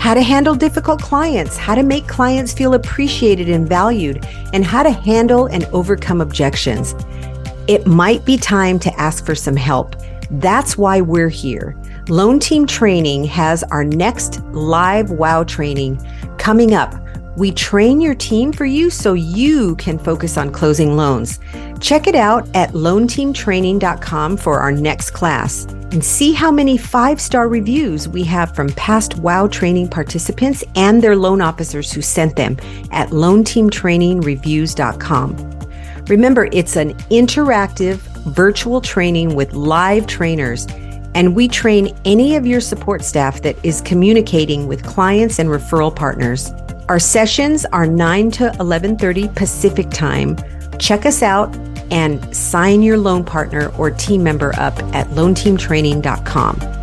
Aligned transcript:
How 0.00 0.14
to 0.14 0.22
handle 0.22 0.54
difficult 0.54 1.02
clients, 1.02 1.58
how 1.58 1.74
to 1.74 1.82
make 1.82 2.08
clients 2.08 2.54
feel 2.54 2.72
appreciated 2.72 3.50
and 3.50 3.68
valued, 3.68 4.26
and 4.54 4.64
how 4.64 4.82
to 4.82 4.90
handle 4.90 5.44
and 5.46 5.66
overcome 5.66 6.22
objections. 6.22 6.94
It 7.68 7.86
might 7.86 8.24
be 8.24 8.38
time 8.38 8.78
to 8.78 8.92
ask 8.98 9.26
for 9.26 9.34
some 9.34 9.56
help. 9.56 9.94
That's 10.30 10.78
why 10.78 11.02
we're 11.02 11.28
here. 11.28 11.76
Loan 12.08 12.40
Team 12.40 12.66
Training 12.66 13.24
has 13.24 13.62
our 13.64 13.84
next 13.84 14.42
live 14.52 15.10
WOW 15.10 15.44
training 15.44 16.02
coming 16.38 16.72
up 16.74 16.94
we 17.40 17.50
train 17.50 18.00
your 18.02 18.14
team 18.14 18.52
for 18.52 18.66
you 18.66 18.90
so 18.90 19.14
you 19.14 19.74
can 19.76 19.98
focus 19.98 20.36
on 20.36 20.52
closing 20.52 20.94
loans. 20.94 21.40
Check 21.80 22.06
it 22.06 22.14
out 22.14 22.46
at 22.54 22.72
loanteamtraining.com 22.72 24.36
for 24.36 24.60
our 24.60 24.70
next 24.70 25.12
class 25.12 25.64
and 25.64 26.04
see 26.04 26.34
how 26.34 26.52
many 26.52 26.76
five 26.76 27.18
star 27.18 27.48
reviews 27.48 28.06
we 28.06 28.22
have 28.24 28.54
from 28.54 28.68
past 28.74 29.16
WOW 29.16 29.48
training 29.48 29.88
participants 29.88 30.62
and 30.76 31.02
their 31.02 31.16
loan 31.16 31.40
officers 31.40 31.90
who 31.90 32.02
sent 32.02 32.36
them 32.36 32.58
at 32.90 33.08
loanteamtrainingreviews.com. 33.08 35.60
Remember, 36.08 36.50
it's 36.52 36.76
an 36.76 36.92
interactive 37.08 37.96
virtual 38.34 38.82
training 38.82 39.34
with 39.34 39.54
live 39.54 40.06
trainers 40.06 40.66
and 41.14 41.34
we 41.34 41.48
train 41.48 41.96
any 42.04 42.36
of 42.36 42.46
your 42.46 42.60
support 42.60 43.02
staff 43.02 43.40
that 43.42 43.56
is 43.64 43.80
communicating 43.80 44.66
with 44.66 44.84
clients 44.84 45.38
and 45.38 45.48
referral 45.48 45.96
partners. 45.96 46.52
Our 46.90 46.98
sessions 46.98 47.64
are 47.66 47.86
9 47.86 48.32
to 48.32 48.50
11:30 48.58 49.28
Pacific 49.36 49.90
Time. 49.90 50.36
Check 50.80 51.06
us 51.06 51.22
out 51.22 51.54
and 51.92 52.18
sign 52.34 52.82
your 52.82 52.98
loan 52.98 53.22
partner 53.22 53.68
or 53.78 53.92
team 53.92 54.24
member 54.24 54.52
up 54.58 54.76
at 54.92 55.06
loanteamtraining.com. 55.10 56.80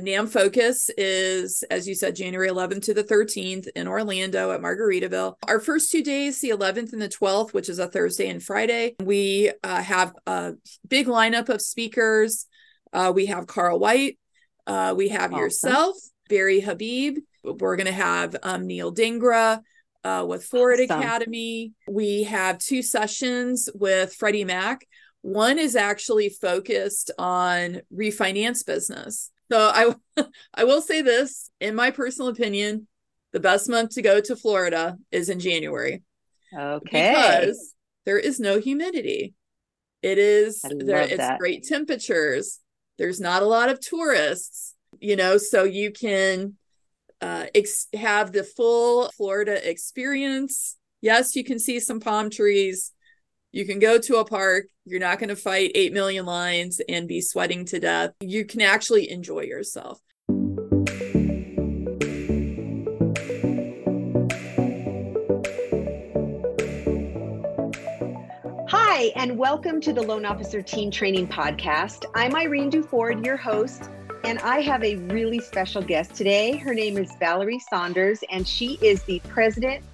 NAM 0.00 0.26
Focus 0.26 0.90
is, 0.96 1.62
as 1.70 1.86
you 1.86 1.94
said, 1.94 2.16
January 2.16 2.48
11th 2.48 2.84
to 2.84 2.94
the 2.94 3.04
13th 3.04 3.68
in 3.76 3.88
Orlando 3.88 4.52
at 4.52 4.60
Margaritaville. 4.60 5.34
Our 5.46 5.60
first 5.60 5.92
two 5.92 6.02
days, 6.02 6.40
the 6.40 6.48
11th 6.48 6.94
and 6.94 7.02
the 7.02 7.10
12th, 7.10 7.52
which 7.52 7.68
is 7.68 7.78
a 7.78 7.88
Thursday 7.88 8.30
and 8.30 8.42
Friday, 8.42 8.96
we 9.02 9.52
uh, 9.62 9.82
have 9.82 10.14
a 10.26 10.54
big 10.88 11.06
lineup 11.06 11.50
of 11.50 11.60
speakers. 11.60 12.46
Uh, 12.92 13.12
we 13.14 13.26
have 13.26 13.46
Carl 13.46 13.78
White. 13.78 14.18
Uh, 14.66 14.94
we 14.96 15.08
have 15.08 15.32
awesome. 15.32 15.42
yourself, 15.42 15.96
Barry 16.28 16.60
Habib. 16.60 17.18
We're 17.42 17.76
going 17.76 17.86
to 17.86 17.92
have 17.92 18.36
um, 18.42 18.66
Neil 18.66 18.92
Dingra 18.92 19.60
uh, 20.04 20.24
with 20.28 20.44
Forward 20.44 20.80
awesome. 20.80 21.00
Academy. 21.00 21.72
We 21.88 22.24
have 22.24 22.58
two 22.58 22.82
sessions 22.82 23.68
with 23.74 24.14
Freddie 24.14 24.44
Mac. 24.44 24.86
One 25.22 25.58
is 25.58 25.76
actually 25.76 26.30
focused 26.30 27.10
on 27.18 27.82
refinance 27.92 28.64
business. 28.64 29.30
So 29.50 29.58
I 29.58 29.94
I 30.54 30.64
will 30.64 30.80
say 30.80 31.02
this, 31.02 31.50
in 31.60 31.74
my 31.74 31.90
personal 31.90 32.28
opinion, 32.28 32.86
the 33.32 33.40
best 33.40 33.68
month 33.68 33.94
to 33.94 34.02
go 34.02 34.20
to 34.20 34.36
Florida 34.36 34.96
is 35.10 35.28
in 35.28 35.40
January. 35.40 36.02
Okay. 36.56 37.10
Because 37.10 37.74
there 38.06 38.18
is 38.18 38.40
no 38.40 38.58
humidity. 38.58 39.34
It 40.02 40.18
is 40.18 40.62
there 40.62 41.02
it's 41.02 41.16
that. 41.18 41.38
great 41.38 41.64
temperatures 41.64 42.60
there's 43.00 43.18
not 43.18 43.42
a 43.42 43.46
lot 43.46 43.70
of 43.70 43.80
tourists 43.80 44.76
you 45.00 45.16
know 45.16 45.38
so 45.38 45.64
you 45.64 45.90
can 45.90 46.54
uh, 47.22 47.46
ex- 47.54 47.88
have 47.94 48.32
the 48.32 48.44
full 48.44 49.10
florida 49.16 49.68
experience. 49.68 50.76
Yes 51.00 51.34
you 51.34 51.42
can 51.42 51.58
see 51.58 51.80
some 51.80 51.98
palm 51.98 52.30
trees. 52.30 52.92
You 53.52 53.66
can 53.66 53.80
go 53.80 53.98
to 53.98 54.18
a 54.18 54.24
park. 54.24 54.66
You're 54.84 55.00
not 55.00 55.18
going 55.18 55.28
to 55.28 55.36
fight 55.36 55.72
8 55.74 55.92
million 55.92 56.24
lines 56.24 56.80
and 56.88 57.08
be 57.08 57.20
sweating 57.20 57.64
to 57.66 57.80
death. 57.80 58.12
You 58.20 58.44
can 58.44 58.60
actually 58.60 59.10
enjoy 59.10 59.40
yourself 59.40 60.00
Hi, 68.92 69.12
and 69.14 69.38
welcome 69.38 69.80
to 69.82 69.92
the 69.92 70.02
Loan 70.02 70.24
Officer 70.24 70.60
Team 70.60 70.90
Training 70.90 71.28
Podcast. 71.28 72.06
I'm 72.16 72.34
Irene 72.34 72.72
Duford, 72.72 73.24
your 73.24 73.36
host, 73.36 73.88
and 74.24 74.40
I 74.40 74.62
have 74.62 74.82
a 74.82 74.96
really 74.96 75.38
special 75.38 75.80
guest 75.80 76.16
today. 76.16 76.56
Her 76.56 76.74
name 76.74 76.98
is 76.98 77.08
Valerie 77.20 77.62
Saunders, 77.70 78.24
and 78.32 78.46
she 78.46 78.80
is 78.82 79.04
the 79.04 79.20
president 79.28 79.84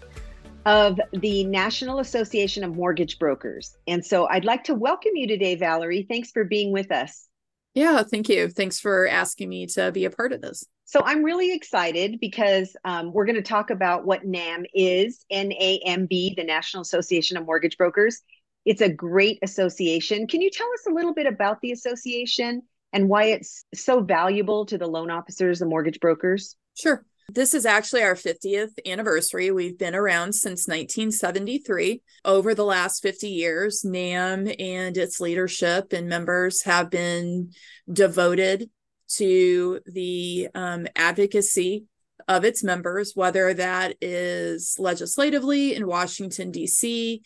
of 0.65 0.99
the 1.13 1.45
National 1.45 1.99
Association 1.99 2.65
of 2.65 2.75
Mortgage 2.75 3.19
Brokers. 3.19 3.77
And 3.87 4.03
so 4.03 4.29
I'd 4.29 4.47
like 4.47 4.65
to 4.65 4.75
welcome 4.75 5.13
you 5.15 5.27
today, 5.27 5.57
Valerie. 5.57 6.07
Thanks 6.09 6.31
for 6.31 6.45
being 6.45 6.73
with 6.73 6.91
us. 6.91 7.29
Yeah, 7.75 8.03
thank 8.03 8.31
you. 8.31 8.49
Thanks 8.49 8.81
for 8.81 9.07
asking 9.07 9.51
me 9.51 9.67
to 9.67 9.93
be 9.93 10.07
a 10.07 10.11
part 10.11 10.33
of 10.33 10.41
this. 10.41 10.65
So 10.87 11.03
I'm 11.05 11.23
really 11.23 11.53
excited 11.53 12.19
because 12.19 12.75
um, 12.87 13.13
we're 13.13 13.27
going 13.27 13.37
to 13.37 13.43
talk 13.43 13.69
about 13.69 14.07
what 14.07 14.25
NAM 14.25 14.65
is, 14.73 15.27
NAMB, 15.31 16.37
the 16.37 16.45
National 16.45 16.81
Association 16.81 17.37
of 17.37 17.45
Mortgage 17.45 17.77
Brokers, 17.77 18.23
it's 18.67 18.83
a 18.83 18.93
great 18.93 19.39
association. 19.43 20.27
Can 20.27 20.43
you 20.43 20.51
tell 20.51 20.67
us 20.75 20.87
a 20.87 20.93
little 20.93 21.15
bit 21.15 21.27
about 21.27 21.61
the 21.63 21.71
association 21.71 22.63
and 22.93 23.09
why 23.09 23.25
it's 23.25 23.65
so 23.75 24.01
valuable 24.03 24.67
to 24.67 24.77
the 24.77 24.89
loan 24.89 25.11
officers 25.11 25.61
and 25.61 25.71
mortgage 25.71 26.01
brokers? 26.01 26.57
Sure. 26.77 27.05
This 27.29 27.55
is 27.55 27.65
actually 27.67 28.03
our 28.03 28.15
50th 28.15 28.73
anniversary. 28.85 29.51
We've 29.51 29.79
been 29.79 29.95
around 29.95 30.33
since 30.35 30.69
1973. 30.69 32.03
Over 32.25 32.55
the 32.55 32.65
last 32.65 33.03
50 33.03 33.29
years, 33.29 33.85
NAM 33.85 34.49
and 34.59 34.97
its 34.97 35.21
leadership 35.21 35.93
and 35.93 36.09
members 36.09 36.63
have 36.63 36.91
been 36.91 37.53
devoted 37.93 38.71
to 39.15 39.81
the 39.87 40.49
um, 40.55 40.87
advocacy 40.95 41.87
of 42.29 42.45
its 42.45 42.65
members, 42.65 43.13
whether 43.15 43.55
that 43.55 43.97
is 44.01 44.77
legislatively 44.79 45.75
in 45.75 45.87
Washington, 45.87 46.51
D.C., 46.51 47.23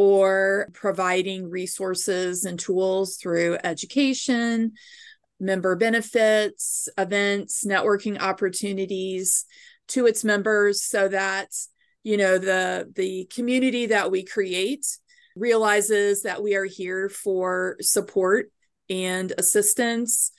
or 0.00 0.70
providing 0.72 1.50
resources 1.50 2.46
and 2.46 2.58
tools 2.58 3.18
through 3.18 3.58
education, 3.62 4.72
member 5.38 5.76
benefits, 5.76 6.88
events, 6.96 7.66
networking 7.66 8.18
opportunities 8.18 9.44
to 9.88 10.06
its 10.06 10.24
members 10.24 10.82
so 10.82 11.06
that 11.08 11.48
you 12.02 12.16
know 12.16 12.38
the 12.38 12.90
the 12.96 13.26
community 13.26 13.84
that 13.84 14.10
we 14.10 14.24
create 14.24 14.86
realizes 15.36 16.22
that 16.22 16.42
we 16.42 16.54
are 16.54 16.64
here 16.64 17.10
for 17.10 17.76
support 17.82 18.50
and 18.88 19.34
assistance 19.36 20.32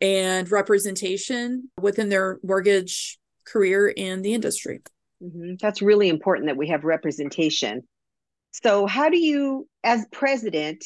and 0.00 0.50
representation 0.50 1.70
within 1.80 2.08
their 2.08 2.40
mortgage 2.42 3.20
career 3.46 3.86
in 3.86 4.22
the 4.22 4.34
industry. 4.34 4.82
Mm-hmm. 5.22 5.54
That's 5.60 5.82
really 5.82 6.08
important 6.08 6.48
that 6.48 6.56
we 6.56 6.66
have 6.70 6.82
representation. 6.82 7.84
So, 8.62 8.86
how 8.86 9.08
do 9.08 9.18
you, 9.18 9.66
as 9.82 10.06
president, 10.12 10.84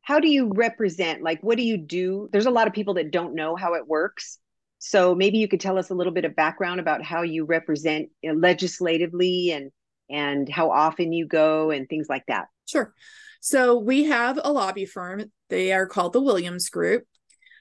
how 0.00 0.20
do 0.20 0.28
you 0.28 0.50
represent? 0.54 1.22
Like, 1.22 1.42
what 1.42 1.58
do 1.58 1.62
you 1.62 1.76
do? 1.76 2.30
There's 2.32 2.46
a 2.46 2.50
lot 2.50 2.66
of 2.66 2.72
people 2.72 2.94
that 2.94 3.10
don't 3.10 3.34
know 3.34 3.56
how 3.56 3.74
it 3.74 3.86
works. 3.86 4.38
So, 4.78 5.14
maybe 5.14 5.36
you 5.36 5.46
could 5.46 5.60
tell 5.60 5.76
us 5.76 5.90
a 5.90 5.94
little 5.94 6.14
bit 6.14 6.24
of 6.24 6.34
background 6.34 6.80
about 6.80 7.02
how 7.02 7.20
you 7.20 7.44
represent 7.44 8.08
uh, 8.26 8.32
legislatively 8.32 9.50
and 9.50 9.70
and 10.08 10.48
how 10.48 10.70
often 10.70 11.12
you 11.12 11.26
go 11.26 11.70
and 11.70 11.86
things 11.88 12.06
like 12.08 12.24
that. 12.28 12.46
Sure. 12.64 12.94
So, 13.40 13.78
we 13.78 14.04
have 14.04 14.40
a 14.42 14.50
lobby 14.50 14.86
firm. 14.86 15.30
They 15.50 15.72
are 15.72 15.86
called 15.86 16.14
the 16.14 16.22
Williams 16.22 16.70
Group. 16.70 17.04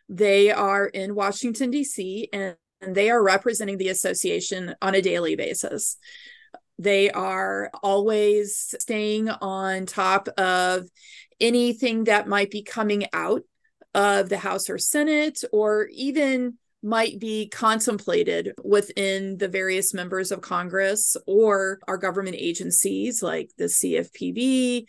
They 0.07 0.51
are 0.51 0.85
in 0.85 1.15
Washington, 1.15 1.69
D.C., 1.69 2.29
and 2.31 2.55
and 2.79 2.95
they 2.95 3.09
are 3.09 3.23
representing 3.23 3.77
the 3.77 3.89
association 3.89 4.75
on 4.81 4.95
a 4.95 5.01
daily 5.01 5.35
basis. 5.35 5.97
They 6.83 7.09
are 7.11 7.71
always 7.81 8.75
staying 8.77 9.29
on 9.29 9.85
top 9.85 10.27
of 10.37 10.89
anything 11.39 12.03
that 12.05 12.27
might 12.27 12.51
be 12.51 12.61
coming 12.61 13.05
out 13.13 13.43
of 13.93 14.27
the 14.27 14.37
House 14.37 14.69
or 14.69 14.77
Senate, 14.77 15.43
or 15.53 15.87
even 15.93 16.57
might 16.81 17.19
be 17.19 17.47
contemplated 17.47 18.51
within 18.61 19.37
the 19.37 19.47
various 19.47 19.93
members 19.93 20.31
of 20.31 20.41
Congress 20.41 21.15
or 21.25 21.79
our 21.87 21.97
government 21.97 22.35
agencies 22.37 23.23
like 23.23 23.49
the 23.57 23.65
CFPB, 23.65 24.85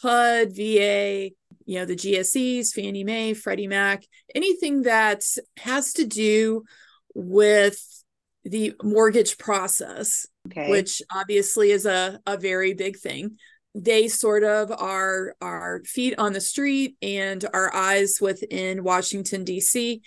HUD, 0.00 0.54
VA, 0.54 1.30
you 1.64 1.78
know, 1.78 1.84
the 1.84 1.96
GSEs, 1.96 2.72
Fannie 2.72 3.02
Mae, 3.02 3.34
Freddie 3.34 3.66
Mac, 3.66 4.04
anything 4.32 4.82
that 4.82 5.24
has 5.56 5.94
to 5.94 6.04
do 6.04 6.62
with 7.14 7.91
the 8.44 8.74
mortgage 8.82 9.38
process, 9.38 10.26
okay. 10.48 10.70
which 10.70 11.02
obviously 11.14 11.70
is 11.70 11.86
a, 11.86 12.20
a 12.26 12.36
very 12.36 12.74
big 12.74 12.98
thing. 12.98 13.38
They 13.74 14.08
sort 14.08 14.44
of 14.44 14.70
are 14.70 15.34
our 15.40 15.82
feet 15.84 16.18
on 16.18 16.34
the 16.34 16.40
street 16.40 16.96
and 17.00 17.44
our 17.54 17.74
eyes 17.74 18.18
within 18.20 18.84
Washington, 18.84 19.44
D.C. 19.44 20.02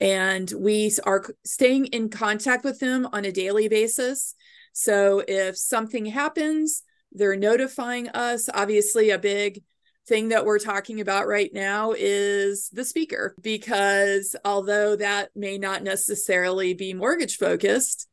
And 0.00 0.50
we 0.56 0.92
are 1.04 1.22
staying 1.44 1.86
in 1.86 2.08
contact 2.08 2.64
with 2.64 2.78
them 2.78 3.06
on 3.12 3.24
a 3.24 3.32
daily 3.32 3.68
basis. 3.68 4.34
So 4.72 5.22
if 5.28 5.58
something 5.58 6.06
happens, 6.06 6.82
they're 7.12 7.36
notifying 7.36 8.08
us. 8.08 8.48
Obviously, 8.52 9.10
a 9.10 9.18
big 9.18 9.62
thing 10.06 10.28
that 10.28 10.44
we're 10.44 10.58
talking 10.58 11.00
about 11.00 11.28
right 11.28 11.50
now 11.52 11.92
is 11.96 12.68
the 12.70 12.84
speaker, 12.84 13.34
because 13.40 14.34
although 14.44 14.96
that 14.96 15.30
may 15.34 15.58
not 15.58 15.82
necessarily 15.82 16.74
be 16.74 16.94
mortgage 16.94 17.36
focused, 17.36 18.08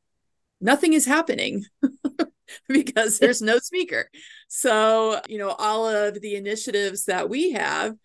nothing 0.62 0.94
is 0.94 1.06
happening 1.06 1.65
because 2.68 3.19
there's 3.19 3.41
no 3.41 3.59
speaker. 3.59 4.09
So, 4.47 5.21
you 5.27 5.38
know, 5.38 5.56
all 5.57 5.88
of 5.88 6.21
the 6.21 6.36
initiatives 6.36 7.06
that 7.06 7.30
we 7.30 7.51
have 7.53 7.95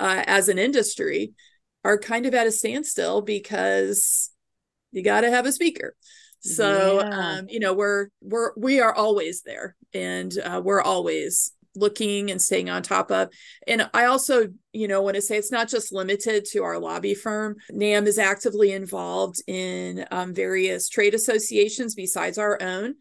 uh, 0.00 0.24
as 0.26 0.48
an 0.48 0.58
industry 0.58 1.32
are 1.84 1.98
kind 1.98 2.26
of 2.26 2.34
at 2.34 2.46
a 2.46 2.52
standstill 2.52 3.20
because 3.22 4.30
you 4.92 5.02
got 5.02 5.22
to 5.22 5.30
have 5.30 5.46
a 5.46 5.52
speaker. 5.52 5.94
So, 6.40 7.00
yeah. 7.00 7.08
um, 7.08 7.46
you 7.48 7.58
know, 7.58 7.72
we're 7.72 8.08
we're 8.20 8.52
we 8.56 8.80
are 8.80 8.94
always 8.94 9.42
there, 9.42 9.74
and 9.94 10.36
uh, 10.38 10.60
we're 10.62 10.82
always 10.82 11.52
looking 11.74 12.30
and 12.30 12.40
staying 12.40 12.70
on 12.70 12.82
top 12.82 13.10
of. 13.10 13.28
And 13.66 13.88
I 13.92 14.06
also, 14.06 14.48
you 14.72 14.88
know, 14.88 15.02
want 15.02 15.16
to 15.16 15.22
say 15.22 15.36
it's 15.36 15.52
not 15.52 15.68
just 15.68 15.92
limited 15.92 16.44
to 16.52 16.62
our 16.62 16.78
lobby 16.78 17.14
firm. 17.14 17.56
NAM 17.70 18.06
is 18.06 18.18
actively 18.18 18.72
involved 18.72 19.42
in 19.46 20.06
um, 20.10 20.34
various 20.34 20.88
trade 20.88 21.14
associations 21.14 21.94
besides 21.94 22.38
our 22.38 22.60
own. 22.60 22.94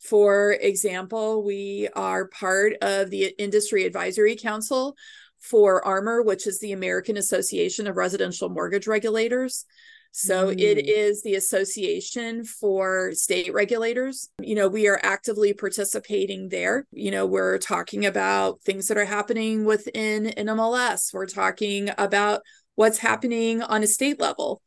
For 0.00 0.52
example, 0.52 1.44
we 1.44 1.88
are 1.96 2.28
part 2.28 2.74
of 2.82 3.10
the 3.10 3.34
Industry 3.38 3.84
Advisory 3.84 4.36
Council 4.36 4.96
for 5.40 5.82
AARMR, 5.82 6.24
which 6.24 6.46
is 6.46 6.60
the 6.60 6.72
American 6.72 7.16
Association 7.16 7.86
of 7.86 7.96
Residential 7.96 8.48
Mortgage 8.48 8.86
Regulators. 8.86 9.64
So 10.12 10.48
mm. 10.48 10.58
it 10.58 10.88
is 10.88 11.22
the 11.22 11.34
Association 11.34 12.44
for 12.44 13.12
State 13.12 13.52
Regulators. 13.52 14.30
You 14.40 14.54
know, 14.54 14.68
we 14.68 14.88
are 14.88 15.00
actively 15.02 15.52
participating 15.52 16.48
there. 16.48 16.86
You 16.92 17.10
know, 17.10 17.26
we're 17.26 17.58
talking 17.58 18.06
about 18.06 18.62
things 18.62 18.88
that 18.88 18.98
are 18.98 19.04
happening 19.04 19.64
within 19.64 20.26
NMLS. 20.26 21.12
We're 21.12 21.26
talking 21.26 21.90
about 21.96 22.42
what's 22.74 22.98
happening 22.98 23.62
on 23.62 23.82
a 23.82 23.86
state 23.86 24.20
level. 24.20 24.62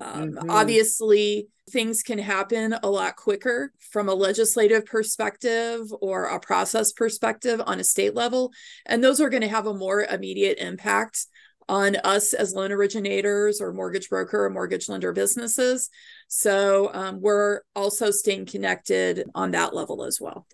Um, 0.00 0.32
mm-hmm. 0.32 0.50
Obviously, 0.50 1.48
things 1.70 2.02
can 2.02 2.18
happen 2.18 2.74
a 2.82 2.90
lot 2.90 3.16
quicker 3.16 3.72
from 3.90 4.08
a 4.08 4.14
legislative 4.14 4.84
perspective 4.84 5.80
or 6.00 6.24
a 6.24 6.40
process 6.40 6.92
perspective 6.92 7.62
on 7.64 7.80
a 7.80 7.84
state 7.84 8.14
level. 8.14 8.52
And 8.86 9.02
those 9.02 9.20
are 9.20 9.30
going 9.30 9.42
to 9.42 9.48
have 9.48 9.66
a 9.66 9.74
more 9.74 10.02
immediate 10.02 10.58
impact 10.58 11.26
on 11.68 11.96
us 11.96 12.32
as 12.32 12.54
loan 12.54 12.72
originators 12.72 13.60
or 13.60 13.72
mortgage 13.72 14.08
broker 14.08 14.44
or 14.44 14.50
mortgage 14.50 14.88
lender 14.88 15.12
businesses. 15.12 15.90
So 16.28 16.90
um, 16.94 17.20
we're 17.20 17.60
also 17.74 18.10
staying 18.10 18.46
connected 18.46 19.24
on 19.34 19.50
that 19.52 19.74
level 19.74 20.04
as 20.04 20.20
well. 20.20 20.46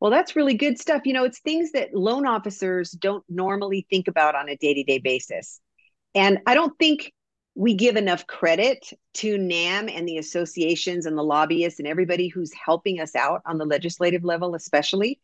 Well, 0.00 0.10
that's 0.10 0.34
really 0.34 0.54
good 0.54 0.78
stuff. 0.78 1.02
You 1.04 1.12
know, 1.12 1.24
it's 1.24 1.40
things 1.40 1.72
that 1.72 1.94
loan 1.94 2.26
officers 2.26 2.90
don't 2.90 3.24
normally 3.28 3.86
think 3.88 4.08
about 4.08 4.34
on 4.34 4.48
a 4.48 4.56
day 4.56 4.74
to 4.74 4.82
day 4.82 4.98
basis. 4.98 5.60
And 6.14 6.38
I 6.46 6.54
don't 6.54 6.76
think 6.78 7.12
we 7.54 7.74
give 7.74 7.96
enough 7.96 8.26
credit 8.26 8.84
to 9.14 9.38
NAM 9.38 9.88
and 9.88 10.08
the 10.08 10.18
associations 10.18 11.06
and 11.06 11.16
the 11.16 11.22
lobbyists 11.22 11.78
and 11.78 11.86
everybody 11.86 12.28
who's 12.28 12.52
helping 12.52 12.98
us 13.00 13.14
out 13.14 13.42
on 13.46 13.58
the 13.58 13.64
legislative 13.64 14.24
level, 14.24 14.54
especially. 14.54 15.20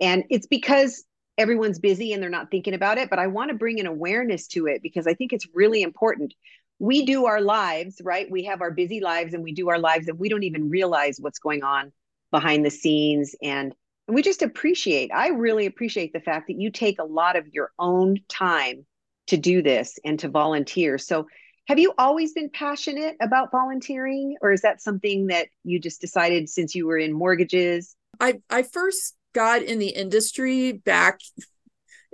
And 0.00 0.24
it's 0.30 0.46
because 0.46 1.04
everyone's 1.38 1.78
busy 1.78 2.12
and 2.12 2.22
they're 2.22 2.30
not 2.30 2.50
thinking 2.50 2.74
about 2.74 2.98
it, 2.98 3.10
but 3.10 3.18
I 3.18 3.26
want 3.26 3.50
to 3.50 3.56
bring 3.56 3.80
an 3.80 3.86
awareness 3.86 4.46
to 4.48 4.66
it 4.66 4.82
because 4.82 5.06
I 5.06 5.14
think 5.14 5.32
it's 5.32 5.48
really 5.54 5.82
important. 5.82 6.34
We 6.78 7.04
do 7.04 7.26
our 7.26 7.40
lives, 7.40 8.00
right? 8.02 8.30
We 8.30 8.44
have 8.44 8.60
our 8.60 8.70
busy 8.70 9.00
lives 9.00 9.34
and 9.34 9.42
we 9.42 9.52
do 9.52 9.68
our 9.70 9.78
lives 9.78 10.08
and 10.08 10.18
we 10.18 10.28
don't 10.28 10.42
even 10.42 10.68
realize 10.68 11.18
what's 11.20 11.38
going 11.38 11.62
on 11.62 11.92
behind 12.32 12.64
the 12.64 12.70
scenes 12.70 13.36
and 13.42 13.74
and 14.08 14.16
we 14.16 14.22
just 14.22 14.42
appreciate 14.42 15.10
i 15.14 15.28
really 15.28 15.66
appreciate 15.66 16.12
the 16.12 16.20
fact 16.20 16.48
that 16.48 16.60
you 16.60 16.70
take 16.70 16.98
a 16.98 17.04
lot 17.04 17.36
of 17.36 17.46
your 17.52 17.70
own 17.78 18.16
time 18.28 18.84
to 19.28 19.36
do 19.36 19.62
this 19.62 19.98
and 20.04 20.18
to 20.18 20.28
volunteer 20.28 20.98
so 20.98 21.28
have 21.68 21.78
you 21.78 21.92
always 21.96 22.32
been 22.32 22.50
passionate 22.50 23.16
about 23.20 23.52
volunteering 23.52 24.34
or 24.42 24.50
is 24.50 24.62
that 24.62 24.82
something 24.82 25.28
that 25.28 25.46
you 25.62 25.78
just 25.78 26.00
decided 26.00 26.48
since 26.48 26.74
you 26.74 26.86
were 26.86 26.98
in 26.98 27.12
mortgages 27.12 27.94
i 28.18 28.40
i 28.50 28.62
first 28.62 29.14
got 29.32 29.62
in 29.62 29.78
the 29.78 29.88
industry 29.88 30.72
back 30.72 31.20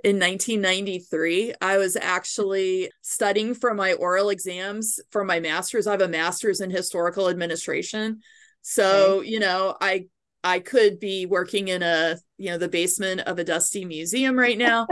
in 0.05 0.17
1993 0.21 1.55
i 1.61 1.77
was 1.77 1.97
actually 1.97 2.89
studying 3.03 3.53
for 3.53 3.75
my 3.75 3.95
oral 3.95 4.31
exams 4.31 5.01
for 5.11 5.25
my 5.25 5.41
master's. 5.41 5.87
I 5.87 5.93
have 5.93 6.01
a 6.01 6.09
master's 6.09 6.61
in 6.61 6.71
historical 6.71 7.29
administration. 7.29 8.21
So 8.63 9.19
okay. 9.19 9.29
you 9.29 9.41
know 9.41 9.77
i 9.81 10.07
i 10.45 10.61
could 10.61 11.01
be 11.01 11.27
working 11.27 11.69
in 11.69 11.83
a 11.83 12.17
you 12.37 12.51
know 12.51 12.59
the 12.59 12.69
basement 12.69 13.23
of 13.23 13.39
a 13.39 13.45
dusty 13.45 13.85
museum 13.85 14.39
right 14.39 14.59
now. 14.69 14.87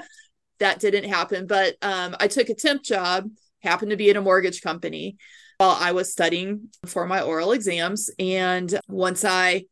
That 0.59 0.81
didn't 0.81 1.05
happen 1.05 1.47
but 1.47 1.77
um, 1.83 2.17
i 2.19 2.27
took 2.27 2.49
a 2.49 2.55
temp 2.55 2.83
job 2.83 3.29
happened 3.63 3.91
to 3.91 3.97
be 3.97 4.09
in 4.09 4.17
a 4.17 4.23
mortgage 4.23 4.63
company 4.63 5.19
while 5.59 5.77
i 5.79 5.93
was 5.93 6.11
studying 6.11 6.69
for 6.87 7.07
my 7.07 7.21
oral 7.21 7.53
exams. 7.53 8.11
And 8.19 8.77
once 8.89 9.25
i 9.25 9.67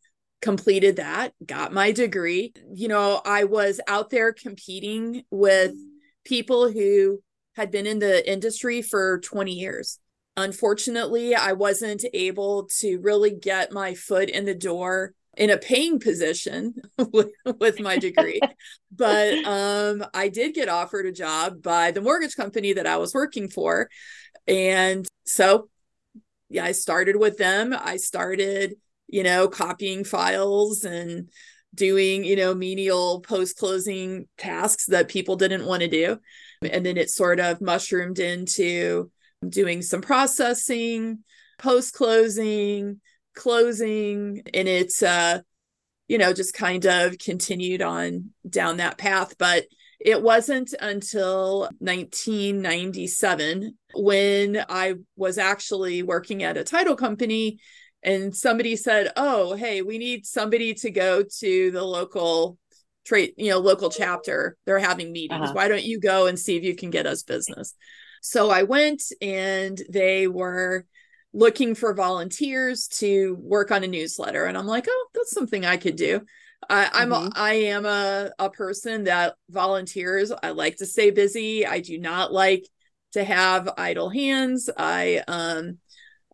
completed 0.45 0.97
that, 0.97 1.33
got 1.45 1.73
my 1.73 1.91
degree. 1.91 2.53
You 2.75 2.89
know, 2.89 3.23
I 3.25 3.45
was 3.45 3.81
out 3.89 4.11
there 4.11 4.31
competing 4.35 5.23
with 5.31 5.73
people 6.23 6.71
who 6.71 7.23
had 7.57 7.71
been 7.71 7.87
in 7.87 7.99
the 7.99 8.31
industry 8.31 8.83
for 8.83 9.21
20 9.21 9.53
years. 9.53 9.99
Unfortunately, 10.37 11.35
I 11.35 11.53
wasn't 11.53 12.05
able 12.13 12.69
to 12.81 12.99
really 12.99 13.31
get 13.31 13.73
my 13.73 13.95
foot 13.95 14.29
in 14.29 14.45
the 14.45 14.55
door 14.55 15.15
in 15.35 15.49
a 15.49 15.57
paying 15.57 15.99
position 15.99 16.75
with, 17.13 17.31
with 17.59 17.81
my 17.81 17.97
degree. 17.97 18.41
but 18.93 19.33
um, 19.47 20.05
I 20.13 20.29
did 20.29 20.55
get 20.55 20.69
offered 20.69 21.07
a 21.07 21.13
job 21.13 21.63
by 21.63 21.91
the 21.91 22.03
mortgage 22.03 22.37
company 22.37 22.75
that 22.75 22.87
I 22.87 22.99
was 22.99 23.15
working 23.15 23.49
for. 23.49 23.89
And 24.47 25.09
so, 25.25 25.71
yeah, 26.51 26.67
I 26.67 26.73
started 26.73 27.17
with 27.17 27.39
them. 27.39 27.75
I 27.77 27.97
started 27.97 28.75
you 29.09 29.23
know, 29.23 29.49
copying 29.49 30.05
files 30.05 30.85
and 30.85 31.29
doing, 31.75 32.25
you 32.25 32.37
know, 32.37 32.55
menial 32.55 33.21
post 33.21 33.57
closing 33.57 34.29
tasks 34.39 34.87
that 34.87 35.09
people 35.09 35.37
didn't 35.37 35.67
want 35.67 35.83
to 35.83 35.89
do. 35.89 36.19
And 36.63 36.87
then 36.87 36.97
it 36.97 37.11
sort 37.11 37.41
of 37.41 37.61
mushroomed 37.61 38.19
into 38.19 39.11
doing 39.47 39.83
some 39.83 40.01
processing, 40.01 41.19
post 41.59 41.93
closing, 41.95 43.01
closing, 43.35 44.43
and 44.55 44.69
it's, 44.69 45.03
uh, 45.03 45.41
you 46.09 46.19
know, 46.19 46.33
just 46.33 46.55
kind 46.55 46.87
of 46.87 47.19
continued 47.19 47.83
on 47.83 48.31
down 48.49 48.79
that 48.79 48.99
path. 48.99 49.35
But 49.39 49.65
it 50.01 50.23
wasn't 50.23 50.75
until 50.81 51.69
1997 51.79 53.77
when 53.95 54.65
I 54.69 54.95
was 55.17 55.39
actually 55.39 56.03
working 56.03 56.43
at 56.43 56.57
a 56.59 56.65
title 56.65 56.97
company 56.97 57.59
and 58.05 58.35
somebody 58.35 58.77
said, 58.77 59.13
"Oh, 59.17 59.55
hey, 59.55 59.83
we 59.83 59.99
need 59.99 60.27
somebody 60.27 60.75
to 60.75 60.91
go 60.91 61.23
to 61.41 61.71
the 61.71 61.83
local 61.83 62.59
trade, 63.05 63.35
you 63.37 63.51
know, 63.51 63.59
local 63.59 63.91
chapter. 63.91 64.57
They're 64.67 64.79
having 64.79 65.13
meetings. 65.13 65.43
Uh-huh. 65.45 65.53
Why 65.53 65.69
don't 65.69 65.85
you 65.85 66.01
go 66.01 66.27
and 66.27 66.39
see 66.39 66.57
if 66.57 66.65
you 66.65 66.77
can 66.77 66.91
get 66.91 67.07
us 67.07 67.23
business?" 67.23 67.75
So 68.23 68.51
I 68.51 68.63
went 68.63 69.03
and 69.21 69.81
they 69.91 70.29
were 70.29 70.87
looking 71.33 71.75
for 71.75 71.93
volunteers 71.95 72.87
to 72.87 73.37
work 73.41 73.73
on 73.73 73.83
a 73.83 73.89
newsletter 73.89 74.45
and 74.45 74.57
I'm 74.57 74.67
like, 74.67 74.87
"Oh, 74.89 75.07
that's 75.15 75.33
something 75.33 75.65
I 75.65 75.77
could 75.77 75.97
do." 75.97 76.23
I, 76.69 76.91
I'm 76.93 77.11
mm-hmm. 77.11 77.29
I 77.35 77.53
am 77.55 77.87
a, 77.87 78.31
a 78.39 78.51
person 78.51 79.05
that 79.05 79.35
volunteers. 79.51 80.33
I 80.43 80.51
like 80.51 80.77
to 80.77 80.87
stay 80.87 81.11
busy. 81.11 81.67
I 81.67 81.81
do 81.81 81.99
not 81.99 82.33
like 82.33 82.67
to 83.13 83.25
have 83.25 83.69
idle 83.77 84.09
hands. 84.11 84.69
I 84.77 85.23
um 85.29 85.79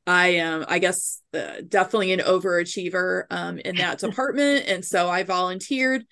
I 0.07 0.29
am, 0.29 0.65
I 0.69 0.79
guess, 0.79 1.21
uh, 1.35 1.63
definitely 1.67 2.13
an 2.13 2.21
overachiever 2.21 3.25
um, 3.31 3.59
in 3.59 3.77
that 3.77 3.99
department. 4.01 4.67
And 4.69 4.85
so 4.85 5.09
I 5.09 5.23
volunteered. 5.23 6.05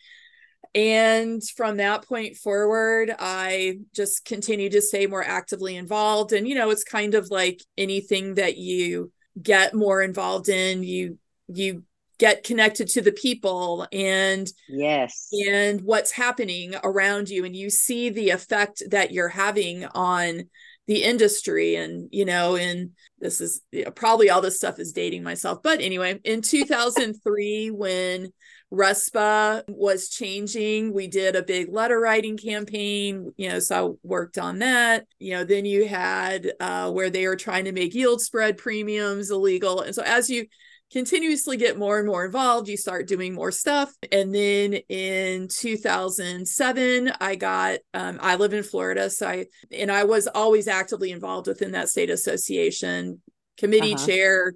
And 0.74 1.42
from 1.56 1.78
that 1.78 2.06
point 2.06 2.36
forward, 2.36 3.14
I 3.18 3.80
just 3.94 4.24
continued 4.24 4.72
to 4.72 4.82
stay 4.82 5.06
more 5.06 5.24
actively 5.24 5.76
involved. 5.76 6.32
And, 6.32 6.46
you 6.46 6.54
know, 6.54 6.70
it's 6.70 6.84
kind 6.84 7.14
of 7.14 7.30
like 7.30 7.60
anything 7.76 8.34
that 8.34 8.58
you 8.58 9.10
get 9.40 9.74
more 9.74 10.02
involved 10.02 10.48
in, 10.48 10.82
you, 10.82 11.18
you 11.48 11.84
get 12.18 12.44
connected 12.44 12.88
to 12.88 13.00
the 13.00 13.12
people 13.12 13.86
and 13.92 14.48
yes 14.68 15.28
and 15.48 15.80
what's 15.82 16.10
happening 16.10 16.74
around 16.82 17.28
you 17.28 17.44
and 17.44 17.54
you 17.54 17.70
see 17.70 18.10
the 18.10 18.30
effect 18.30 18.82
that 18.90 19.12
you're 19.12 19.28
having 19.28 19.84
on 19.94 20.42
the 20.88 21.04
industry 21.04 21.76
and 21.76 22.08
you 22.10 22.24
know 22.24 22.56
and 22.56 22.90
this 23.20 23.40
is 23.40 23.60
you 23.70 23.84
know, 23.84 23.90
probably 23.90 24.30
all 24.30 24.40
this 24.40 24.56
stuff 24.56 24.78
is 24.80 24.92
dating 24.92 25.22
myself. 25.22 25.62
But 25.62 25.80
anyway 25.80 26.18
in 26.24 26.42
2003 26.42 27.70
when 27.70 28.32
respa 28.72 29.62
was 29.68 30.08
changing 30.08 30.92
we 30.92 31.06
did 31.06 31.36
a 31.36 31.42
big 31.42 31.72
letter 31.72 31.98
writing 31.98 32.36
campaign 32.36 33.32
you 33.38 33.48
know 33.48 33.58
so 33.58 33.92
i 33.92 34.06
worked 34.06 34.38
on 34.38 34.58
that. 34.58 35.06
You 35.20 35.34
know 35.34 35.44
then 35.44 35.64
you 35.64 35.86
had 35.86 36.50
uh, 36.58 36.90
where 36.90 37.10
they 37.10 37.26
were 37.26 37.36
trying 37.36 37.66
to 37.66 37.72
make 37.72 37.94
yield 37.94 38.20
spread 38.20 38.56
premiums 38.58 39.30
illegal. 39.30 39.82
And 39.82 39.94
so 39.94 40.02
as 40.02 40.28
you 40.28 40.46
continuously 40.90 41.56
get 41.56 41.78
more 41.78 41.98
and 41.98 42.06
more 42.06 42.24
involved. 42.24 42.68
You 42.68 42.76
start 42.76 43.06
doing 43.06 43.34
more 43.34 43.52
stuff. 43.52 43.92
And 44.10 44.34
then 44.34 44.74
in 44.88 45.48
2007, 45.48 47.12
I 47.20 47.34
got, 47.36 47.78
um, 47.94 48.18
I 48.22 48.36
live 48.36 48.54
in 48.54 48.62
Florida. 48.62 49.10
So 49.10 49.28
I, 49.28 49.46
and 49.70 49.92
I 49.92 50.04
was 50.04 50.26
always 50.26 50.68
actively 50.68 51.10
involved 51.10 51.46
within 51.46 51.72
that 51.72 51.88
state 51.88 52.10
association, 52.10 53.20
committee 53.58 53.94
uh-huh. 53.94 54.06
chair. 54.06 54.52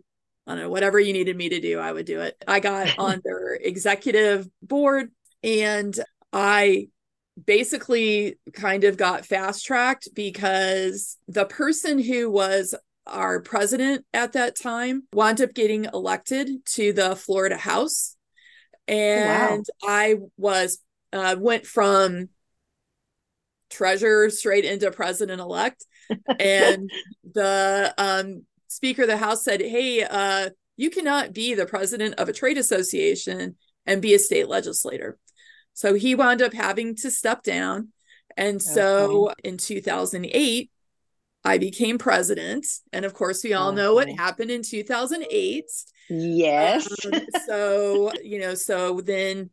I 0.46 0.52
don't 0.52 0.62
know, 0.64 0.70
whatever 0.70 0.98
you 0.98 1.12
needed 1.12 1.36
me 1.36 1.50
to 1.50 1.60
do, 1.60 1.78
I 1.78 1.92
would 1.92 2.06
do 2.06 2.20
it. 2.20 2.42
I 2.48 2.60
got 2.60 2.94
on 2.98 3.20
their 3.24 3.54
executive 3.54 4.48
board 4.62 5.10
and 5.42 5.98
I 6.32 6.88
basically 7.46 8.38
kind 8.52 8.84
of 8.84 8.96
got 8.96 9.26
fast 9.26 9.64
tracked 9.64 10.08
because 10.14 11.16
the 11.28 11.44
person 11.44 11.98
who 11.98 12.30
was 12.30 12.74
our 13.06 13.40
president 13.40 14.04
at 14.14 14.32
that 14.32 14.56
time 14.56 15.04
wound 15.12 15.40
up 15.40 15.54
getting 15.54 15.86
elected 15.92 16.64
to 16.66 16.92
the 16.92 17.16
Florida 17.16 17.56
House. 17.56 18.16
And 18.88 19.64
wow. 19.82 19.88
I 19.88 20.16
was 20.36 20.78
uh, 21.12 21.36
went 21.38 21.66
from 21.66 22.28
treasurer 23.70 24.30
straight 24.30 24.64
into 24.64 24.90
president 24.90 25.40
elect. 25.40 25.84
and 26.38 26.90
the 27.24 27.94
um, 27.98 28.44
Speaker 28.68 29.02
of 29.02 29.08
the 29.08 29.16
House 29.16 29.44
said, 29.44 29.60
Hey, 29.60 30.04
uh, 30.04 30.50
you 30.76 30.90
cannot 30.90 31.32
be 31.32 31.54
the 31.54 31.66
president 31.66 32.16
of 32.16 32.28
a 32.28 32.32
trade 32.32 32.58
association 32.58 33.56
and 33.86 34.02
be 34.02 34.14
a 34.14 34.18
state 34.18 34.48
legislator. 34.48 35.18
So 35.74 35.94
he 35.94 36.14
wound 36.14 36.42
up 36.42 36.52
having 36.52 36.96
to 36.96 37.10
step 37.10 37.42
down. 37.42 37.88
And 38.36 38.62
so 38.62 39.32
in 39.44 39.58
2008, 39.58 40.70
I 41.44 41.58
became 41.58 41.98
president. 41.98 42.66
And 42.92 43.04
of 43.04 43.14
course, 43.14 43.42
we 43.42 43.52
all 43.52 43.72
know 43.72 43.94
what 43.94 44.08
happened 44.08 44.50
in 44.50 44.62
2008. 44.62 45.64
Yes. 46.08 46.88
Um, 47.06 47.20
so, 47.46 48.12
you 48.22 48.38
know, 48.40 48.54
so 48.54 49.00
then 49.00 49.50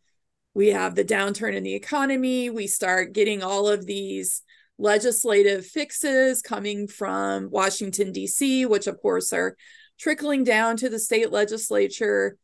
we 0.53 0.69
have 0.69 0.95
the 0.95 1.05
downturn 1.05 1.55
in 1.55 1.63
the 1.63 1.73
economy. 1.73 2.49
We 2.49 2.67
start 2.67 3.13
getting 3.13 3.41
all 3.41 3.67
of 3.67 3.85
these 3.85 4.43
legislative 4.77 5.65
fixes 5.65 6.41
coming 6.41 6.87
from 6.87 7.49
Washington, 7.49 8.11
D.C., 8.11 8.65
which 8.65 8.87
of 8.87 9.01
course 9.01 9.33
are 9.33 9.57
trickling 9.99 10.43
down 10.43 10.77
to 10.77 10.89
the 10.89 10.99
state 10.99 11.31
legislature, 11.31 12.37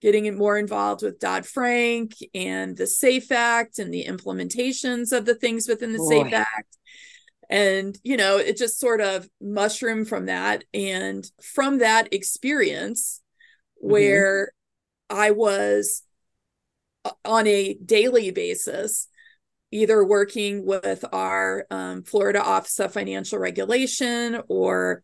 getting 0.00 0.26
it 0.26 0.36
more 0.36 0.58
involved 0.58 1.02
with 1.02 1.18
Dodd 1.18 1.44
Frank 1.44 2.14
and 2.34 2.76
the 2.76 2.86
SAFE 2.86 3.30
Act 3.30 3.78
and 3.78 3.92
the 3.92 4.06
implementations 4.06 5.16
of 5.16 5.26
the 5.26 5.34
things 5.34 5.68
within 5.68 5.92
the 5.92 5.98
Boy. 5.98 6.22
SAFE 6.22 6.32
Act 6.32 6.78
and 7.52 7.98
you 8.02 8.16
know 8.16 8.38
it 8.38 8.56
just 8.56 8.80
sort 8.80 9.02
of 9.02 9.28
mushroomed 9.40 10.08
from 10.08 10.26
that 10.26 10.64
and 10.72 11.30
from 11.40 11.78
that 11.78 12.12
experience 12.12 13.20
mm-hmm. 13.78 13.92
where 13.92 14.52
i 15.10 15.30
was 15.30 16.02
uh, 17.04 17.10
on 17.24 17.46
a 17.46 17.74
daily 17.74 18.30
basis 18.30 19.06
either 19.70 20.02
working 20.04 20.64
with 20.64 21.04
our 21.12 21.66
um, 21.70 22.02
florida 22.02 22.42
office 22.42 22.80
of 22.80 22.92
financial 22.92 23.38
regulation 23.38 24.40
or 24.48 25.02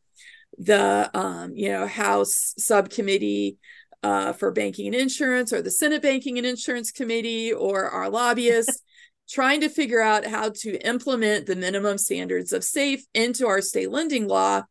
the 0.56 1.08
um, 1.14 1.52
you 1.54 1.68
know 1.68 1.86
house 1.86 2.54
subcommittee 2.58 3.58
uh, 4.02 4.32
for 4.32 4.50
banking 4.50 4.86
and 4.86 4.94
insurance 4.94 5.52
or 5.52 5.60
the 5.60 5.70
senate 5.70 6.00
banking 6.00 6.38
and 6.38 6.46
insurance 6.46 6.90
committee 6.90 7.52
or 7.52 7.84
our 7.90 8.08
lobbyists 8.20 8.82
trying 9.28 9.60
to 9.60 9.68
figure 9.68 10.00
out 10.00 10.26
how 10.26 10.50
to 10.50 10.76
implement 10.86 11.46
the 11.46 11.56
minimum 11.56 11.98
standards 11.98 12.52
of 12.52 12.64
safe 12.64 13.04
into 13.14 13.46
our 13.46 13.60
state 13.60 13.90
lending 13.90 14.26
law. 14.26 14.62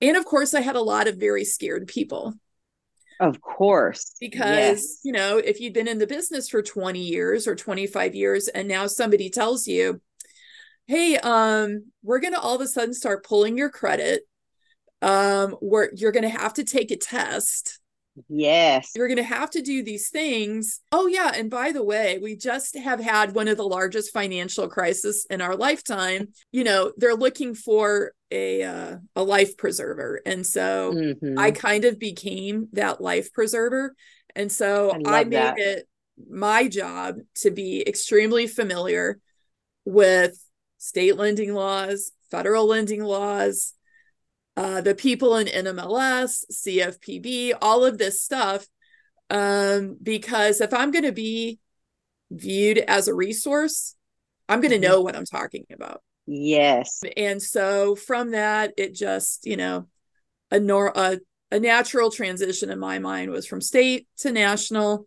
And 0.00 0.16
of 0.16 0.24
course, 0.24 0.54
I 0.54 0.60
had 0.60 0.76
a 0.76 0.82
lot 0.82 1.08
of 1.08 1.16
very 1.16 1.44
scared 1.44 1.88
people. 1.88 2.34
Of 3.20 3.40
course. 3.40 4.14
Because, 4.20 4.46
yes. 4.46 5.00
you 5.04 5.12
know, 5.12 5.38
if 5.38 5.60
you've 5.60 5.72
been 5.72 5.88
in 5.88 5.98
the 5.98 6.06
business 6.06 6.48
for 6.48 6.62
20 6.62 7.00
years 7.00 7.46
or 7.46 7.54
25 7.54 8.14
years 8.14 8.48
and 8.48 8.68
now 8.68 8.86
somebody 8.86 9.30
tells 9.30 9.66
you, 9.66 10.00
hey, 10.86 11.16
um, 11.18 11.86
we're 12.02 12.20
going 12.20 12.34
to 12.34 12.40
all 12.40 12.54
of 12.54 12.60
a 12.60 12.66
sudden 12.66 12.94
start 12.94 13.24
pulling 13.24 13.56
your 13.56 13.70
credit. 13.70 14.22
Um, 15.02 15.50
where 15.60 15.90
you're 15.94 16.12
going 16.12 16.22
to 16.22 16.30
have 16.30 16.54
to 16.54 16.64
take 16.64 16.90
a 16.90 16.96
test 16.96 17.78
Yes. 18.28 18.92
You're 18.94 19.08
going 19.08 19.16
to 19.16 19.22
have 19.24 19.50
to 19.50 19.62
do 19.62 19.82
these 19.82 20.08
things. 20.08 20.80
Oh, 20.92 21.06
yeah. 21.06 21.32
And 21.34 21.50
by 21.50 21.72
the 21.72 21.82
way, 21.82 22.18
we 22.22 22.36
just 22.36 22.76
have 22.76 23.00
had 23.00 23.34
one 23.34 23.48
of 23.48 23.56
the 23.56 23.66
largest 23.66 24.12
financial 24.12 24.68
crises 24.68 25.26
in 25.30 25.40
our 25.40 25.56
lifetime. 25.56 26.28
You 26.52 26.64
know, 26.64 26.92
they're 26.96 27.16
looking 27.16 27.54
for 27.54 28.12
a 28.30 28.62
uh, 28.62 28.96
a 29.16 29.22
life 29.22 29.56
preserver. 29.56 30.20
And 30.24 30.46
so 30.46 30.92
mm-hmm. 30.94 31.38
I 31.38 31.50
kind 31.50 31.84
of 31.84 31.98
became 31.98 32.68
that 32.72 33.00
life 33.00 33.32
preserver. 33.32 33.94
And 34.36 34.50
so 34.50 34.92
I, 35.06 35.20
I 35.20 35.24
made 35.24 35.32
that. 35.32 35.58
it 35.58 35.88
my 36.28 36.68
job 36.68 37.16
to 37.36 37.50
be 37.50 37.82
extremely 37.86 38.46
familiar 38.46 39.18
with 39.84 40.38
state 40.78 41.16
lending 41.16 41.54
laws, 41.54 42.12
federal 42.30 42.66
lending 42.66 43.02
laws, 43.02 43.72
uh, 44.56 44.80
the 44.80 44.94
people 44.94 45.36
in 45.36 45.46
NMLS, 45.46 46.44
CFPB, 46.52 47.54
all 47.60 47.84
of 47.84 47.98
this 47.98 48.22
stuff. 48.22 48.66
Um, 49.30 49.96
because 50.02 50.60
if 50.60 50.72
I'm 50.72 50.90
going 50.90 51.04
to 51.04 51.12
be 51.12 51.58
viewed 52.30 52.78
as 52.78 53.08
a 53.08 53.14
resource, 53.14 53.96
I'm 54.48 54.60
going 54.60 54.70
to 54.70 54.76
mm-hmm. 54.76 54.92
know 54.92 55.00
what 55.00 55.16
I'm 55.16 55.24
talking 55.24 55.64
about. 55.72 56.02
Yes. 56.26 57.00
And 57.16 57.42
so 57.42 57.96
from 57.96 58.30
that, 58.30 58.72
it 58.76 58.94
just, 58.94 59.46
you 59.46 59.56
know, 59.56 59.88
a, 60.50 60.60
nor- 60.60 60.92
a, 60.94 61.18
a 61.50 61.58
natural 61.58 62.10
transition 62.10 62.70
in 62.70 62.78
my 62.78 62.98
mind 62.98 63.30
was 63.30 63.46
from 63.46 63.60
state 63.60 64.06
to 64.18 64.32
national. 64.32 65.06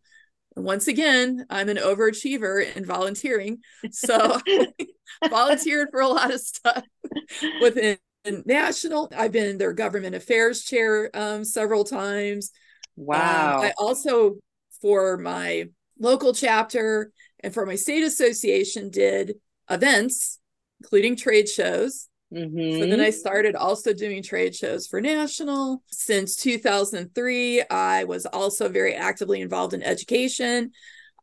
And 0.56 0.66
once 0.66 0.88
again, 0.88 1.46
I'm 1.50 1.70
an 1.70 1.78
overachiever 1.78 2.76
in 2.76 2.86
volunteering. 2.86 3.60
So 3.92 4.40
volunteered 5.30 5.90
for 5.92 6.02
a 6.02 6.08
lot 6.08 6.34
of 6.34 6.42
stuff 6.42 6.84
within 7.62 7.98
national. 8.46 9.12
I've 9.16 9.32
been 9.32 9.58
their 9.58 9.74
government 9.74 10.16
affairs 10.16 10.64
chair 10.64 11.10
um, 11.14 11.44
several 11.44 11.84
times. 11.84 12.52
Wow. 12.96 13.58
Um, 13.58 13.66
I 13.66 13.74
also, 13.78 14.38
for 14.82 15.18
my 15.18 15.66
local 16.00 16.34
chapter 16.34 17.12
and 17.42 17.54
for 17.54 17.66
my 17.66 17.76
state 17.76 18.04
association, 18.04 18.90
did 18.90 19.36
events, 19.70 20.40
including 20.82 21.16
trade 21.16 21.48
shows. 21.48 22.10
Mm-hmm. 22.34 22.82
So 22.82 22.90
then 22.90 23.00
I 23.00 23.12
started 23.12 23.56
also 23.56 23.94
doing 23.94 24.22
trade 24.22 24.54
shows 24.54 24.88
for 24.88 25.00
national. 25.00 25.82
Since 25.88 26.36
2003, 26.38 27.64
I 27.70 28.04
was 28.04 28.26
also 28.26 28.68
very 28.68 28.94
actively 28.94 29.40
involved 29.40 29.74
in 29.74 29.82
education. 29.82 30.72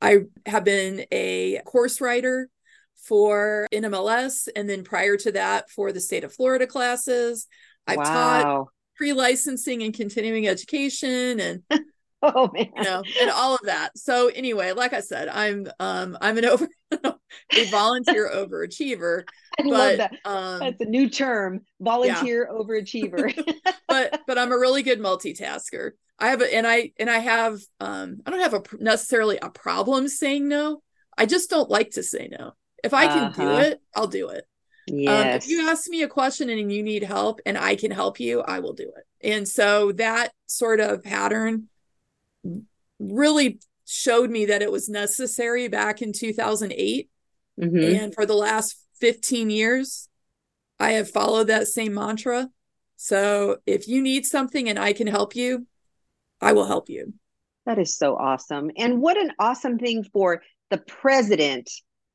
I 0.01 0.21
have 0.47 0.65
been 0.65 1.05
a 1.13 1.61
course 1.67 2.01
writer 2.01 2.49
for 3.07 3.67
NMLS. 3.73 4.49
And 4.57 4.69
then 4.69 4.85
prior 4.85 5.17
to 5.19 5.33
that, 5.33 5.71
for 5.71 5.93
the 5.93 6.01
state 6.01 6.25
of 6.25 6.33
Florida 6.33 6.67
classes. 6.67 7.47
I've 7.87 7.99
wow. 7.99 8.05
taught 8.05 8.67
pre-licensing 8.97 9.83
and 9.83 9.95
continuing 9.95 10.49
education 10.49 11.41
and 11.41 11.63
Oh 12.23 12.51
man. 12.55 12.71
you 12.77 12.83
know 12.85 13.03
and 13.21 13.31
all 13.31 13.55
of 13.55 13.61
that 13.65 13.99
so 13.99 14.29
anyway 14.29 14.73
like 14.73 14.95
i 14.95 15.01
said 15.01 15.29
i'm 15.29 15.67
um 15.79 16.17
i'm 16.23 16.39
an 16.39 16.45
over 16.47 16.67
a 16.93 17.71
volunteer 17.71 18.31
overachiever 18.35 19.25
I 19.59 19.63
love 19.65 19.99
that. 19.99 20.13
um 20.25 20.59
That's 20.61 20.81
a 20.81 20.87
new 20.87 21.11
term. 21.11 21.61
Volunteer 21.81 22.49
overachiever. 22.51 23.35
but 23.89 24.23
but 24.27 24.39
i'm 24.39 24.53
a 24.53 24.59
really 24.59 24.83
good 24.83 25.01
multitasker 25.01 25.91
i 26.19 26.29
have 26.29 26.41
a 26.41 26.55
and 26.55 26.67
i 26.67 26.93
and 26.99 27.11
i 27.11 27.19
have 27.19 27.61
um 27.79 28.21
i 28.25 28.31
don't 28.31 28.41
have 28.41 28.55
a 28.55 28.63
necessarily 28.79 29.39
a 29.43 29.51
problem 29.51 30.09
saying 30.09 30.49
no 30.49 30.81
i 31.19 31.27
just 31.27 31.51
don't 31.51 31.69
like 31.69 31.91
to 31.91 32.03
say 32.03 32.29
no 32.31 32.53
if 32.85 32.93
i 32.95 33.07
can 33.07 33.33
do 33.33 33.43
Uh-huh. 33.43 33.63
it 33.63 33.81
i'll 33.97 34.07
do 34.07 34.29
it 34.29 34.45
Um, 34.89 34.99
yes. 34.99 35.45
if 35.45 35.51
you 35.51 35.69
ask 35.71 35.89
me 35.89 36.03
a 36.03 36.09
question 36.09 36.49
and 36.51 36.71
you 36.71 36.83
need 36.83 37.03
help 37.03 37.41
and 37.47 37.57
I 37.57 37.75
can 37.75 37.91
help 37.91 38.21
you, 38.21 38.43
I 38.43 38.59
will 38.61 38.75
do 38.75 38.89
it. 38.99 39.05
And 39.33 39.49
so 39.49 39.93
that 39.93 40.27
sort 40.47 40.79
of 40.81 41.03
pattern 41.03 41.55
really 42.99 43.61
showed 43.87 44.31
me 44.31 44.45
that 44.47 44.61
it 44.61 44.71
was 44.71 44.89
necessary 44.91 45.69
back 45.69 46.03
in 46.03 46.13
2008. 46.13 47.09
Mhm. 47.59 47.97
And 48.03 48.15
for 48.15 48.27
the 48.27 48.35
last 48.35 48.77
15 49.01 49.49
years, 49.49 50.09
I 50.79 50.93
have 50.93 51.09
followed 51.11 51.47
that 51.49 51.67
same 51.69 51.95
mantra. 51.95 52.51
So 52.97 53.59
if 53.67 53.89
you 53.89 54.03
need 54.03 54.27
something 54.27 54.69
and 54.69 54.79
I 54.79 54.93
can 54.93 55.07
help 55.07 55.35
you, 55.35 55.67
I 56.41 56.53
will 56.53 56.67
help 56.67 56.91
you. 56.91 57.15
That 57.65 57.79
is 57.79 57.97
so 57.97 58.17
awesome. 58.17 58.71
And 58.77 59.01
what 59.01 59.17
an 59.17 59.33
awesome 59.39 59.79
thing 59.79 60.05
for 60.13 60.43
the 60.71 60.79
president 60.79 61.71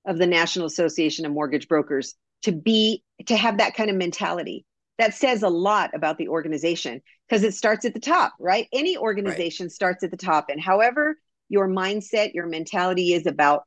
of 0.10 0.18
the 0.18 0.28
National 0.28 0.66
Association 0.66 1.26
of 1.26 1.32
Mortgage 1.32 1.68
Brokers 1.68 2.16
to 2.42 2.52
be 2.52 3.04
to 3.28 3.38
have 3.38 3.60
that 3.60 3.76
kind 3.76 3.90
of 3.90 3.96
mentality. 3.96 4.66
That 4.98 5.14
says 5.14 5.44
a 5.44 5.50
lot 5.50 5.92
about 5.94 6.18
the 6.18 6.28
organization 6.28 7.02
because 7.28 7.44
it 7.44 7.54
starts 7.54 7.86
at 7.86 7.94
the 7.94 8.02
top, 8.02 8.34
right? 8.38 8.68
Any 8.74 8.98
organization 8.98 9.70
starts 9.70 10.04
at 10.04 10.12
the 10.12 10.18
top 10.18 10.50
and 10.50 10.60
however 10.60 11.18
your 11.48 11.70
mindset, 11.70 12.34
your 12.34 12.48
mentality 12.48 13.14
is 13.14 13.26
about 13.26 13.64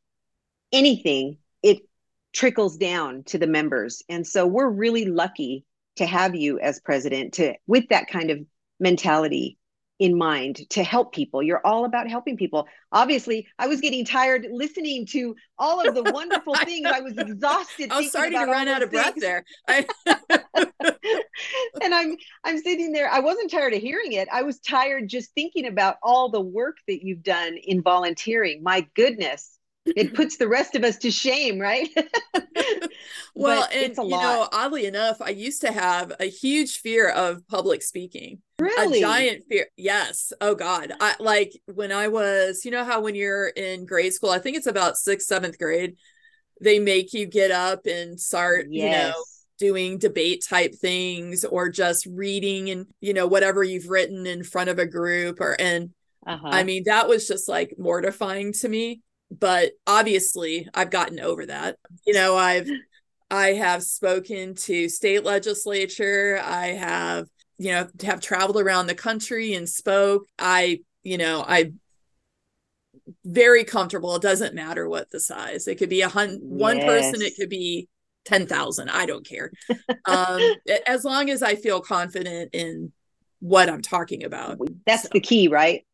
anything, 0.72 1.38
it 1.62 1.78
trickles 2.34 2.76
down 2.76 3.24
to 3.24 3.38
the 3.38 3.46
members. 3.46 4.02
And 4.08 4.26
so 4.26 4.46
we're 4.46 4.68
really 4.68 5.06
lucky 5.06 5.64
to 5.96 6.06
have 6.06 6.34
you 6.34 6.58
as 6.58 6.80
president 6.80 7.34
to 7.34 7.54
with 7.66 7.88
that 7.88 8.08
kind 8.08 8.30
of 8.30 8.40
mentality 8.80 9.58
in 9.98 10.16
mind 10.16 10.68
to 10.70 10.82
help 10.82 11.12
people. 11.12 11.42
You're 11.42 11.64
all 11.64 11.84
about 11.84 12.08
helping 12.08 12.36
people. 12.36 12.66
Obviously, 12.90 13.46
I 13.58 13.68
was 13.68 13.80
getting 13.80 14.04
tired 14.04 14.46
listening 14.50 15.06
to 15.06 15.36
all 15.58 15.86
of 15.86 15.94
the 15.94 16.02
wonderful 16.12 16.54
things. 16.56 16.86
I 16.86 17.00
was 17.00 17.16
exhausted. 17.16 17.90
I 17.90 17.98
was 17.98 18.06
thinking 18.06 18.08
starting 18.10 18.38
to 18.40 18.46
run 18.46 18.68
out 18.68 18.82
of 18.82 18.90
breath 18.90 19.14
there. 19.16 19.44
I, 19.68 19.86
and 21.82 21.94
I'm 21.94 22.16
I'm 22.44 22.58
sitting 22.58 22.92
there. 22.92 23.10
I 23.10 23.20
wasn't 23.20 23.50
tired 23.50 23.74
of 23.74 23.80
hearing 23.80 24.12
it. 24.12 24.28
I 24.32 24.42
was 24.42 24.58
tired 24.60 25.08
just 25.08 25.32
thinking 25.34 25.66
about 25.66 25.96
all 26.02 26.30
the 26.30 26.40
work 26.40 26.78
that 26.88 27.04
you've 27.04 27.22
done 27.22 27.56
in 27.56 27.82
volunteering. 27.82 28.62
My 28.62 28.86
goodness, 28.94 29.58
it 29.84 30.14
puts 30.14 30.36
the 30.36 30.48
rest 30.48 30.74
of 30.74 30.84
us 30.84 30.96
to 30.98 31.10
shame, 31.10 31.58
right? 31.58 31.88
well, 33.34 33.62
But 33.62 33.72
and 33.74 33.96
you 33.96 34.08
know, 34.10 34.48
oddly 34.52 34.86
enough, 34.86 35.20
I 35.20 35.30
used 35.30 35.60
to 35.62 35.72
have 35.72 36.12
a 36.20 36.26
huge 36.26 36.78
fear 36.78 37.08
of 37.08 37.46
public 37.48 37.82
speaking. 37.82 38.40
really? 38.58 38.98
a 38.98 39.00
giant 39.00 39.44
fear 39.48 39.66
yes 39.76 40.32
oh 40.40 40.54
god 40.54 40.92
i 41.00 41.14
like 41.18 41.52
when 41.66 41.90
i 41.90 42.06
was 42.08 42.64
you 42.64 42.70
know 42.70 42.84
how 42.84 43.00
when 43.00 43.14
you're 43.14 43.48
in 43.48 43.86
grade 43.86 44.12
school 44.12 44.30
i 44.30 44.38
think 44.38 44.56
it's 44.56 44.66
about 44.68 44.96
sixth 44.96 45.26
seventh 45.26 45.58
grade 45.58 45.96
they 46.60 46.78
make 46.78 47.12
you 47.12 47.26
get 47.26 47.50
up 47.50 47.86
and 47.86 48.20
start 48.20 48.66
you 48.70 48.88
know 48.88 49.12
doing 49.58 49.98
debate 49.98 50.44
type 50.48 50.74
things 50.74 51.44
or 51.44 51.68
just 51.68 52.06
reading 52.06 52.70
and 52.70 52.86
you 53.00 53.12
know 53.14 53.26
whatever 53.26 53.64
you've 53.64 53.88
written 53.88 54.26
in 54.26 54.44
front 54.44 54.70
of 54.70 54.78
a 54.78 54.86
group 54.86 55.40
or 55.40 55.56
and 55.60 55.90
Uh-huh. 56.26 56.48
i 56.52 56.62
mean 56.62 56.84
that 56.86 57.08
was 57.08 57.26
just 57.26 57.48
like 57.48 57.74
mortifying 57.78 58.52
to 58.52 58.68
me 58.68 59.00
but 59.38 59.72
obviously 59.86 60.68
i've 60.74 60.90
gotten 60.90 61.18
over 61.20 61.46
that. 61.46 61.76
You 62.06 62.14
know 62.14 62.36
i've 62.36 62.68
i 63.30 63.48
have 63.54 63.82
spoken 63.82 64.54
to 64.54 64.88
state 64.88 65.24
legislature. 65.24 66.40
I 66.44 66.66
have 66.68 67.26
you 67.58 67.72
know 67.72 67.88
have 68.04 68.20
traveled 68.20 68.58
around 68.60 68.86
the 68.88 68.94
country 68.94 69.54
and 69.54 69.68
spoke. 69.68 70.26
I 70.38 70.80
you 71.02 71.18
know 71.18 71.44
i 71.46 71.72
very 73.24 73.64
comfortable. 73.64 74.14
It 74.16 74.22
doesn't 74.22 74.54
matter 74.54 74.88
what 74.88 75.10
the 75.10 75.18
size. 75.20 75.66
It 75.66 75.76
could 75.76 75.88
be 75.88 76.02
a 76.02 76.08
hundred 76.08 76.40
one 76.42 76.78
person 76.80 77.22
it 77.22 77.34
could 77.38 77.48
be 77.48 77.88
10,000 78.24 78.88
i 78.88 79.04
don't 79.06 79.26
care. 79.26 79.50
Um 80.06 80.40
as 80.86 81.04
long 81.04 81.28
as 81.30 81.42
i 81.42 81.54
feel 81.56 81.80
confident 81.80 82.50
in 82.52 82.92
what 83.40 83.68
i'm 83.68 83.82
talking 83.82 84.22
about. 84.24 84.58
That's 84.86 85.02
So- 85.04 85.08
the 85.12 85.20
key, 85.20 85.48
right? 85.48 85.84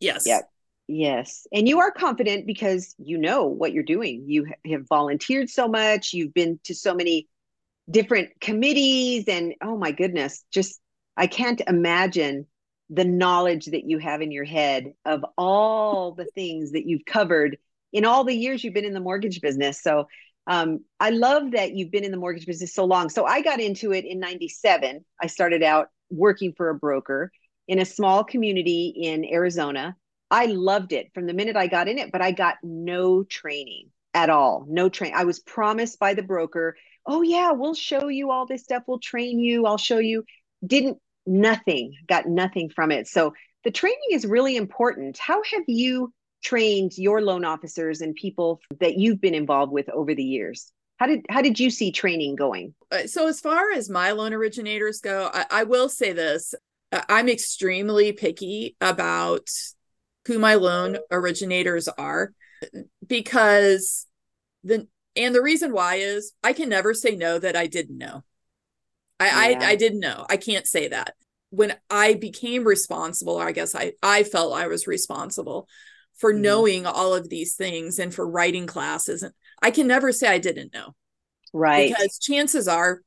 yes. 0.00 0.24
Yep. 0.26 0.48
Yes. 0.86 1.46
And 1.52 1.66
you 1.66 1.80
are 1.80 1.90
confident 1.90 2.46
because 2.46 2.94
you 2.98 3.16
know 3.16 3.46
what 3.46 3.72
you're 3.72 3.82
doing. 3.82 4.24
You 4.26 4.46
have 4.70 4.86
volunteered 4.88 5.48
so 5.48 5.66
much, 5.66 6.12
you've 6.12 6.34
been 6.34 6.60
to 6.64 6.74
so 6.74 6.94
many 6.94 7.28
different 7.90 8.30
committees, 8.40 9.24
and 9.28 9.54
oh 9.62 9.76
my 9.76 9.92
goodness, 9.92 10.44
just 10.50 10.80
I 11.16 11.26
can't 11.26 11.62
imagine 11.66 12.46
the 12.90 13.04
knowledge 13.04 13.66
that 13.66 13.88
you 13.88 13.98
have 13.98 14.20
in 14.20 14.30
your 14.30 14.44
head 14.44 14.92
of 15.04 15.24
all 15.38 16.12
the 16.12 16.26
things 16.34 16.72
that 16.72 16.86
you've 16.86 17.04
covered 17.06 17.56
in 17.92 18.04
all 18.04 18.24
the 18.24 18.34
years 18.34 18.62
you've 18.62 18.74
been 18.74 18.84
in 18.84 18.92
the 18.92 19.00
mortgage 19.00 19.40
business. 19.40 19.82
So 19.82 20.06
um, 20.46 20.84
I 21.00 21.10
love 21.10 21.52
that 21.52 21.72
you've 21.72 21.90
been 21.90 22.04
in 22.04 22.10
the 22.10 22.18
mortgage 22.18 22.44
business 22.44 22.74
so 22.74 22.84
long. 22.84 23.08
So 23.08 23.24
I 23.24 23.40
got 23.40 23.60
into 23.60 23.92
it 23.92 24.04
in 24.04 24.20
97. 24.20 25.04
I 25.20 25.26
started 25.28 25.62
out 25.62 25.88
working 26.10 26.52
for 26.52 26.68
a 26.68 26.74
broker 26.74 27.32
in 27.66 27.78
a 27.78 27.84
small 27.86 28.24
community 28.24 28.88
in 28.88 29.24
Arizona. 29.24 29.96
I 30.34 30.46
loved 30.46 30.92
it 30.92 31.12
from 31.14 31.26
the 31.26 31.32
minute 31.32 31.54
I 31.54 31.68
got 31.68 31.86
in 31.86 31.96
it, 31.96 32.10
but 32.10 32.20
I 32.20 32.32
got 32.32 32.56
no 32.64 33.22
training 33.22 33.90
at 34.14 34.30
all. 34.30 34.66
No 34.68 34.88
train. 34.88 35.12
I 35.14 35.22
was 35.22 35.38
promised 35.38 36.00
by 36.00 36.14
the 36.14 36.24
broker, 36.24 36.76
oh, 37.06 37.22
yeah, 37.22 37.52
we'll 37.52 37.74
show 37.74 38.08
you 38.08 38.32
all 38.32 38.44
this 38.44 38.64
stuff. 38.64 38.82
We'll 38.88 38.98
train 38.98 39.38
you. 39.38 39.64
I'll 39.64 39.78
show 39.78 39.98
you. 39.98 40.24
Didn't, 40.66 40.98
nothing, 41.24 41.94
got 42.08 42.26
nothing 42.26 42.68
from 42.68 42.90
it. 42.90 43.06
So 43.06 43.32
the 43.62 43.70
training 43.70 44.08
is 44.10 44.26
really 44.26 44.56
important. 44.56 45.18
How 45.18 45.40
have 45.52 45.62
you 45.68 46.12
trained 46.42 46.98
your 46.98 47.20
loan 47.20 47.44
officers 47.44 48.00
and 48.00 48.12
people 48.16 48.60
that 48.80 48.98
you've 48.98 49.20
been 49.20 49.34
involved 49.34 49.70
with 49.70 49.88
over 49.88 50.16
the 50.16 50.24
years? 50.24 50.72
How 50.96 51.06
did 51.06 51.26
how 51.28 51.42
did 51.42 51.60
you 51.60 51.70
see 51.70 51.92
training 51.92 52.34
going? 52.34 52.74
Uh, 52.90 53.06
so 53.06 53.28
as 53.28 53.40
far 53.40 53.70
as 53.70 53.88
my 53.88 54.10
loan 54.10 54.32
originators 54.32 55.00
go 55.00 55.30
I, 55.32 55.44
I 55.50 55.64
will 55.64 55.88
say 55.88 56.12
this 56.12 56.54
i'm 57.08 57.28
extremely 57.28 58.12
picky 58.12 58.76
about 58.80 59.48
who 60.26 60.38
my 60.38 60.54
loan 60.54 60.98
originators 61.10 61.88
are 61.88 62.32
because 63.06 64.06
the 64.62 64.88
and 65.16 65.34
the 65.34 65.42
reason 65.42 65.72
why 65.72 65.96
is 65.96 66.32
i 66.42 66.52
can 66.52 66.68
never 66.68 66.94
say 66.94 67.14
no 67.14 67.38
that 67.38 67.56
i 67.56 67.66
didn't 67.66 67.98
know 67.98 68.22
i 69.20 69.50
Yeah. 69.50 69.58
I, 69.60 69.66
I 69.70 69.76
didn't 69.76 70.00
know 70.00 70.26
i 70.28 70.36
can't 70.36 70.66
say 70.66 70.88
that 70.88 71.14
when 71.50 71.74
i 71.90 72.14
became 72.14 72.64
responsible 72.64 73.34
or 73.34 73.46
i 73.46 73.52
guess 73.52 73.74
i 73.74 73.92
i 74.02 74.22
felt 74.22 74.54
i 74.54 74.66
was 74.66 74.86
responsible 74.86 75.68
for 76.16 76.32
Mhm. 76.32 76.40
knowing 76.40 76.86
all 76.86 77.14
of 77.14 77.28
these 77.28 77.54
things 77.54 77.98
and 77.98 78.14
for 78.14 78.26
writing 78.26 78.66
classes 78.66 79.22
and 79.22 79.32
i 79.62 79.70
can 79.70 79.86
never 79.86 80.12
say 80.12 80.28
i 80.28 80.38
didn't 80.38 80.72
know 80.72 80.94
Right. 81.52 81.90
because 81.90 82.18
chances 82.18 82.66
are 82.66 83.00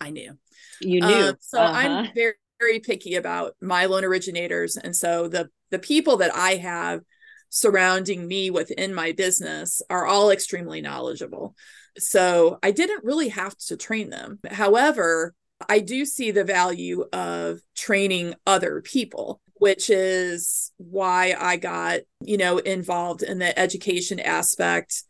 I 0.00 0.10
knew. 0.10 0.36
you 0.80 1.00
knew. 1.00 1.06
Um, 1.28 1.36
so 1.40 1.60
Uh-huh. 1.60 1.78
I'm 1.78 2.14
very 2.14 2.34
very 2.62 2.78
picky 2.78 3.16
about 3.16 3.54
my 3.60 3.86
loan 3.86 4.04
originators, 4.04 4.76
and 4.76 4.94
so 4.94 5.28
the 5.28 5.50
the 5.70 5.78
people 5.78 6.18
that 6.18 6.34
I 6.34 6.56
have 6.56 7.00
surrounding 7.48 8.26
me 8.26 8.50
within 8.50 8.94
my 8.94 9.12
business 9.12 9.82
are 9.90 10.06
all 10.06 10.30
extremely 10.30 10.80
knowledgeable. 10.80 11.54
So 11.98 12.58
I 12.62 12.70
didn't 12.70 13.04
really 13.04 13.28
have 13.28 13.54
to 13.66 13.76
train 13.76 14.08
them. 14.10 14.38
However, 14.50 15.34
I 15.68 15.80
do 15.80 16.04
see 16.06 16.30
the 16.30 16.44
value 16.44 17.04
of 17.12 17.60
training 17.76 18.34
other 18.46 18.80
people, 18.80 19.40
which 19.54 19.90
is 19.90 20.72
why 20.78 21.36
I 21.38 21.56
got, 21.56 22.00
you 22.20 22.38
know, 22.38 22.58
involved 22.58 23.22
in 23.22 23.38
the 23.38 23.56
education 23.58 24.18
aspect 24.18 25.04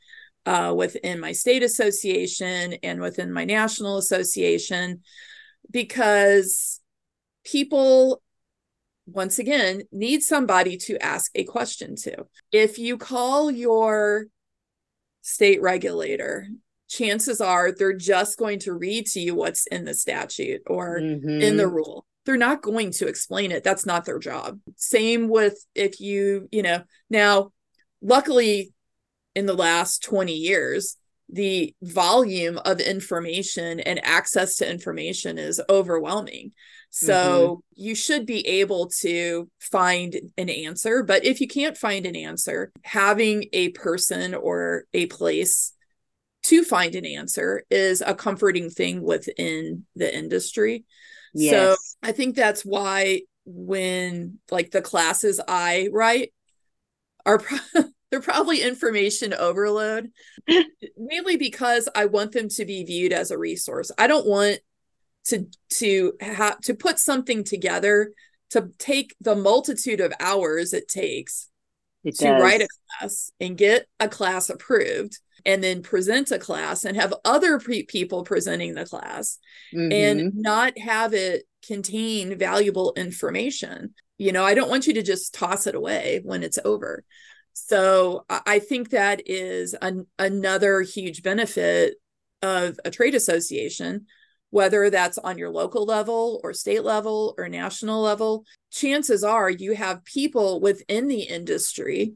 uh, 0.44 0.74
within 0.76 1.20
my 1.20 1.32
state 1.32 1.62
association 1.62 2.74
and 2.82 3.00
within 3.00 3.32
my 3.32 3.44
national 3.44 3.98
association, 3.98 5.02
because 5.70 6.80
people, 7.44 8.22
once 9.06 9.38
again, 9.38 9.82
need 9.90 10.22
somebody 10.22 10.76
to 10.76 11.02
ask 11.02 11.30
a 11.34 11.44
question 11.44 11.96
to. 11.96 12.26
If 12.50 12.78
you 12.78 12.96
call 12.96 13.50
your 13.50 14.26
state 15.22 15.60
regulator, 15.62 16.48
chances 16.88 17.40
are 17.40 17.72
they're 17.72 17.92
just 17.96 18.38
going 18.38 18.58
to 18.60 18.72
read 18.72 19.06
to 19.06 19.20
you 19.20 19.34
what's 19.34 19.66
in 19.66 19.84
the 19.84 19.94
statute 19.94 20.62
or 20.66 20.98
in 20.98 21.56
the 21.56 21.64
Mhm. 21.64 21.72
rule. 21.72 22.06
They're 22.24 22.36
not 22.36 22.62
going 22.62 22.92
to 22.92 23.08
explain 23.08 23.50
it. 23.50 23.64
That's 23.64 23.86
not 23.86 24.04
their 24.04 24.18
job. 24.18 24.60
Same 24.76 25.28
with 25.28 25.64
if 25.74 26.00
you, 26.00 26.48
you 26.52 26.62
know, 26.62 26.84
now, 27.10 27.52
luckily 28.00 28.72
in 29.34 29.46
the 29.46 29.54
last 29.54 30.02
20 30.02 30.34
years, 30.34 30.96
the 31.32 31.74
volume 31.82 32.58
of 32.58 32.78
information 32.78 33.80
and 33.80 34.04
access 34.04 34.56
to 34.56 34.70
information 34.70 35.38
is 35.38 35.60
overwhelming. 35.68 36.52
So 36.90 37.14
mm-hmm. 37.14 37.82
you 37.82 37.94
should 37.94 38.26
be 38.26 38.46
able 38.46 38.90
to 39.00 39.48
find 39.58 40.14
an 40.36 40.50
answer. 40.50 41.02
But 41.02 41.24
if 41.24 41.40
you 41.40 41.48
can't 41.48 41.76
find 41.76 42.04
an 42.04 42.14
answer, 42.14 42.70
having 42.84 43.46
a 43.54 43.70
person 43.70 44.34
or 44.34 44.84
a 44.92 45.06
place 45.06 45.72
to 46.44 46.64
find 46.64 46.94
an 46.94 47.06
answer 47.06 47.64
is 47.70 48.02
a 48.04 48.14
comforting 48.14 48.68
thing 48.68 49.02
within 49.02 49.86
the 49.96 50.14
industry. 50.14 50.84
Yes. 51.32 51.52
So 51.52 51.76
I 52.02 52.12
think 52.12 52.36
that's 52.36 52.62
why 52.62 53.22
when 53.46 54.38
like 54.50 54.70
the 54.70 54.82
classes 54.82 55.40
I 55.48 55.88
write 55.92 56.34
are 57.24 57.38
pro- 57.38 57.84
they're 58.12 58.20
probably 58.20 58.60
information 58.60 59.32
overload 59.32 60.10
mainly 60.98 61.38
because 61.38 61.88
I 61.96 62.04
want 62.04 62.32
them 62.32 62.50
to 62.50 62.64
be 62.66 62.84
viewed 62.84 63.12
as 63.12 63.30
a 63.30 63.38
resource. 63.38 63.90
I 63.98 64.06
don't 64.06 64.26
want 64.26 64.58
to 65.24 65.46
to 65.70 66.12
have 66.20 66.60
to 66.60 66.74
put 66.74 66.98
something 66.98 67.42
together 67.42 68.12
to 68.50 68.68
take 68.78 69.16
the 69.20 69.34
multitude 69.34 70.00
of 70.00 70.12
hours 70.20 70.74
it 70.74 70.88
takes 70.88 71.48
it 72.04 72.16
to 72.16 72.24
does. 72.24 72.42
write 72.42 72.60
a 72.60 72.68
class 72.98 73.32
and 73.40 73.56
get 73.56 73.86
a 73.98 74.08
class 74.08 74.50
approved 74.50 75.18
and 75.46 75.62
then 75.62 75.82
present 75.82 76.30
a 76.32 76.38
class 76.38 76.84
and 76.84 76.96
have 76.96 77.14
other 77.24 77.58
pre- 77.58 77.84
people 77.84 78.24
presenting 78.24 78.74
the 78.74 78.84
class 78.84 79.38
mm-hmm. 79.74 79.92
and 79.92 80.34
not 80.34 80.76
have 80.76 81.14
it 81.14 81.44
contain 81.64 82.36
valuable 82.36 82.92
information 82.96 83.94
you 84.18 84.32
know 84.32 84.44
i 84.44 84.54
don't 84.54 84.70
want 84.70 84.88
you 84.88 84.94
to 84.94 85.02
just 85.02 85.32
toss 85.32 85.68
it 85.68 85.76
away 85.76 86.20
when 86.24 86.42
it's 86.42 86.58
over 86.64 87.04
so 87.52 88.24
I 88.28 88.58
think 88.58 88.90
that 88.90 89.22
is 89.26 89.74
an, 89.74 90.06
another 90.18 90.80
huge 90.82 91.22
benefit 91.22 91.96
of 92.40 92.78
a 92.84 92.90
trade 92.90 93.14
association, 93.14 94.06
whether 94.50 94.90
that's 94.90 95.18
on 95.18 95.38
your 95.38 95.50
local 95.50 95.84
level 95.84 96.40
or 96.42 96.52
state 96.52 96.82
level 96.82 97.34
or 97.38 97.48
national 97.48 98.00
level. 98.00 98.44
Chances 98.70 99.22
are 99.22 99.50
you 99.50 99.74
have 99.74 100.04
people 100.04 100.60
within 100.60 101.08
the 101.08 101.22
industry 101.22 102.14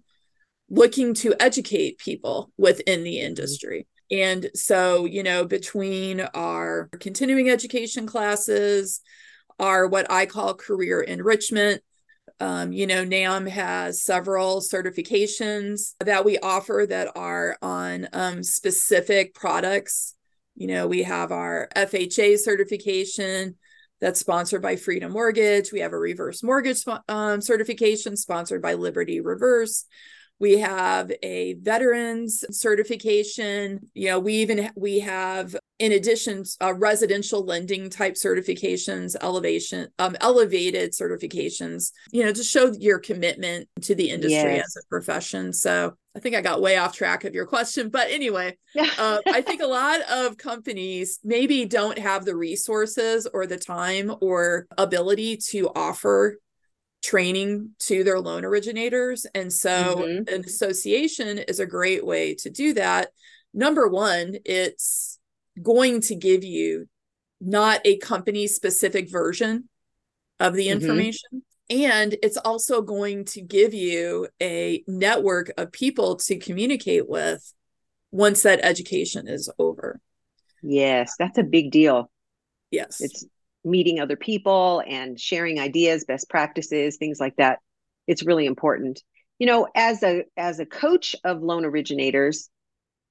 looking 0.68 1.14
to 1.14 1.34
educate 1.38 1.98
people 1.98 2.50
within 2.56 3.04
the 3.04 3.16
mm-hmm. 3.16 3.26
industry. 3.26 3.86
And 4.10 4.50
so, 4.54 5.04
you 5.04 5.22
know, 5.22 5.44
between 5.44 6.20
our 6.20 6.88
continuing 7.00 7.50
education 7.50 8.06
classes, 8.06 9.00
our 9.58 9.86
what 9.86 10.10
I 10.10 10.26
call 10.26 10.54
career 10.54 11.00
enrichment 11.00 11.82
um, 12.40 12.72
you 12.72 12.86
know, 12.86 13.04
NAM 13.04 13.46
has 13.46 14.02
several 14.02 14.60
certifications 14.60 15.94
that 16.00 16.24
we 16.24 16.38
offer 16.38 16.86
that 16.88 17.12
are 17.16 17.56
on 17.62 18.08
um, 18.12 18.42
specific 18.42 19.34
products. 19.34 20.14
You 20.54 20.66
know, 20.68 20.86
we 20.86 21.02
have 21.02 21.32
our 21.32 21.68
FHA 21.74 22.38
certification 22.38 23.56
that's 24.00 24.20
sponsored 24.20 24.60
by 24.60 24.76
Freedom 24.76 25.12
Mortgage. 25.12 25.72
We 25.72 25.80
have 25.80 25.92
a 25.92 25.98
reverse 25.98 26.42
mortgage 26.42 26.82
um, 27.08 27.40
certification 27.40 28.16
sponsored 28.16 28.60
by 28.60 28.74
Liberty 28.74 29.20
Reverse 29.20 29.86
we 30.38 30.58
have 30.58 31.10
a 31.22 31.54
veterans 31.54 32.44
certification. 32.50 33.90
You 33.94 34.08
know 34.08 34.18
we 34.18 34.34
even 34.34 34.70
we 34.76 35.00
have 35.00 35.56
in 35.78 35.92
addition 35.92 36.44
uh, 36.62 36.74
residential 36.74 37.44
lending 37.44 37.90
type 37.90 38.14
certifications 38.14 39.14
elevation 39.20 39.88
um, 39.98 40.16
elevated 40.20 40.92
certifications 40.92 41.92
you 42.12 42.24
know 42.24 42.32
to 42.32 42.42
show 42.42 42.72
your 42.78 42.98
commitment 42.98 43.68
to 43.82 43.94
the 43.94 44.10
industry 44.10 44.56
yes. 44.56 44.66
as 44.66 44.84
a 44.84 44.88
profession. 44.88 45.52
So 45.52 45.94
i 46.16 46.18
think 46.18 46.34
i 46.34 46.40
got 46.40 46.62
way 46.62 46.78
off 46.78 46.96
track 46.96 47.24
of 47.24 47.34
your 47.34 47.44
question 47.44 47.90
but 47.90 48.10
anyway 48.10 48.56
uh, 48.98 49.18
i 49.26 49.42
think 49.42 49.60
a 49.60 49.66
lot 49.66 50.00
of 50.10 50.38
companies 50.38 51.20
maybe 51.22 51.66
don't 51.66 51.98
have 51.98 52.24
the 52.24 52.34
resources 52.34 53.28
or 53.34 53.46
the 53.46 53.58
time 53.58 54.10
or 54.22 54.66
ability 54.78 55.36
to 55.36 55.68
offer 55.76 56.38
training 57.06 57.70
to 57.78 58.02
their 58.02 58.18
loan 58.18 58.44
originators. 58.44 59.26
And 59.34 59.52
so 59.52 59.96
mm-hmm. 59.96 60.34
an 60.34 60.44
association 60.44 61.38
is 61.38 61.60
a 61.60 61.66
great 61.66 62.04
way 62.04 62.34
to 62.36 62.50
do 62.50 62.74
that. 62.74 63.10
Number 63.54 63.86
one, 63.86 64.36
it's 64.44 65.18
going 65.62 66.00
to 66.02 66.16
give 66.16 66.42
you 66.42 66.88
not 67.40 67.80
a 67.84 67.98
company 67.98 68.48
specific 68.48 69.10
version 69.10 69.68
of 70.40 70.54
the 70.54 70.66
mm-hmm. 70.66 70.80
information. 70.80 71.28
Mm-hmm. 71.70 71.90
And 71.90 72.16
it's 72.22 72.36
also 72.36 72.82
going 72.82 73.24
to 73.26 73.40
give 73.40 73.72
you 73.72 74.28
a 74.42 74.82
network 74.86 75.52
of 75.56 75.72
people 75.72 76.16
to 76.16 76.38
communicate 76.38 77.08
with 77.08 77.52
once 78.10 78.42
that 78.42 78.60
education 78.62 79.28
is 79.28 79.50
over. 79.58 80.00
Yes, 80.62 81.14
that's 81.18 81.38
a 81.38 81.42
big 81.44 81.70
deal. 81.70 82.10
Yes. 82.70 83.00
It's 83.00 83.24
meeting 83.66 84.00
other 84.00 84.16
people 84.16 84.82
and 84.86 85.20
sharing 85.20 85.58
ideas, 85.60 86.04
best 86.04 86.30
practices, 86.30 86.96
things 86.96 87.18
like 87.20 87.36
that. 87.36 87.58
It's 88.06 88.24
really 88.24 88.46
important. 88.46 89.02
You 89.38 89.46
know, 89.46 89.68
as 89.74 90.02
a 90.02 90.24
as 90.36 90.60
a 90.60 90.66
coach 90.66 91.14
of 91.24 91.42
loan 91.42 91.64
originators 91.64 92.48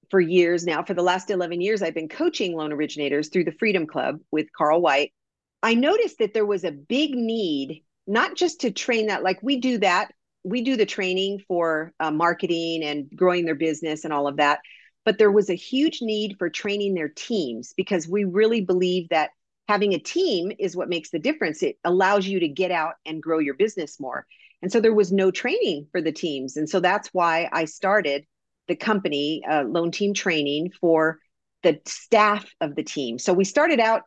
for 0.09 0.19
years 0.19 0.65
now, 0.65 0.83
for 0.83 0.93
the 0.93 1.03
last 1.03 1.29
11 1.29 1.61
years 1.61 1.81
I've 1.81 1.93
been 1.93 2.09
coaching 2.09 2.55
loan 2.55 2.71
originators 2.71 3.29
through 3.29 3.43
the 3.43 3.51
Freedom 3.51 3.85
Club 3.85 4.19
with 4.31 4.47
Carl 4.57 4.81
White. 4.81 5.13
I 5.61 5.75
noticed 5.75 6.19
that 6.19 6.33
there 6.33 6.45
was 6.45 6.63
a 6.63 6.71
big 6.71 7.11
need 7.13 7.83
not 8.07 8.35
just 8.35 8.61
to 8.61 8.71
train 8.71 9.07
that 9.07 9.23
like 9.23 9.41
we 9.41 9.57
do 9.57 9.79
that, 9.79 10.11
we 10.43 10.61
do 10.61 10.77
the 10.77 10.85
training 10.85 11.41
for 11.47 11.91
uh, 11.99 12.11
marketing 12.11 12.83
and 12.83 13.09
growing 13.15 13.45
their 13.45 13.55
business 13.55 14.03
and 14.03 14.13
all 14.13 14.27
of 14.27 14.37
that, 14.37 14.59
but 15.03 15.17
there 15.17 15.31
was 15.31 15.49
a 15.49 15.55
huge 15.55 16.01
need 16.01 16.35
for 16.37 16.49
training 16.49 16.93
their 16.93 17.09
teams 17.09 17.73
because 17.75 18.07
we 18.07 18.23
really 18.23 18.61
believe 18.61 19.09
that 19.09 19.31
having 19.67 19.93
a 19.93 19.99
team 19.99 20.51
is 20.59 20.75
what 20.75 20.89
makes 20.89 21.09
the 21.09 21.19
difference. 21.19 21.63
It 21.63 21.77
allows 21.83 22.27
you 22.27 22.39
to 22.39 22.47
get 22.47 22.71
out 22.71 22.95
and 23.05 23.21
grow 23.21 23.39
your 23.39 23.55
business 23.55 23.99
more. 23.99 24.25
And 24.61 24.71
so 24.71 24.79
there 24.79 24.93
was 24.93 25.11
no 25.11 25.31
training 25.31 25.87
for 25.91 26.01
the 26.01 26.11
teams. 26.11 26.57
And 26.57 26.69
so 26.69 26.79
that's 26.79 27.09
why 27.13 27.49
I 27.51 27.65
started 27.65 28.25
the 28.67 28.75
company, 28.75 29.43
uh, 29.49 29.63
Loan 29.63 29.91
Team 29.91 30.13
Training, 30.13 30.71
for 30.79 31.19
the 31.63 31.79
staff 31.85 32.45
of 32.61 32.75
the 32.75 32.83
team. 32.83 33.19
So 33.19 33.33
we 33.33 33.43
started 33.43 33.79
out 33.79 34.03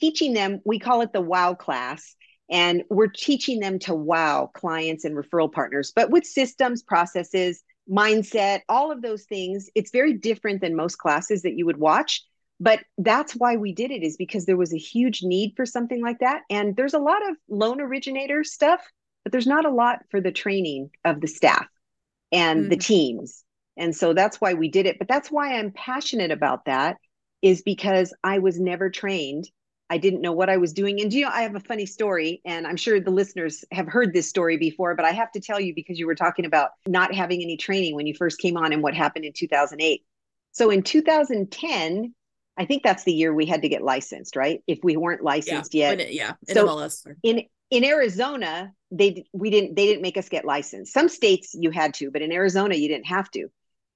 teaching 0.00 0.32
them, 0.32 0.60
we 0.64 0.78
call 0.78 1.00
it 1.02 1.12
the 1.12 1.20
WOW 1.20 1.54
class. 1.54 2.14
And 2.50 2.82
we're 2.90 3.06
teaching 3.06 3.60
them 3.60 3.78
to 3.80 3.94
wow 3.94 4.50
clients 4.52 5.04
and 5.04 5.16
referral 5.16 5.52
partners, 5.52 5.92
but 5.94 6.10
with 6.10 6.26
systems, 6.26 6.82
processes, 6.82 7.62
mindset, 7.88 8.60
all 8.68 8.90
of 8.90 9.02
those 9.02 9.24
things. 9.24 9.68
It's 9.74 9.90
very 9.90 10.14
different 10.14 10.60
than 10.60 10.74
most 10.74 10.96
classes 10.96 11.42
that 11.42 11.56
you 11.56 11.66
would 11.66 11.76
watch 11.76 12.24
but 12.60 12.80
that's 12.98 13.32
why 13.32 13.56
we 13.56 13.72
did 13.72 13.90
it 13.90 14.02
is 14.02 14.16
because 14.16 14.44
there 14.46 14.56
was 14.56 14.72
a 14.72 14.78
huge 14.78 15.22
need 15.22 15.54
for 15.56 15.64
something 15.64 16.02
like 16.02 16.18
that. 16.20 16.42
And 16.50 16.76
there's 16.76 16.94
a 16.94 16.98
lot 16.98 17.28
of 17.28 17.36
loan 17.48 17.80
originator 17.80 18.44
stuff 18.44 18.80
but 19.24 19.32
there's 19.32 19.46
not 19.46 19.64
a 19.64 19.70
lot 19.70 20.00
for 20.10 20.20
the 20.20 20.32
training 20.32 20.90
of 21.04 21.20
the 21.20 21.26
staff 21.26 21.66
and 22.32 22.60
mm-hmm. 22.60 22.70
the 22.70 22.76
teams. 22.76 23.44
And 23.76 23.94
so 23.94 24.12
that's 24.12 24.40
why 24.40 24.54
we 24.54 24.68
did 24.68 24.86
it. 24.86 24.98
But 24.98 25.08
that's 25.08 25.30
why 25.30 25.58
i'm 25.58 25.72
passionate 25.72 26.30
about 26.30 26.64
that 26.66 26.96
is 27.42 27.62
because 27.62 28.14
i 28.22 28.38
was 28.38 28.60
never 28.60 28.90
trained. 28.90 29.48
I 29.88 29.98
didn't 29.98 30.20
know 30.20 30.32
what 30.32 30.50
i 30.50 30.56
was 30.56 30.72
doing. 30.72 31.00
And 31.00 31.12
you 31.12 31.24
know 31.24 31.30
i 31.32 31.42
have 31.42 31.54
a 31.54 31.60
funny 31.60 31.86
story 31.86 32.40
and 32.44 32.66
i'm 32.66 32.76
sure 32.76 33.00
the 33.00 33.10
listeners 33.10 33.64
have 33.72 33.86
heard 33.86 34.12
this 34.12 34.28
story 34.28 34.56
before 34.56 34.94
but 34.94 35.04
i 35.04 35.12
have 35.12 35.32
to 35.32 35.40
tell 35.40 35.60
you 35.60 35.74
because 35.74 35.98
you 35.98 36.06
were 36.06 36.14
talking 36.14 36.44
about 36.44 36.70
not 36.86 37.14
having 37.14 37.42
any 37.42 37.56
training 37.56 37.94
when 37.94 38.06
you 38.06 38.14
first 38.14 38.38
came 38.38 38.56
on 38.56 38.72
and 38.72 38.82
what 38.82 38.94
happened 38.94 39.24
in 39.24 39.32
2008 39.32 40.02
so 40.52 40.70
in 40.70 40.82
2010 40.82 42.14
I 42.56 42.64
think 42.64 42.82
that's 42.82 43.04
the 43.04 43.12
year 43.12 43.32
we 43.32 43.46
had 43.46 43.62
to 43.62 43.68
get 43.68 43.82
licensed, 43.82 44.36
right? 44.36 44.62
If 44.66 44.80
we 44.82 44.96
weren't 44.96 45.22
licensed 45.22 45.74
yeah, 45.74 45.90
yet. 45.90 46.00
It, 46.00 46.12
yeah. 46.12 46.32
In 46.46 46.54
so 46.54 46.66
MLS. 46.66 47.06
in 47.22 47.44
in 47.70 47.84
Arizona, 47.84 48.72
they 48.90 49.24
we 49.32 49.50
didn't 49.50 49.76
they 49.76 49.86
didn't 49.86 50.02
make 50.02 50.16
us 50.16 50.28
get 50.28 50.44
licensed. 50.44 50.92
Some 50.92 51.08
states 51.08 51.54
you 51.54 51.70
had 51.70 51.94
to, 51.94 52.10
but 52.10 52.22
in 52.22 52.32
Arizona 52.32 52.74
you 52.74 52.88
didn't 52.88 53.06
have 53.06 53.30
to. 53.32 53.48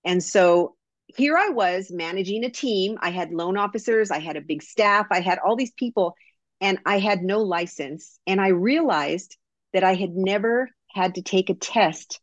And 0.05 0.23
so 0.23 0.77
here 1.07 1.37
I 1.37 1.51
was 1.51 1.90
managing 1.90 2.45
a 2.45 2.51
team. 2.51 2.99
I 3.01 3.11
had 3.11 3.33
loan 3.33 3.57
officers, 3.57 4.11
I 4.11 4.19
had 4.19 4.37
a 4.37 4.40
big 4.40 4.62
staff, 4.62 5.07
I 5.11 5.21
had 5.21 5.38
all 5.38 5.57
these 5.57 5.73
people, 5.73 6.14
and 6.61 6.79
I 6.87 6.99
had 6.99 7.23
no 7.23 7.40
license. 7.40 8.19
And 8.27 8.40
I 8.40 8.49
realized 8.49 9.37
that 9.73 9.85
I 9.85 9.95
had 9.95 10.14
never 10.14 10.71
had 10.93 11.17
to 11.17 11.23
take 11.23 11.51
a 11.51 11.55
test 11.55 12.21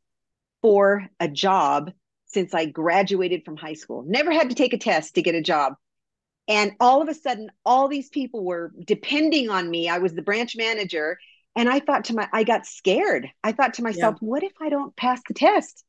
for 0.61 1.07
a 1.19 1.27
job 1.27 1.91
since 2.25 2.53
I 2.53 2.65
graduated 2.65 3.43
from 3.43 3.57
high 3.57 3.73
school. 3.73 4.03
Never 4.07 4.31
had 4.31 4.49
to 4.49 4.55
take 4.55 4.73
a 4.73 4.77
test 4.77 5.15
to 5.15 5.21
get 5.21 5.35
a 5.35 5.41
job. 5.41 5.73
And 6.51 6.73
all 6.81 7.01
of 7.01 7.07
a 7.07 7.13
sudden, 7.13 7.49
all 7.65 7.87
these 7.87 8.09
people 8.09 8.43
were 8.43 8.73
depending 8.85 9.49
on 9.49 9.69
me. 9.69 9.87
I 9.87 9.99
was 9.99 10.13
the 10.13 10.21
branch 10.21 10.57
manager. 10.57 11.17
And 11.55 11.69
I 11.69 11.79
thought 11.79 12.03
to 12.05 12.13
my, 12.13 12.27
I 12.33 12.43
got 12.43 12.65
scared. 12.65 13.29
I 13.41 13.53
thought 13.53 13.75
to 13.75 13.83
myself, 13.83 14.17
yeah. 14.21 14.27
what 14.27 14.43
if 14.43 14.51
I 14.61 14.67
don't 14.67 14.93
pass 14.97 15.21
the 15.25 15.33
test? 15.33 15.85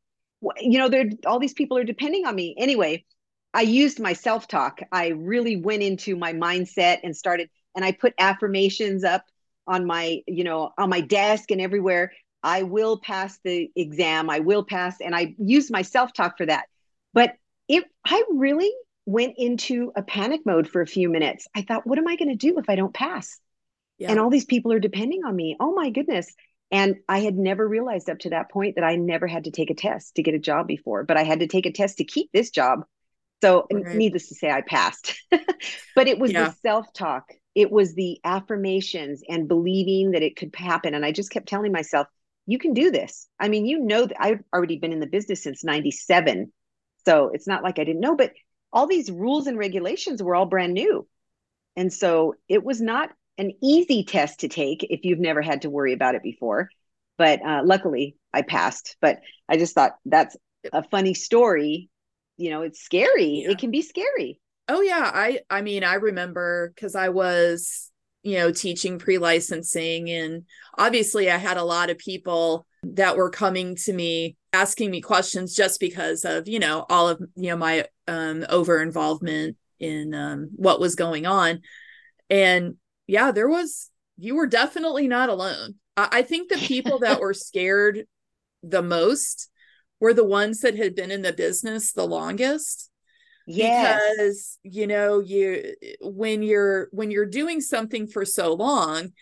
You 0.61 0.79
know, 0.79 0.89
there 0.89 1.11
all 1.27 1.41
these 1.41 1.53
people 1.53 1.79
are 1.79 1.85
depending 1.85 2.27
on 2.27 2.37
me. 2.37 2.55
Anyway, 2.57 3.05
I 3.53 3.63
used 3.63 3.99
my 3.99 4.13
self 4.13 4.47
talk. 4.47 4.81
I 4.93 5.09
really 5.09 5.57
went 5.57 5.83
into 5.83 6.15
my 6.15 6.33
mindset 6.33 7.01
and 7.03 7.17
started, 7.17 7.51
and 7.75 7.85
I 7.85 7.91
put 7.91 8.15
affirmations 8.19 9.03
up 9.03 9.25
on 9.67 9.85
my, 9.85 10.23
you 10.29 10.45
know, 10.45 10.71
on 10.79 10.89
my 10.91 11.01
desk 11.01 11.51
and 11.51 11.61
everywhere. 11.61 12.13
I 12.45 12.63
will 12.63 13.01
pass 13.01 13.41
the 13.43 13.69
exam. 13.75 14.31
I 14.31 14.39
will 14.39 14.65
pass. 14.65 15.01
And 15.01 15.13
I 15.13 15.35
used 15.39 15.73
my 15.73 15.83
self 15.83 16.13
talk 16.13 16.39
for 16.39 16.47
that. 16.47 16.67
But 17.15 17.35
if 17.69 17.83
I 18.07 18.23
really 18.31 18.73
went 19.07 19.35
into 19.37 19.93
a 19.97 20.03
panic 20.03 20.43
mode 20.47 20.69
for 20.69 20.81
a 20.81 20.87
few 20.87 21.09
minutes. 21.09 21.49
I 21.55 21.63
thought, 21.63 21.87
what 21.87 21.99
am 21.99 22.09
I 22.09 22.17
going 22.17 22.29
to 22.29 22.37
do 22.37 22.59
if 22.59 22.69
I 22.69 22.77
don't 22.77 22.95
pass? 22.95 23.39
Yeah. 23.99 24.11
And 24.11 24.21
all 24.21 24.31
these 24.31 24.45
people 24.45 24.73
are 24.73 24.81
depending 24.81 25.25
on 25.25 25.35
me. 25.35 25.57
Oh 25.61 25.75
my 25.75 25.91
goodness. 25.91 26.33
And 26.71 26.97
I 27.09 27.21
had 27.21 27.37
never 27.37 27.67
realized 27.69 28.09
up 28.09 28.21
to 28.21 28.31
that 28.31 28.51
point 28.51 28.77
that 28.77 28.85
I 28.85 28.97
never 28.97 29.27
had 29.27 29.45
to 29.45 29.51
take 29.51 29.71
a 29.71 29.75
test 29.75 30.15
to 30.15 30.23
get 30.23 30.35
a 30.35 30.39
job 30.39 30.67
before, 30.67 31.05
but 31.05 31.19
I 31.19 31.23
had 31.23 31.41
to 31.41 31.47
take 31.47 31.67
a 31.67 31.73
test 31.73 31.99
to 31.99 32.05
keep 32.05 32.31
this 32.33 32.51
job. 32.51 32.85
So, 33.43 33.67
right. 33.71 33.95
needless 33.95 34.29
to 34.29 34.37
say, 34.37 34.51
I 34.51 34.63
passed. 34.63 35.21
but 35.31 36.09
it 36.09 36.19
was 36.19 36.33
yeah. 36.33 36.49
the 36.49 36.55
self 36.63 36.93
talk, 36.93 37.33
it 37.55 37.71
was 37.71 37.95
the 37.95 38.21
affirmations 38.25 39.23
and 39.29 39.49
believing 39.49 40.13
that 40.13 40.23
it 40.23 40.37
could 40.37 40.55
happen. 40.55 40.95
And 40.95 41.05
I 41.05 41.13
just 41.13 41.31
kept 41.31 41.49
telling 41.49 41.73
myself, 41.73 42.07
you 42.47 42.59
can 42.59 42.73
do 42.73 42.91
this. 42.91 43.29
I 43.39 43.49
mean, 43.49 43.67
you 43.67 43.81
know 43.81 44.07
that 44.07 44.17
I've 44.19 44.41
already 44.55 44.79
been 44.79 44.93
in 44.93 45.01
the 45.01 45.07
business 45.07 45.43
since 45.43 45.65
97. 45.65 46.53
So 47.05 47.31
it's 47.33 47.47
not 47.47 47.63
like 47.63 47.79
I 47.79 47.85
didn't 47.85 48.01
know, 48.01 48.17
but 48.17 48.33
all 48.73 48.87
these 48.87 49.11
rules 49.11 49.47
and 49.47 49.59
regulations 49.59 50.23
were 50.23 50.35
all 50.35 50.47
brand 50.47 50.75
new. 50.75 51.07
And 51.77 51.93
so 51.93 52.35
it 52.49 52.65
was 52.65 52.81
not 52.81 53.11
an 53.39 53.53
easy 53.63 54.05
test 54.05 54.41
to 54.41 54.49
take 54.49 54.85
if 54.85 55.05
you've 55.05 55.19
never 55.19 55.43
had 55.43 55.63
to 55.63 55.71
worry 55.71 55.93
about 55.93 56.15
it 56.15 56.23
before. 56.23 56.69
But 57.19 57.45
uh, 57.45 57.63
luckily, 57.65 58.17
I 58.33 58.43
passed. 58.43 58.97
But 59.01 59.21
I 59.49 59.57
just 59.57 59.75
thought 59.75 59.97
that's 60.05 60.37
a 60.73 60.83
funny 60.83 61.15
story. 61.15 61.89
You 62.37 62.51
know, 62.51 62.63
it's 62.63 62.81
scary. 62.81 63.43
Yeah. 63.45 63.51
It 63.51 63.59
can 63.59 63.71
be 63.71 63.83
scary. 63.83 64.41
Oh 64.69 64.81
yeah, 64.81 65.11
I 65.13 65.41
I 65.51 65.63
mean, 65.63 65.85
I 65.85 65.95
remember 65.95 66.73
cuz 66.77 66.95
I 66.95 67.09
was, 67.09 67.91
you 68.23 68.39
know, 68.39 68.53
teaching 68.53 68.99
pre-licensing 68.99 70.11
and 70.11 70.45
obviously 70.79 71.31
I 71.31 71.37
had 71.37 71.57
a 71.57 71.65
lot 71.65 71.91
of 71.91 71.99
people 71.99 72.67
that 72.83 73.17
were 73.17 73.31
coming 73.31 73.77
to 73.77 73.93
me 73.93 74.37
asking 74.53 74.91
me 74.91 75.01
questions 75.01 75.55
just 75.55 75.81
because 75.81 76.25
of, 76.25 76.49
you 76.49 76.59
know, 76.59 76.85
all 76.91 77.09
of, 77.09 77.21
you 77.37 77.51
know, 77.51 77.57
my 77.57 77.87
um 78.09 78.45
over 78.49 78.83
involvement 78.83 79.57
in 79.79 80.15
um 80.15 80.51
what 80.57 80.81
was 80.81 80.95
going 80.95 81.27
on. 81.27 81.61
And 82.29 82.77
yeah, 83.07 83.31
there 83.31 83.49
was, 83.49 83.91
you 84.19 84.35
were 84.35 84.47
definitely 84.47 85.09
not 85.09 85.29
alone. 85.29 85.77
I, 85.97 86.09
I 86.13 86.23
think 86.23 86.49
the 86.49 86.59
people 86.59 86.99
that 87.01 87.21
were 87.21 87.35
scared 87.35 88.07
the 88.63 88.83
most 88.83 89.49
were 90.01 90.15
the 90.15 90.25
ones 90.25 90.61
that 90.61 90.77
had 90.77 90.95
been 90.95 91.11
in 91.11 91.23
the 91.23 91.33
business 91.33 91.93
the 91.93 92.07
longest. 92.07 92.91
Yes. 93.47 94.15
Because, 94.17 94.59
you 94.63 94.87
know, 94.87 95.21
you, 95.21 95.75
when 96.01 96.43
you're, 96.43 96.89
when 96.93 97.11
you're 97.11 97.27
doing 97.27 97.61
something 97.61 98.07
for 98.07 98.25
so 98.25 98.55
long, 98.55 99.13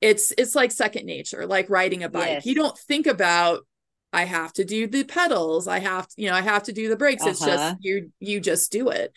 it's, 0.00 0.32
it's 0.38 0.54
like 0.54 0.72
second 0.72 1.06
nature, 1.06 1.46
like 1.46 1.70
riding 1.70 2.04
a 2.04 2.08
bike. 2.08 2.28
Yes. 2.28 2.46
You 2.46 2.54
don't 2.54 2.76
think 2.76 3.06
about, 3.06 3.66
I 4.12 4.24
have 4.24 4.54
to 4.54 4.64
do 4.64 4.86
the 4.86 5.04
pedals. 5.04 5.68
I 5.68 5.80
have 5.80 6.08
to, 6.08 6.14
you 6.16 6.30
know, 6.30 6.34
I 6.34 6.40
have 6.40 6.62
to 6.64 6.72
do 6.72 6.88
the 6.88 6.96
brakes. 6.96 7.22
Uh-huh. 7.22 7.30
It's 7.30 7.40
just 7.40 7.58
uh-huh. 7.58 7.74
you 7.80 8.10
you 8.20 8.40
just 8.40 8.72
do 8.72 8.88
it. 8.88 9.12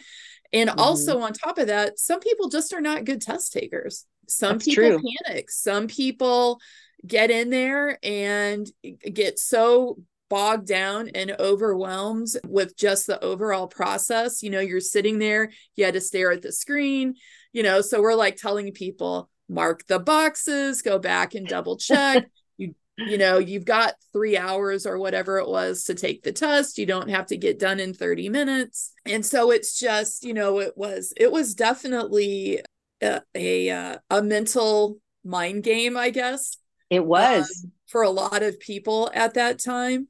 And 0.51 0.69
mm-hmm. 0.69 0.79
also 0.81 1.21
on 1.21 1.31
top 1.31 1.57
of 1.59 1.67
that, 1.67 1.97
some 1.97 2.19
people 2.19 2.49
just 2.49 2.73
are 2.73 2.81
not 2.81 3.05
good 3.05 3.21
test 3.21 3.53
takers. 3.53 4.05
Some 4.27 4.55
That's 4.57 4.65
people 4.65 4.99
true. 4.99 5.01
panic. 5.25 5.49
Some 5.49 5.87
people 5.87 6.59
get 7.07 7.31
in 7.31 7.51
there 7.51 7.97
and 8.03 8.69
get 8.83 9.39
so 9.39 9.97
bogged 10.29 10.67
down 10.67 11.09
and 11.15 11.35
overwhelmed 11.39 12.27
with 12.45 12.75
just 12.75 13.07
the 13.07 13.23
overall 13.23 13.67
process. 13.67 14.43
You 14.43 14.49
know, 14.49 14.59
you're 14.59 14.81
sitting 14.81 15.19
there, 15.19 15.51
you 15.77 15.85
had 15.85 15.93
to 15.93 16.01
stare 16.01 16.33
at 16.33 16.41
the 16.41 16.51
screen, 16.51 17.15
you 17.53 17.63
know, 17.63 17.79
so 17.79 18.01
we're 18.01 18.15
like 18.15 18.35
telling 18.35 18.71
people 18.73 19.29
mark 19.49 19.85
the 19.87 19.99
boxes, 19.99 20.81
go 20.81 20.99
back 20.99 21.35
and 21.35 21.47
double 21.47 21.77
check. 21.77 22.25
you 22.57 22.75
you 22.97 23.17
know, 23.17 23.37
you've 23.37 23.65
got 23.65 23.95
3 24.13 24.37
hours 24.37 24.85
or 24.85 24.97
whatever 24.97 25.37
it 25.39 25.47
was 25.47 25.85
to 25.85 25.95
take 25.95 26.23
the 26.23 26.31
test. 26.31 26.77
You 26.77 26.85
don't 26.85 27.09
have 27.09 27.27
to 27.27 27.37
get 27.37 27.59
done 27.59 27.79
in 27.79 27.93
30 27.93 28.29
minutes. 28.29 28.93
And 29.05 29.25
so 29.25 29.51
it's 29.51 29.79
just, 29.79 30.23
you 30.23 30.33
know, 30.33 30.59
it 30.59 30.73
was 30.75 31.13
it 31.17 31.31
was 31.31 31.55
definitely 31.55 32.61
a 33.01 33.21
a, 33.35 33.69
uh, 33.69 33.97
a 34.09 34.21
mental 34.21 34.99
mind 35.23 35.63
game, 35.63 35.97
I 35.97 36.09
guess. 36.09 36.57
It 36.89 37.05
was 37.05 37.63
um, 37.63 37.71
for 37.87 38.01
a 38.03 38.09
lot 38.09 38.43
of 38.43 38.59
people 38.59 39.09
at 39.13 39.35
that 39.35 39.59
time. 39.59 40.07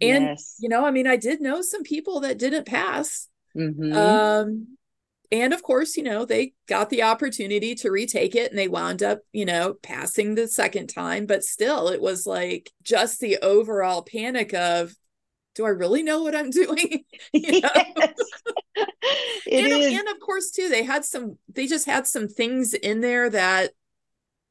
And 0.00 0.24
yes. 0.24 0.56
you 0.60 0.68
know, 0.68 0.86
I 0.86 0.90
mean, 0.90 1.06
I 1.06 1.16
did 1.16 1.40
know 1.40 1.60
some 1.60 1.82
people 1.82 2.20
that 2.20 2.38
didn't 2.38 2.66
pass. 2.66 3.28
Mm-hmm. 3.56 3.92
Um, 3.92 4.78
and 5.32 5.52
of 5.52 5.62
course, 5.62 5.96
you 5.96 6.02
know, 6.02 6.24
they 6.24 6.54
got 6.68 6.90
the 6.90 7.04
opportunity 7.04 7.74
to 7.76 7.90
retake 7.90 8.34
it 8.34 8.50
and 8.50 8.58
they 8.58 8.68
wound 8.68 9.02
up, 9.02 9.20
you 9.32 9.44
know, 9.44 9.74
passing 9.82 10.34
the 10.34 10.48
second 10.48 10.88
time. 10.88 11.26
But 11.26 11.44
still, 11.44 11.88
it 11.88 12.00
was 12.00 12.26
like 12.26 12.70
just 12.82 13.20
the 13.20 13.38
overall 13.38 14.02
panic 14.02 14.52
of, 14.54 14.92
do 15.54 15.64
I 15.64 15.70
really 15.70 16.02
know 16.02 16.22
what 16.22 16.34
I'm 16.34 16.50
doing? 16.50 17.04
you 17.32 17.60
know? 17.60 17.70
Yes. 17.96 18.14
and, 19.52 19.66
is. 19.66 19.98
and 19.98 20.08
of 20.08 20.18
course, 20.20 20.50
too, 20.50 20.68
they 20.68 20.82
had 20.82 21.04
some, 21.04 21.38
they 21.52 21.66
just 21.66 21.86
had 21.86 22.06
some 22.06 22.26
things 22.26 22.74
in 22.74 23.00
there 23.00 23.30
that 23.30 23.70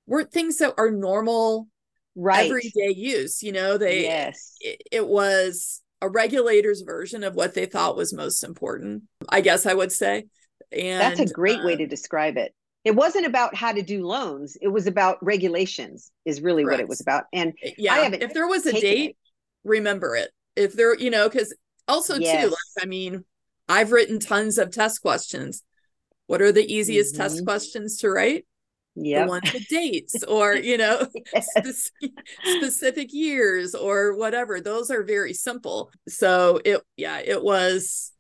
weren't 0.08 0.32
things 0.32 0.58
that 0.58 0.74
are 0.78 0.92
normal 0.92 1.68
right 2.16 2.48
everyday 2.48 2.90
use 2.90 3.44
you 3.44 3.52
know 3.52 3.78
they 3.78 4.02
yes 4.04 4.56
it, 4.60 4.82
it, 4.92 5.08
was 5.08 5.82
a 6.02 6.10
regulator's 6.10 6.82
version 6.82 7.24
of 7.24 7.36
what 7.36 7.54
they 7.54 7.68
thought 7.68 7.96
was 7.96 8.12
most 8.12 8.44
important 8.44 9.04
i 9.30 9.40
guess 9.40 9.68
i 9.68 9.74
would 9.74 9.92
say 9.92 10.26
and 10.72 11.02
that's 11.02 11.20
a 11.20 11.34
great 11.34 11.60
uh, 11.60 11.66
way 11.66 11.76
to 11.76 11.88
describe 11.88 12.38
it 12.38 12.54
it 12.86 12.96
wasn't 12.96 13.26
about 13.26 13.56
how 13.56 13.72
to 13.72 13.82
do 13.82 14.06
loans 14.06 14.58
it 14.62 14.68
was 14.68 14.88
about 14.88 15.24
regulations 15.24 16.12
is 16.26 16.42
really 16.42 16.64
correct. 16.64 16.78
what 16.78 16.84
it 16.84 16.90
was 16.90 17.02
about 17.02 17.26
and 17.34 17.54
yeah 17.78 17.94
I 17.94 18.00
haven't 18.00 18.24
if 18.24 18.34
there 18.34 18.48
was 18.48 18.66
a 18.66 18.74
date 18.74 19.12
it. 19.12 19.16
remember 19.64 20.16
it 20.16 20.32
if 20.56 20.74
there 20.74 20.98
you 20.98 21.10
know 21.10 21.30
because 21.30 21.54
also 21.88 22.18
yes. 22.18 22.44
too 22.44 22.50
like 22.50 22.84
i 22.84 22.86
mean 22.86 23.24
i've 23.68 23.92
written 23.92 24.20
tons 24.20 24.58
of 24.58 24.72
test 24.72 25.02
questions 25.02 25.64
what 26.28 26.42
are 26.42 26.52
the 26.52 26.74
easiest 26.74 27.16
mm-hmm. 27.16 27.24
test 27.24 27.44
questions 27.44 27.98
to 27.98 28.10
write 28.10 28.46
yeah 28.96 29.24
the 29.24 29.30
ones 29.30 29.54
with 29.54 29.68
dates 29.68 30.24
or 30.28 30.56
you 30.56 30.78
know 30.78 31.08
yes. 31.34 31.92
specific 32.44 33.14
years 33.14 33.76
or 33.76 34.16
whatever 34.16 34.62
those 34.62 34.92
are 34.92 35.04
very 35.04 35.34
simple 35.34 35.92
so 36.08 36.60
it 36.64 36.82
yeah 36.98 37.20
it 37.20 37.44
was 37.44 38.12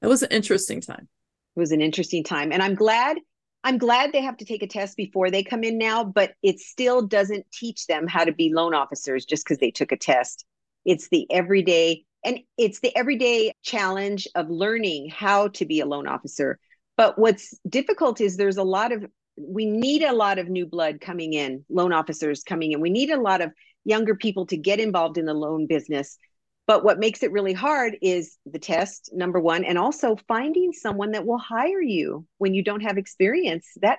it 0.00 0.06
was 0.06 0.22
an 0.22 0.30
interesting 0.30 0.80
time 0.80 1.08
was 1.56 1.72
an 1.72 1.80
interesting 1.80 2.24
time 2.24 2.52
and 2.52 2.62
i'm 2.62 2.74
glad 2.74 3.18
i'm 3.64 3.78
glad 3.78 4.12
they 4.12 4.22
have 4.22 4.36
to 4.36 4.44
take 4.44 4.62
a 4.62 4.66
test 4.66 4.96
before 4.96 5.30
they 5.30 5.42
come 5.42 5.64
in 5.64 5.78
now 5.78 6.04
but 6.04 6.32
it 6.42 6.58
still 6.60 7.02
doesn't 7.02 7.46
teach 7.52 7.86
them 7.86 8.06
how 8.06 8.24
to 8.24 8.32
be 8.32 8.52
loan 8.52 8.74
officers 8.74 9.24
just 9.24 9.44
because 9.44 9.58
they 9.58 9.70
took 9.70 9.92
a 9.92 9.96
test 9.96 10.44
it's 10.84 11.08
the 11.08 11.30
everyday 11.30 12.04
and 12.24 12.38
it's 12.56 12.80
the 12.80 12.96
everyday 12.96 13.52
challenge 13.62 14.28
of 14.34 14.48
learning 14.48 15.08
how 15.10 15.48
to 15.48 15.64
be 15.64 15.80
a 15.80 15.86
loan 15.86 16.06
officer 16.06 16.58
but 16.96 17.18
what's 17.18 17.58
difficult 17.68 18.20
is 18.20 18.36
there's 18.36 18.58
a 18.58 18.62
lot 18.62 18.92
of 18.92 19.04
we 19.36 19.66
need 19.66 20.02
a 20.02 20.12
lot 20.12 20.38
of 20.38 20.48
new 20.48 20.66
blood 20.66 21.00
coming 21.00 21.32
in, 21.32 21.64
loan 21.70 21.92
officers 21.92 22.42
coming 22.42 22.72
in. 22.72 22.80
We 22.80 22.90
need 22.90 23.10
a 23.10 23.20
lot 23.20 23.40
of 23.40 23.52
younger 23.84 24.14
people 24.14 24.46
to 24.46 24.56
get 24.56 24.80
involved 24.80 25.18
in 25.18 25.24
the 25.24 25.34
loan 25.34 25.66
business. 25.66 26.18
But 26.66 26.84
what 26.84 27.00
makes 27.00 27.22
it 27.22 27.32
really 27.32 27.52
hard 27.52 27.96
is 28.02 28.38
the 28.46 28.58
test, 28.58 29.10
number 29.12 29.40
one, 29.40 29.64
and 29.64 29.76
also 29.76 30.16
finding 30.28 30.72
someone 30.72 31.12
that 31.12 31.26
will 31.26 31.38
hire 31.38 31.82
you 31.82 32.26
when 32.38 32.54
you 32.54 32.62
don't 32.62 32.82
have 32.82 32.98
experience. 32.98 33.66
That 33.82 33.98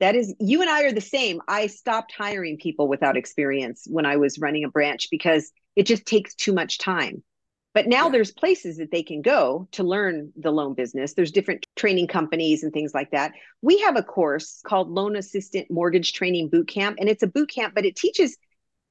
that 0.00 0.14
is 0.14 0.34
you 0.38 0.60
and 0.60 0.68
I 0.68 0.82
are 0.82 0.92
the 0.92 1.00
same. 1.00 1.40
I 1.48 1.66
stopped 1.68 2.12
hiring 2.16 2.58
people 2.58 2.88
without 2.88 3.16
experience 3.16 3.86
when 3.88 4.04
I 4.04 4.16
was 4.16 4.38
running 4.38 4.64
a 4.64 4.68
branch 4.68 5.08
because 5.10 5.50
it 5.76 5.86
just 5.86 6.04
takes 6.04 6.34
too 6.34 6.52
much 6.52 6.78
time. 6.78 7.22
But 7.74 7.88
now 7.88 8.04
yeah. 8.04 8.12
there's 8.12 8.30
places 8.30 8.76
that 8.76 8.92
they 8.92 9.02
can 9.02 9.20
go 9.20 9.68
to 9.72 9.82
learn 9.82 10.32
the 10.36 10.52
loan 10.52 10.74
business. 10.74 11.14
There's 11.14 11.32
different 11.32 11.66
training 11.74 12.06
companies 12.06 12.62
and 12.62 12.72
things 12.72 12.94
like 12.94 13.10
that. 13.10 13.32
We 13.62 13.80
have 13.80 13.96
a 13.96 14.02
course 14.02 14.60
called 14.64 14.90
Loan 14.90 15.16
Assistant 15.16 15.70
Mortgage 15.70 16.12
Training 16.12 16.50
Boot 16.50 16.68
Camp, 16.68 16.98
and 17.00 17.08
it's 17.08 17.24
a 17.24 17.28
boot 17.28 17.50
camp, 17.50 17.74
but 17.74 17.84
it 17.84 17.96
teaches 17.96 18.36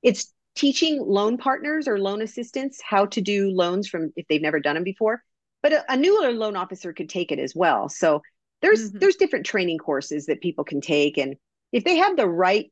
it's 0.01 0.33
teaching 0.55 1.01
loan 1.01 1.37
partners 1.37 1.87
or 1.87 1.99
loan 1.99 2.21
assistants 2.21 2.79
how 2.83 3.05
to 3.07 3.21
do 3.21 3.49
loans 3.49 3.87
from 3.87 4.13
if 4.15 4.27
they've 4.27 4.41
never 4.41 4.59
done 4.59 4.75
them 4.75 4.83
before. 4.83 5.23
But 5.61 5.73
a, 5.73 5.93
a 5.93 5.97
newer 5.97 6.31
loan 6.31 6.55
officer 6.55 6.93
could 6.93 7.09
take 7.09 7.31
it 7.31 7.39
as 7.39 7.53
well. 7.55 7.89
So 7.89 8.21
there's 8.61 8.89
mm-hmm. 8.89 8.99
there's 8.99 9.15
different 9.15 9.45
training 9.45 9.77
courses 9.77 10.27
that 10.27 10.41
people 10.41 10.63
can 10.63 10.81
take, 10.81 11.17
and 11.17 11.35
if 11.71 11.83
they 11.83 11.97
have 11.97 12.17
the 12.17 12.27
right 12.27 12.71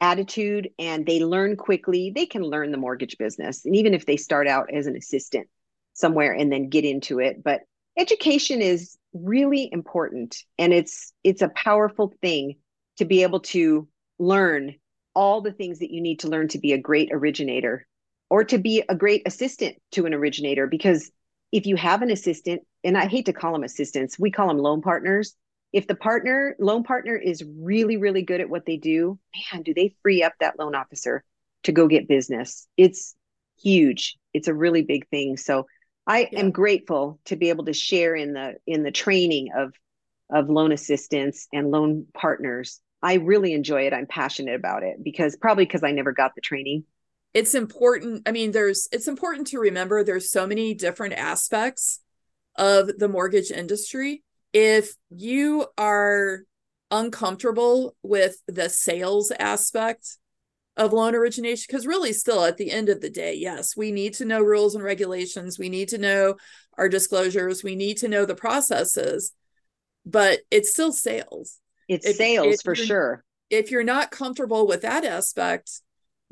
attitude 0.00 0.70
and 0.78 1.04
they 1.04 1.24
learn 1.24 1.56
quickly, 1.56 2.12
they 2.14 2.26
can 2.26 2.42
learn 2.42 2.70
the 2.70 2.78
mortgage 2.78 3.18
business. 3.18 3.64
And 3.64 3.74
even 3.76 3.94
if 3.94 4.06
they 4.06 4.16
start 4.16 4.46
out 4.46 4.72
as 4.72 4.86
an 4.86 4.96
assistant 4.96 5.48
somewhere 5.92 6.32
and 6.32 6.52
then 6.52 6.68
get 6.68 6.84
into 6.84 7.18
it, 7.18 7.42
but 7.42 7.62
education 7.96 8.62
is 8.62 8.96
really 9.12 9.68
important 9.72 10.36
and 10.58 10.72
it's 10.72 11.12
it's 11.24 11.42
a 11.42 11.48
powerful 11.48 12.14
thing 12.20 12.56
to 12.98 13.04
be 13.04 13.22
able 13.22 13.40
to 13.40 13.88
learn 14.18 14.74
all 15.18 15.40
the 15.40 15.52
things 15.52 15.80
that 15.80 15.90
you 15.90 16.00
need 16.00 16.20
to 16.20 16.28
learn 16.28 16.46
to 16.46 16.58
be 16.58 16.72
a 16.72 16.78
great 16.78 17.08
originator 17.12 17.84
or 18.30 18.44
to 18.44 18.58
be 18.58 18.84
a 18.88 18.94
great 18.94 19.22
assistant 19.26 19.76
to 19.90 20.06
an 20.06 20.14
originator 20.14 20.68
because 20.68 21.10
if 21.50 21.66
you 21.66 21.74
have 21.74 22.02
an 22.02 22.10
assistant 22.10 22.62
and 22.84 22.96
I 22.96 23.06
hate 23.06 23.26
to 23.26 23.32
call 23.32 23.52
them 23.52 23.64
assistants, 23.64 24.18
we 24.18 24.30
call 24.30 24.46
them 24.46 24.58
loan 24.58 24.80
partners 24.80 25.34
if 25.72 25.88
the 25.88 25.96
partner 25.96 26.54
loan 26.60 26.84
partner 26.84 27.16
is 27.16 27.44
really 27.58 27.96
really 27.96 28.22
good 28.22 28.40
at 28.40 28.48
what 28.48 28.64
they 28.64 28.76
do 28.76 29.18
man 29.52 29.62
do 29.62 29.74
they 29.74 29.94
free 30.02 30.22
up 30.22 30.32
that 30.40 30.58
loan 30.58 30.74
officer 30.74 31.24
to 31.64 31.72
go 31.72 31.88
get 31.88 32.08
business 32.08 32.66
it's 32.78 33.14
huge 33.60 34.16
it's 34.32 34.48
a 34.48 34.54
really 34.54 34.80
big 34.80 35.06
thing 35.08 35.36
so 35.36 35.66
I 36.08 36.28
yeah. 36.32 36.40
am 36.40 36.52
grateful 36.52 37.20
to 37.26 37.36
be 37.36 37.50
able 37.50 37.66
to 37.66 37.74
share 37.74 38.16
in 38.16 38.32
the 38.32 38.54
in 38.66 38.82
the 38.82 38.90
training 38.90 39.50
of 39.54 39.74
of 40.30 40.48
loan 40.48 40.72
assistants 40.72 41.46
and 41.52 41.70
loan 41.70 42.06
partners. 42.14 42.80
I 43.02 43.14
really 43.14 43.52
enjoy 43.52 43.86
it. 43.86 43.92
I'm 43.92 44.06
passionate 44.06 44.54
about 44.54 44.82
it 44.82 45.02
because 45.02 45.36
probably 45.36 45.64
because 45.64 45.84
I 45.84 45.92
never 45.92 46.12
got 46.12 46.34
the 46.34 46.40
training. 46.40 46.84
It's 47.34 47.54
important. 47.54 48.22
I 48.26 48.32
mean, 48.32 48.52
there's 48.52 48.88
it's 48.90 49.08
important 49.08 49.48
to 49.48 49.58
remember 49.58 50.02
there's 50.02 50.30
so 50.30 50.46
many 50.46 50.74
different 50.74 51.14
aspects 51.14 52.00
of 52.56 52.98
the 52.98 53.08
mortgage 53.08 53.50
industry. 53.50 54.22
If 54.52 54.94
you 55.10 55.66
are 55.76 56.40
uncomfortable 56.90 57.94
with 58.02 58.38
the 58.46 58.68
sales 58.68 59.30
aspect 59.38 60.16
of 60.76 60.92
loan 60.92 61.14
origination 61.14 61.66
because 61.68 61.86
really 61.86 62.12
still 62.12 62.44
at 62.44 62.56
the 62.56 62.70
end 62.70 62.88
of 62.88 63.00
the 63.00 63.10
day 63.10 63.34
yes 63.34 63.76
we 63.76 63.90
need 63.92 64.14
to 64.14 64.24
know 64.24 64.40
rules 64.40 64.74
and 64.74 64.82
regulations 64.82 65.58
we 65.58 65.68
need 65.68 65.88
to 65.88 65.98
know 65.98 66.36
our 66.78 66.88
disclosures 66.88 67.62
we 67.62 67.74
need 67.74 67.98
to 67.98 68.08
know 68.08 68.24
the 68.24 68.34
processes 68.34 69.32
but 70.06 70.38
it's 70.50 70.70
still 70.70 70.92
sales 70.92 71.58
it's 71.88 72.06
if, 72.06 72.16
sales 72.16 72.54
if 72.54 72.60
for 72.62 72.74
sure. 72.74 73.24
if 73.50 73.70
you're 73.70 73.84
not 73.84 74.10
comfortable 74.10 74.66
with 74.66 74.82
that 74.82 75.04
aspect 75.04 75.80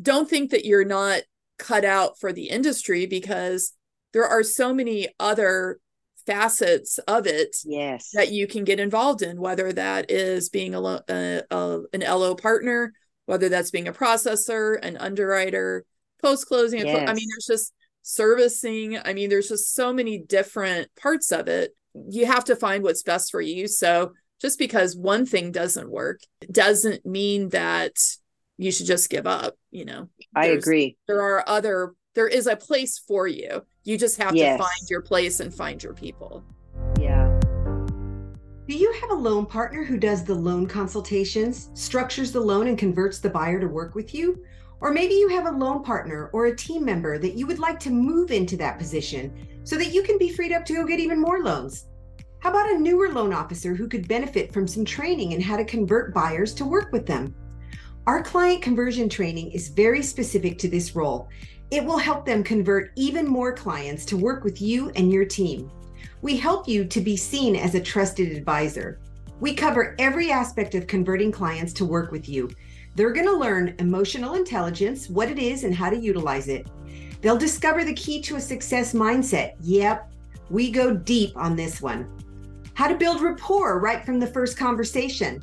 don't 0.01 0.29
think 0.29 0.51
that 0.51 0.65
you're 0.65 0.85
not 0.85 1.23
cut 1.59 1.85
out 1.85 2.19
for 2.19 2.33
the 2.33 2.49
industry 2.49 3.07
because 3.07 3.73
there 4.13 4.27
are 4.27 4.43
so 4.43 4.75
many 4.75 5.09
other 5.19 5.79
facets 6.27 6.99
of 7.07 7.27
it 7.27 7.57
yes. 7.65 8.11
that 8.13 8.33
you 8.33 8.47
can 8.47 8.65
get 8.65 8.81
involved 8.81 9.23
in 9.23 9.41
whether 9.41 9.73
that 9.73 10.11
is 10.11 10.49
being 10.49 10.75
a, 10.75 10.81
a, 10.81 11.03
uh, 11.09 11.43
a 11.51 11.81
an 11.93 12.01
lo 12.01 12.35
partner 12.35 12.93
whether 13.27 13.49
that's 13.49 13.71
being 13.71 13.89
a 13.89 13.93
processor 13.93 14.79
an 14.83 14.97
underwriter 14.97 15.85
post 16.21 16.47
closing 16.47 16.85
yes. 16.85 17.09
i 17.09 17.15
mean 17.15 17.29
there's 17.29 17.47
just 17.47 17.73
servicing. 18.07 18.99
I 19.05 19.13
mean 19.13 19.29
there's 19.29 19.49
just 19.49 19.75
so 19.75 19.93
many 19.93 20.19
different 20.19 20.89
parts 20.97 21.33
of 21.33 21.49
it. 21.49 21.77
You 22.09 22.27
have 22.27 22.45
to 22.45 22.57
find 22.57 22.83
what's 22.83 23.03
best 23.03 23.31
for 23.31 23.41
you. 23.41 23.67
So 23.67 24.13
just 24.41 24.59
because 24.59 24.97
one 24.97 25.27
thing 25.27 25.53
doesn't 25.53 25.91
work 25.91 26.21
doesn't 26.51 27.05
mean 27.05 27.49
that 27.51 27.93
you 28.59 28.71
should 28.71 28.87
just 28.87 29.11
give 29.11 29.27
up 29.27 29.57
you 29.71 29.85
know 29.85 30.09
i 30.35 30.47
agree 30.47 30.97
there 31.07 31.21
are 31.21 31.45
other 31.49 31.95
there 32.17 32.27
is 32.27 32.49
a 32.49 32.57
place 32.57 32.99
for 32.99 33.29
you. 33.29 33.65
You 33.85 33.97
just 33.97 34.21
have 34.21 34.35
yes. 34.35 34.59
to 34.59 34.65
find 34.65 34.91
your 34.91 35.03
place 35.03 35.39
and 35.39 35.55
find 35.55 35.81
your 35.81 35.93
people. 35.93 36.43
Yeah. 36.99 37.39
Do 38.67 38.75
you 38.75 38.91
have 39.01 39.11
a 39.11 39.15
loan 39.15 39.47
partner 39.47 39.85
who 39.85 39.99
does 39.99 40.25
the 40.25 40.35
loan 40.35 40.67
consultations, 40.67 41.71
structures 41.75 42.33
the 42.33 42.41
loan, 42.41 42.67
and 42.67 42.77
converts 42.77 43.21
the 43.21 43.31
buyer 43.31 43.61
to 43.61 43.69
work 43.69 43.95
with 43.95 44.13
you? 44.15 44.43
Or 44.81 44.93
maybe 44.93 45.15
you 45.15 45.29
have 45.29 45.47
a 45.47 45.51
loan 45.51 45.85
partner 45.85 46.31
or 46.33 46.47
a 46.47 46.57
team 46.57 46.85
member 46.85 47.19
that 47.19 47.35
you 47.35 47.47
would 47.47 47.59
like 47.59 47.79
to 47.81 47.91
move 47.91 48.31
into 48.31 48.57
that 48.57 48.79
position 48.79 49.47
so 49.63 49.77
that 49.77 49.93
you 49.93 50.03
can 50.03 50.19
be 50.19 50.33
freed 50.33 50.53
up 50.53 50.65
to 50.67 50.75
go 50.75 50.87
get 50.87 50.99
even 50.99 51.21
more 51.21 51.43
loans. 51.43 51.85
How 52.41 52.51
about 52.51 52.71
a 52.71 52.79
newer 52.79 53.13
loan 53.13 53.33
officer 53.33 53.75
who 53.75 53.89
could 53.89 54.09
benefit 54.09 54.53
from 54.53 54.69
some 54.69 54.85
training 54.85 55.33
in 55.33 55.41
how 55.41 55.57
to 55.57 55.65
convert 55.65 56.15
buyers 56.15 56.55
to 56.55 56.65
work 56.65 56.93
with 56.93 57.07
them? 57.07 57.35
Our 58.07 58.23
client 58.23 58.63
conversion 58.63 59.09
training 59.09 59.51
is 59.51 59.69
very 59.69 60.03
specific 60.03 60.59
to 60.59 60.69
this 60.69 60.95
role 60.95 61.29
it 61.71 61.85
will 61.85 61.99
help 61.99 62.25
them 62.25 62.45
convert 62.45 62.93
even 62.95 63.27
more 63.27 63.53
clients 63.53 64.05
to 64.07 64.17
work 64.17 64.45
with 64.45 64.63
you 64.63 64.91
and 64.91 65.11
your 65.11 65.25
team. 65.25 65.71
We 66.23 66.37
help 66.37 66.69
you 66.69 66.85
to 66.85 67.01
be 67.01 67.17
seen 67.17 67.57
as 67.57 67.75
a 67.75 67.81
trusted 67.81 68.37
advisor. 68.37 69.01
We 69.41 69.55
cover 69.55 69.97
every 69.99 70.31
aspect 70.31 70.75
of 70.75 70.87
converting 70.87 71.33
clients 71.33 71.73
to 71.75 71.85
work 71.85 72.13
with 72.13 72.29
you. 72.29 72.51
They're 72.95 73.13
going 73.13 73.27
to 73.27 73.37
learn 73.37 73.75
emotional 73.81 74.35
intelligence, 74.35 75.11
what 75.11 75.31
it 75.31 75.39
is, 75.39 75.65
and 75.65 75.75
how 75.75 75.91
to 75.91 75.99
utilize 75.99 76.49
it. 76.49 76.69
They'll 77.21 77.37
discover 77.37 77.85
the 77.85 77.95
key 77.95 78.23
to 78.23 78.37
a 78.37 78.41
success 78.41 78.95
mindset. 78.95 79.55
Yep, 79.61 80.11
we 80.49 80.71
go 80.71 80.95
deep 80.95 81.37
on 81.37 81.57
this 81.57 81.83
one. 81.83 82.09
How 82.77 82.89
to 82.89 82.95
build 82.95 83.23
rapport 83.23 83.81
right 83.81 84.05
from 84.05 84.21
the 84.21 84.27
first 84.27 84.59
conversation. 84.59 85.41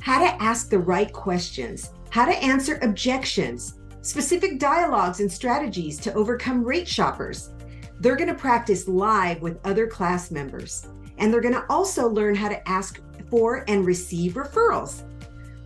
How 0.00 0.20
to 0.20 0.40
ask 0.40 0.70
the 0.70 0.78
right 0.78 1.12
questions. 1.12 1.90
How 2.10 2.24
to 2.24 2.36
answer 2.36 2.78
objections 2.80 3.80
specific 4.02 4.60
dialogues 4.60 5.18
and 5.18 5.30
strategies 5.30 5.98
to 5.98 6.14
overcome 6.14 6.62
rate 6.62 6.86
shoppers. 6.86 7.50
They're 7.98 8.14
going 8.14 8.28
to 8.28 8.36
practice 8.36 8.86
live 8.86 9.42
with 9.42 9.58
other 9.66 9.88
class 9.88 10.30
members, 10.30 10.86
and 11.18 11.32
they're 11.32 11.40
going 11.40 11.54
to 11.54 11.66
also 11.68 12.08
learn 12.08 12.36
how 12.36 12.48
to 12.48 12.68
ask 12.68 13.02
for 13.28 13.64
and 13.66 13.84
receive 13.84 14.34
referrals. 14.34 15.02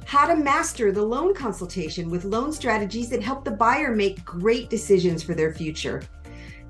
How 0.06 0.26
to 0.26 0.34
master 0.34 0.90
the 0.90 1.02
loan 1.02 1.34
consultation 1.34 2.08
with 2.08 2.24
loan 2.24 2.50
strategies 2.50 3.10
that 3.10 3.22
help 3.22 3.44
the 3.44 3.50
buyer 3.50 3.94
make 3.94 4.24
great 4.24 4.70
decisions 4.70 5.22
for 5.22 5.34
their 5.34 5.52
future. 5.52 6.02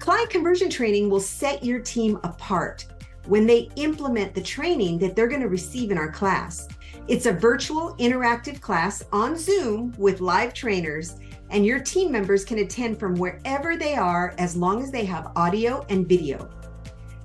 Client 0.01 0.29
conversion 0.29 0.69
training 0.69 1.09
will 1.09 1.21
set 1.21 1.65
your 1.65 1.79
team 1.79 2.19
apart 2.25 2.87
when 3.27 3.47
they 3.47 3.71
implement 3.77 4.35
the 4.35 4.43
training 4.43 4.99
that 4.99 5.15
they're 5.15 5.29
going 5.29 5.41
to 5.41 5.49
receive 5.49 5.91
in 5.91 5.99
our 5.99 6.11
class. 6.11 6.69
It's 7.09 7.27
a 7.27 7.33
virtual 7.33 7.97
interactive 7.97 8.61
class 8.61 9.03
on 9.13 9.37
Zoom 9.37 9.95
with 9.99 10.21
live 10.21 10.55
trainers 10.55 11.17
and 11.51 11.67
your 11.67 11.81
team 11.81 12.13
members 12.13 12.45
can 12.45 12.59
attend 12.59 12.99
from 12.99 13.17
wherever 13.17 13.77
they 13.77 13.95
are 13.95 14.35
as 14.39 14.57
long 14.57 14.83
as 14.83 14.91
they 14.91 15.05
have 15.05 15.33
audio 15.37 15.85
and 15.89 16.09
video. 16.09 16.49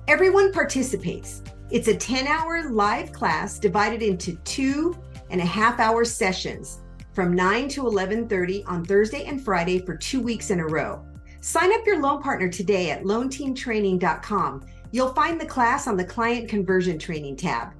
Everyone 0.08 0.52
participates. 0.52 1.42
It's 1.70 1.88
a 1.88 1.96
10 1.96 2.26
hour 2.26 2.70
live 2.70 3.12
class 3.12 3.58
divided 3.58 4.02
into 4.02 4.36
two 4.44 4.96
and 5.30 5.40
a 5.40 5.44
half 5.44 5.80
hour 5.80 6.04
sessions 6.04 6.80
from 7.12 7.34
9 7.34 7.68
to 7.70 7.86
11:30 7.86 8.64
on 8.66 8.84
Thursday 8.84 9.24
and 9.24 9.42
Friday 9.42 9.78
for 9.78 9.96
2 9.96 10.20
weeks 10.20 10.50
in 10.50 10.60
a 10.60 10.66
row. 10.66 11.04
Sign 11.40 11.72
up 11.72 11.86
your 11.86 12.00
loan 12.00 12.22
partner 12.22 12.48
today 12.48 12.90
at 12.90 13.04
loanteamtraining.com. 13.04 14.62
You'll 14.92 15.12
find 15.12 15.40
the 15.40 15.46
class 15.46 15.86
on 15.86 15.96
the 15.96 16.04
client 16.04 16.48
conversion 16.48 16.98
training 16.98 17.36
tab. 17.36 17.72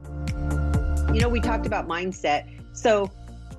You 1.15 1.21
know, 1.21 1.29
we 1.29 1.41
talked 1.41 1.67
about 1.67 1.87
mindset. 1.87 2.47
So, 2.73 3.11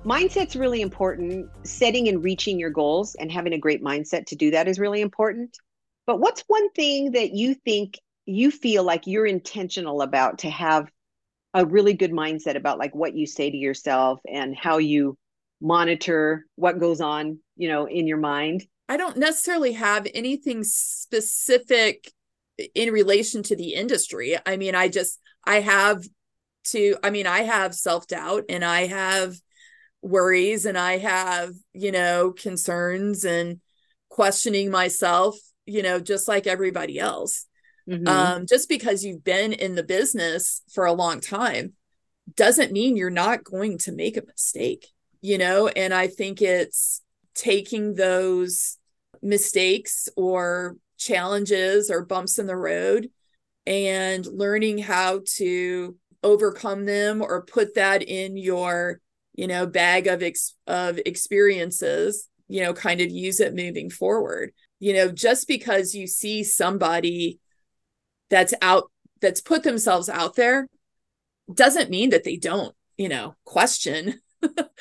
mindset's 0.04 0.54
really 0.54 0.82
important. 0.82 1.48
Setting 1.64 2.08
and 2.08 2.22
reaching 2.22 2.58
your 2.58 2.70
goals 2.70 3.14
and 3.14 3.32
having 3.32 3.54
a 3.54 3.58
great 3.58 3.82
mindset 3.82 4.26
to 4.26 4.36
do 4.36 4.50
that 4.50 4.68
is 4.68 4.78
really 4.78 5.00
important. 5.00 5.56
But 6.06 6.20
what's 6.20 6.44
one 6.46 6.70
thing 6.70 7.12
that 7.12 7.32
you 7.34 7.54
think 7.54 7.98
you 8.26 8.50
feel 8.50 8.84
like 8.84 9.06
you're 9.06 9.26
intentional 9.26 10.02
about 10.02 10.38
to 10.40 10.50
have 10.50 10.90
a 11.54 11.64
really 11.64 11.94
good 11.94 12.12
mindset 12.12 12.56
about 12.56 12.78
like 12.78 12.94
what 12.94 13.14
you 13.14 13.26
say 13.26 13.50
to 13.50 13.56
yourself 13.56 14.20
and 14.30 14.54
how 14.54 14.78
you 14.78 15.16
monitor 15.60 16.46
what 16.56 16.78
goes 16.78 17.00
on, 17.00 17.38
you 17.56 17.68
know, 17.68 17.86
in 17.86 18.06
your 18.06 18.18
mind? 18.18 18.66
I 18.88 18.96
don't 18.96 19.16
necessarily 19.16 19.72
have 19.72 20.06
anything 20.14 20.62
specific 20.64 22.12
in 22.74 22.92
relation 22.92 23.42
to 23.44 23.56
the 23.56 23.74
industry. 23.74 24.36
I 24.44 24.56
mean, 24.56 24.74
I 24.74 24.88
just 24.88 25.20
I 25.44 25.60
have 25.60 26.02
to 26.66 26.96
I 27.02 27.10
mean, 27.10 27.26
I 27.26 27.40
have 27.40 27.74
self-doubt 27.74 28.44
and 28.48 28.64
I 28.64 28.86
have 28.86 29.34
worries 30.02 30.66
and 30.66 30.78
I 30.78 30.98
have, 30.98 31.52
you 31.72 31.92
know, 31.92 32.32
concerns 32.32 33.24
and 33.24 33.60
questioning 34.08 34.70
myself, 34.70 35.36
you 35.66 35.82
know, 35.82 36.00
just 36.00 36.28
like 36.28 36.46
everybody 36.46 36.98
else. 36.98 37.46
Mm-hmm. 37.88 38.06
Um, 38.06 38.46
just 38.46 38.68
because 38.68 39.02
you've 39.02 39.24
been 39.24 39.52
in 39.52 39.74
the 39.74 39.82
business 39.82 40.62
for 40.72 40.84
a 40.84 40.92
long 40.92 41.20
time 41.20 41.72
doesn't 42.36 42.72
mean 42.72 42.96
you're 42.96 43.08
not 43.08 43.44
going 43.44 43.78
to 43.78 43.92
make 43.92 44.18
a 44.18 44.26
mistake, 44.26 44.88
you 45.22 45.38
know, 45.38 45.68
and 45.68 45.94
I 45.94 46.08
think 46.08 46.42
it's 46.42 47.02
taking 47.34 47.94
those 47.94 48.76
mistakes 49.22 50.08
or 50.16 50.76
challenges 50.98 51.90
or 51.90 52.04
bumps 52.04 52.38
in 52.38 52.46
the 52.46 52.56
road 52.56 53.08
and 53.66 54.26
learning 54.26 54.78
how 54.78 55.20
to 55.36 55.96
overcome 56.22 56.84
them 56.84 57.22
or 57.22 57.44
put 57.44 57.74
that 57.74 58.02
in 58.02 58.36
your 58.36 59.00
you 59.34 59.46
know 59.46 59.66
bag 59.66 60.06
of 60.06 60.22
ex- 60.22 60.56
of 60.66 60.98
experiences 61.06 62.28
you 62.48 62.62
know 62.62 62.72
kind 62.72 63.00
of 63.00 63.10
use 63.10 63.40
it 63.40 63.54
moving 63.54 63.90
forward. 63.90 64.52
You 64.80 64.94
know 64.94 65.10
just 65.10 65.46
because 65.48 65.94
you 65.94 66.06
see 66.06 66.42
somebody 66.44 67.38
that's 68.30 68.54
out 68.62 68.90
that's 69.20 69.40
put 69.40 69.62
themselves 69.62 70.08
out 70.08 70.36
there 70.36 70.68
doesn't 71.52 71.90
mean 71.90 72.10
that 72.10 72.24
they 72.24 72.36
don't 72.36 72.74
you 72.96 73.08
know 73.08 73.34
question 73.44 74.20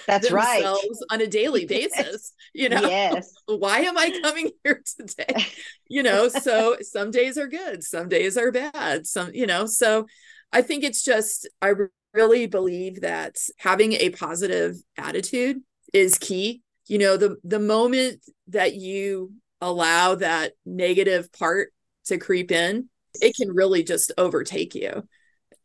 that's 0.07 0.31
right. 0.31 0.63
on 1.11 1.21
a 1.21 1.27
daily 1.27 1.65
basis 1.77 2.33
you 2.53 2.69
know? 2.69 2.81
Yes. 2.81 3.33
Why 3.45 3.79
am 3.79 3.97
i 3.97 4.17
coming 4.21 4.51
here 4.63 4.81
today? 4.99 5.45
You 5.87 6.03
know 6.03 6.27
so 6.29 6.77
some 6.81 7.11
days 7.11 7.37
are 7.37 7.47
good 7.47 7.83
some 7.83 8.09
days 8.09 8.37
are 8.37 8.51
bad 8.51 9.07
some 9.07 9.31
you 9.33 9.47
know? 9.47 9.65
So 9.65 10.07
i 10.53 10.61
think 10.61 10.83
it's 10.83 11.03
just 11.03 11.47
i 11.61 11.73
really 12.13 12.47
believe 12.47 13.01
that 13.01 13.35
having 13.57 13.93
a 13.93 14.09
positive 14.09 14.75
attitude 14.97 15.57
is 15.93 16.17
key. 16.17 16.61
You 16.87 16.97
know, 16.97 17.17
the 17.17 17.37
the 17.43 17.59
moment 17.59 18.21
that 18.47 18.75
you 18.75 19.33
allow 19.61 20.15
that 20.15 20.53
negative 20.65 21.31
part 21.31 21.69
to 22.05 22.17
creep 22.17 22.51
in, 22.51 22.89
it 23.21 23.35
can 23.35 23.53
really 23.53 23.83
just 23.83 24.11
overtake 24.17 24.73
you. 24.75 25.07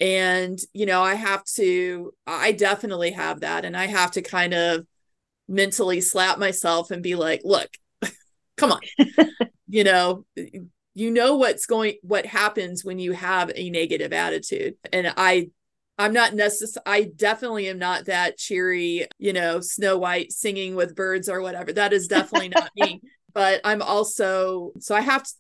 And, 0.01 0.59
you 0.73 0.87
know, 0.87 1.03
I 1.03 1.15
have 1.15 1.45
to, 1.57 2.13
I 2.27 2.53
definitely 2.53 3.13
have 3.13 3.41
that. 3.41 3.65
And 3.65 3.77
I 3.77 3.87
have 3.87 4.13
to 4.13 4.23
kind 4.23 4.55
of 4.55 4.87
mentally 5.49 6.01
slap 6.01 6.39
myself 6.39 6.91
and 6.91 7.03
be 7.03 7.15
like, 7.15 7.43
look, 7.45 7.69
come 8.57 8.73
on, 8.73 8.81
you 9.69 9.85
know, 9.85 10.25
you 10.95 11.11
know 11.11 11.37
what's 11.37 11.67
going 11.67 11.95
what 12.03 12.27
happens 12.27 12.85
when 12.85 12.99
you 12.99 13.13
have 13.13 13.51
a 13.55 13.71
negative 13.71 14.13
attitude. 14.13 14.75
And 14.93 15.13
i 15.17 15.49
i'm 15.99 16.13
not 16.13 16.35
necessary 16.35 16.83
i 16.87 17.03
definitely 17.17 17.69
am 17.69 17.79
not 17.79 18.07
that 18.07 18.39
cheery 18.39 19.07
you 19.19 19.31
know 19.31 19.61
snow 19.61 19.99
white 19.99 20.33
singing 20.33 20.75
with 20.75 20.95
birds 20.95 21.29
or 21.29 21.41
whatever. 21.41 21.73
That 21.73 21.93
is 21.93 22.09
definitely 22.09 22.49
not 22.51 22.71
me. 22.77 23.01
But 23.35 23.63
i'm 23.65 23.81
also 23.81 24.73
so 24.79 24.95
i 24.95 25.01
have 25.01 25.23
to 25.23 25.31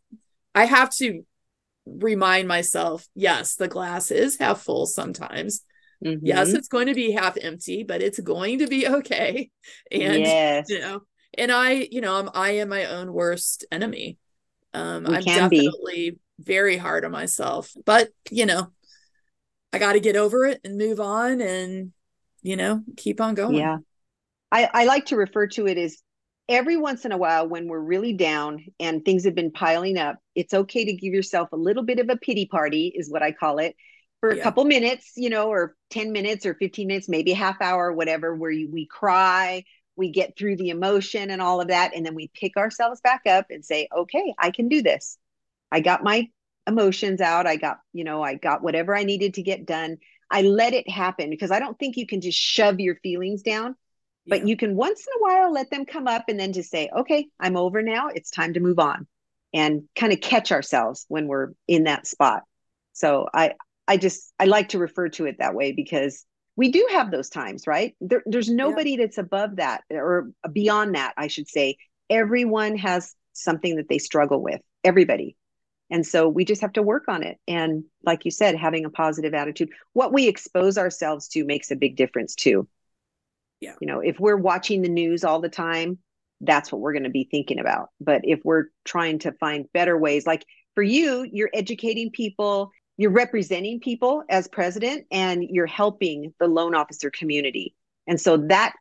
i 0.54 0.64
have 0.64 0.88
to 0.96 1.26
remind 1.86 2.46
myself 2.46 3.06
yes 3.14 3.56
the 3.56 3.68
glass 3.68 4.10
is 4.10 4.38
half 4.38 4.60
full 4.60 4.86
sometimes 4.86 5.64
mm-hmm. 6.04 6.24
yes 6.24 6.52
it's 6.52 6.68
going 6.68 6.86
to 6.86 6.94
be 6.94 7.10
half 7.10 7.36
empty 7.40 7.82
but 7.82 8.02
it's 8.02 8.20
going 8.20 8.60
to 8.60 8.66
be 8.66 8.86
okay 8.98 9.50
and 9.90 10.20
yes. 10.20 10.66
you 10.68 10.78
know 10.78 11.00
and 11.36 11.50
i 11.50 11.88
you 11.90 12.00
know 12.00 12.16
I'm, 12.16 12.30
i 12.34 12.50
am 12.52 12.68
my 12.68 12.84
own 12.86 13.12
worst 13.12 13.64
enemy 13.72 14.18
um, 14.74 15.06
I'm 15.06 15.22
definitely 15.22 16.10
be. 16.10 16.18
very 16.38 16.76
hard 16.76 17.04
on 17.04 17.12
myself, 17.12 17.72
but 17.84 18.08
you 18.30 18.46
know, 18.46 18.68
I 19.72 19.78
got 19.78 19.92
to 19.92 20.00
get 20.00 20.16
over 20.16 20.46
it 20.46 20.60
and 20.64 20.78
move 20.78 21.00
on 21.00 21.40
and, 21.40 21.92
you 22.42 22.56
know, 22.56 22.82
keep 22.96 23.20
on 23.20 23.34
going. 23.34 23.56
Yeah. 23.56 23.78
I, 24.50 24.68
I 24.72 24.84
like 24.84 25.06
to 25.06 25.16
refer 25.16 25.46
to 25.48 25.66
it 25.66 25.78
as 25.78 25.98
every 26.52 26.76
once 26.76 27.04
in 27.04 27.12
a 27.12 27.16
while 27.16 27.48
when 27.48 27.66
we're 27.66 27.80
really 27.80 28.12
down 28.12 28.64
and 28.78 29.04
things 29.04 29.24
have 29.24 29.34
been 29.34 29.50
piling 29.50 29.98
up, 29.98 30.18
it's 30.34 30.54
okay 30.54 30.84
to 30.84 30.92
give 30.92 31.12
yourself 31.12 31.50
a 31.52 31.56
little 31.56 31.82
bit 31.82 31.98
of 31.98 32.08
a 32.08 32.16
pity 32.16 32.46
party, 32.46 32.92
is 32.94 33.10
what 33.10 33.22
I 33.22 33.32
call 33.32 33.58
it, 33.58 33.74
for 34.20 34.30
a 34.30 34.36
yeah. 34.36 34.42
couple 34.42 34.64
minutes, 34.64 35.12
you 35.16 35.30
know, 35.30 35.48
or 35.48 35.74
10 35.90 36.12
minutes 36.12 36.46
or 36.46 36.54
15 36.54 36.86
minutes, 36.86 37.08
maybe 37.08 37.32
a 37.32 37.36
half 37.36 37.60
hour, 37.60 37.92
whatever, 37.92 38.34
where 38.34 38.50
you, 38.50 38.70
we 38.70 38.86
cry, 38.86 39.64
we 39.96 40.10
get 40.10 40.36
through 40.36 40.56
the 40.56 40.70
emotion 40.70 41.30
and 41.30 41.42
all 41.42 41.60
of 41.60 41.68
that 41.68 41.94
and 41.94 42.04
then 42.04 42.14
we 42.14 42.30
pick 42.34 42.56
ourselves 42.56 43.00
back 43.02 43.22
up 43.26 43.46
and 43.50 43.64
say 43.64 43.88
okay 43.96 44.34
i 44.38 44.50
can 44.50 44.68
do 44.68 44.82
this. 44.82 45.18
I 45.70 45.80
got 45.80 46.02
my 46.02 46.28
emotions 46.66 47.20
out. 47.20 47.46
I 47.46 47.56
got 47.56 47.78
you 47.92 48.04
know 48.04 48.22
i 48.22 48.34
got 48.34 48.62
whatever 48.62 48.96
i 48.96 49.04
needed 49.04 49.34
to 49.34 49.42
get 49.42 49.66
done. 49.66 49.98
I 50.30 50.42
let 50.42 50.72
it 50.72 50.88
happen 50.88 51.30
because 51.30 51.50
i 51.50 51.58
don't 51.58 51.78
think 51.78 51.96
you 51.96 52.06
can 52.06 52.20
just 52.20 52.38
shove 52.38 52.80
your 52.80 52.96
feelings 52.96 53.42
down 53.42 53.76
yeah. 54.24 54.36
but 54.36 54.46
you 54.46 54.56
can 54.56 54.76
once 54.76 55.00
in 55.06 55.20
a 55.20 55.22
while 55.22 55.52
let 55.52 55.70
them 55.70 55.84
come 55.84 56.06
up 56.06 56.24
and 56.28 56.38
then 56.38 56.52
just 56.52 56.70
say 56.70 56.88
okay 56.96 57.26
i'm 57.40 57.56
over 57.56 57.82
now 57.82 58.08
it's 58.08 58.30
time 58.30 58.54
to 58.54 58.60
move 58.60 58.78
on 58.78 59.06
and 59.54 59.82
kind 59.94 60.12
of 60.12 60.20
catch 60.20 60.52
ourselves 60.52 61.04
when 61.08 61.26
we're 61.26 61.52
in 61.68 61.84
that 61.84 62.06
spot 62.06 62.42
so 62.92 63.26
i 63.34 63.52
i 63.88 63.96
just 63.96 64.32
i 64.38 64.44
like 64.44 64.70
to 64.70 64.78
refer 64.78 65.08
to 65.08 65.26
it 65.26 65.36
that 65.38 65.54
way 65.54 65.72
because 65.72 66.24
we 66.56 66.70
do 66.70 66.86
have 66.92 67.10
those 67.10 67.28
times, 67.28 67.66
right? 67.66 67.94
There, 68.00 68.22
there's 68.26 68.50
nobody 68.50 68.92
yeah. 68.92 68.98
that's 69.00 69.18
above 69.18 69.56
that 69.56 69.82
or 69.90 70.30
beyond 70.52 70.94
that, 70.94 71.14
I 71.16 71.28
should 71.28 71.48
say. 71.48 71.76
Everyone 72.10 72.76
has 72.76 73.14
something 73.32 73.76
that 73.76 73.88
they 73.88 73.98
struggle 73.98 74.42
with, 74.42 74.60
everybody. 74.84 75.36
And 75.90 76.06
so 76.06 76.28
we 76.28 76.44
just 76.44 76.60
have 76.60 76.72
to 76.74 76.82
work 76.82 77.04
on 77.08 77.22
it. 77.22 77.38
And 77.48 77.84
like 78.04 78.24
you 78.24 78.30
said, 78.30 78.56
having 78.56 78.84
a 78.84 78.90
positive 78.90 79.34
attitude, 79.34 79.70
what 79.92 80.12
we 80.12 80.28
expose 80.28 80.78
ourselves 80.78 81.28
to 81.28 81.44
makes 81.44 81.70
a 81.70 81.76
big 81.76 81.96
difference 81.96 82.34
too. 82.34 82.68
Yeah. 83.62 83.74
You 83.80 83.86
know, 83.86 84.00
if 84.00 84.18
we're 84.18 84.36
watching 84.36 84.82
the 84.82 84.88
news 84.88 85.22
all 85.22 85.40
the 85.40 85.48
time, 85.48 85.98
that's 86.40 86.72
what 86.72 86.80
we're 86.80 86.92
going 86.92 87.04
to 87.04 87.10
be 87.10 87.28
thinking 87.30 87.60
about. 87.60 87.90
But 88.00 88.22
if 88.24 88.40
we're 88.44 88.64
trying 88.84 89.20
to 89.20 89.30
find 89.32 89.72
better 89.72 89.96
ways, 89.96 90.26
like 90.26 90.44
for 90.74 90.82
you, 90.82 91.24
you're 91.32 91.50
educating 91.54 92.10
people, 92.10 92.72
you're 92.96 93.12
representing 93.12 93.78
people 93.78 94.24
as 94.28 94.48
president 94.48 95.06
and 95.12 95.44
you're 95.48 95.66
helping 95.66 96.34
the 96.40 96.48
loan 96.48 96.74
officer 96.74 97.08
community. 97.08 97.76
And 98.08 98.20
so 98.20 98.36
that 98.48 98.74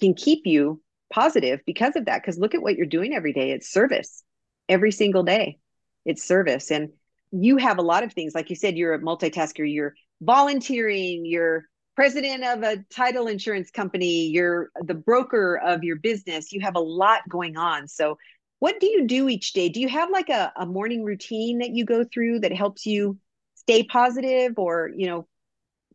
can 0.00 0.14
keep 0.14 0.46
you 0.46 0.80
positive 1.12 1.58
because 1.66 1.96
of 1.96 2.04
that. 2.04 2.22
Because 2.22 2.38
look 2.38 2.54
at 2.54 2.62
what 2.62 2.76
you're 2.76 2.86
doing 2.86 3.12
every 3.12 3.32
day. 3.32 3.50
It's 3.50 3.68
service 3.68 4.22
every 4.68 4.92
single 4.92 5.24
day. 5.24 5.58
It's 6.04 6.22
service. 6.22 6.70
And 6.70 6.90
you 7.32 7.56
have 7.56 7.78
a 7.78 7.82
lot 7.82 8.04
of 8.04 8.12
things. 8.12 8.32
Like 8.32 8.48
you 8.48 8.54
said, 8.54 8.76
you're 8.76 8.94
a 8.94 9.00
multitasker, 9.00 9.68
you're 9.68 9.94
volunteering, 10.20 11.26
you're 11.26 11.64
president 12.00 12.42
of 12.42 12.62
a 12.62 12.78
title 12.88 13.26
insurance 13.26 13.70
company, 13.70 14.26
you're 14.28 14.70
the 14.84 14.94
broker 14.94 15.58
of 15.58 15.84
your 15.84 15.96
business. 15.96 16.50
You 16.50 16.62
have 16.62 16.74
a 16.74 16.80
lot 16.80 17.20
going 17.28 17.58
on. 17.58 17.86
So 17.88 18.16
what 18.58 18.80
do 18.80 18.86
you 18.86 19.06
do 19.06 19.28
each 19.28 19.52
day? 19.52 19.68
Do 19.68 19.80
you 19.80 19.88
have 19.90 20.08
like 20.08 20.30
a, 20.30 20.50
a 20.56 20.64
morning 20.64 21.04
routine 21.04 21.58
that 21.58 21.74
you 21.74 21.84
go 21.84 22.02
through 22.02 22.40
that 22.40 22.54
helps 22.54 22.86
you 22.86 23.18
stay 23.54 23.82
positive 23.82 24.54
or 24.56 24.90
you 24.96 25.08
know 25.08 25.28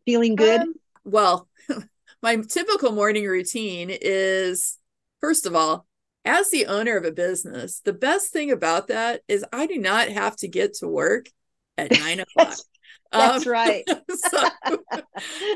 feeling 0.04 0.36
good 0.36 0.60
um, 0.60 0.74
well 1.02 1.48
my 2.22 2.36
typical 2.36 2.92
morning 2.92 3.26
routine 3.26 3.90
is 3.90 4.78
first 5.20 5.44
of 5.44 5.56
all 5.56 5.86
as 6.24 6.48
the 6.50 6.66
owner 6.66 6.96
of 6.96 7.04
a 7.04 7.10
business 7.10 7.80
the 7.84 7.92
best 7.92 8.32
thing 8.32 8.52
about 8.52 8.86
that 8.86 9.22
is 9.26 9.44
i 9.52 9.66
do 9.66 9.78
not 9.78 10.08
have 10.08 10.36
to 10.36 10.46
get 10.46 10.74
to 10.74 10.86
work 10.86 11.26
at 11.76 11.90
nine 11.90 12.20
o'clock 12.20 12.56
that's, 13.12 13.46
um, 13.46 13.52
right 13.52 13.84
so 14.10 14.48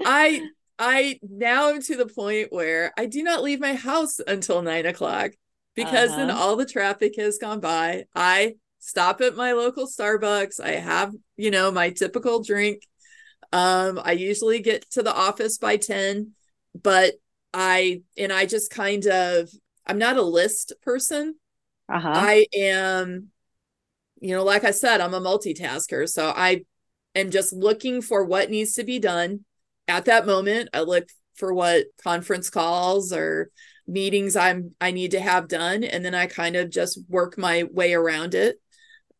i 0.05 0.41
i 0.79 1.19
now 1.23 1.69
am 1.69 1.81
to 1.81 1.97
the 1.97 2.07
point 2.07 2.53
where 2.53 2.93
i 2.97 3.07
do 3.07 3.23
not 3.23 3.43
leave 3.43 3.61
my 3.61 3.75
house 3.75 4.19
until 4.27 4.63
nine 4.63 4.87
o'clock 4.87 5.33
because 5.75 6.11
uh-huh. 6.11 6.27
then 6.27 6.31
all 6.31 6.57
the 6.57 6.67
traffic 6.67 7.15
has 7.17 7.39
gone 7.39 7.61
by 7.61 8.05
i 8.15 8.55
stop 8.81 9.21
at 9.21 9.37
my 9.37 9.53
local 9.53 9.87
Starbucks. 9.87 10.59
I 10.59 10.73
have, 10.73 11.15
you 11.37 11.51
know, 11.51 11.71
my 11.71 11.91
typical 11.91 12.43
drink. 12.43 12.83
Um, 13.53 14.01
I 14.03 14.13
usually 14.13 14.61
get 14.61 14.91
to 14.93 15.03
the 15.03 15.15
office 15.15 15.59
by 15.59 15.77
10, 15.77 16.33
but 16.83 17.15
I, 17.55 18.03
and 18.17 18.33
I 18.33 18.47
just 18.47 18.71
kind 18.71 19.07
of, 19.07 19.49
I'm 19.87 19.99
not 19.99 20.17
a 20.17 20.23
list 20.23 20.73
person. 20.83 21.37
Uh-huh. 21.89 22.13
I 22.13 22.47
am, 22.55 23.29
you 24.21 24.35
know, 24.35 24.45
like 24.45 24.65
I 24.65 24.71
said, 24.71 25.01
I'm 25.01 25.15
a 25.15 25.21
multitasker. 25.21 26.09
So 26.09 26.33
I 26.35 26.65
am 27.15 27.31
just 27.31 27.53
looking 27.53 28.03
for 28.03 28.25
what 28.25 28.51
needs 28.51 28.75
to 28.75 28.85
be 28.85 28.99
done 28.99 29.45
at 29.89 30.07
that 30.07 30.27
moment. 30.27 30.71
I 30.73 30.81
look 30.81 31.09
for 31.37 31.53
what 31.53 31.87
conference 32.03 32.51
calls 32.51 33.13
or 33.13 33.51
meetings 33.87 34.37
I'm 34.37 34.75
I 34.81 34.93
need 34.93 35.13
to 35.13 35.21
have 35.21 35.49
done 35.49 35.83
and 35.83 36.05
then 36.05 36.15
I 36.15 36.27
kind 36.27 36.55
of 36.55 36.71
just 36.71 37.01
work 37.09 37.37
my 37.37 37.65
way 37.65 37.95
around 37.95 38.35
it. 38.35 38.61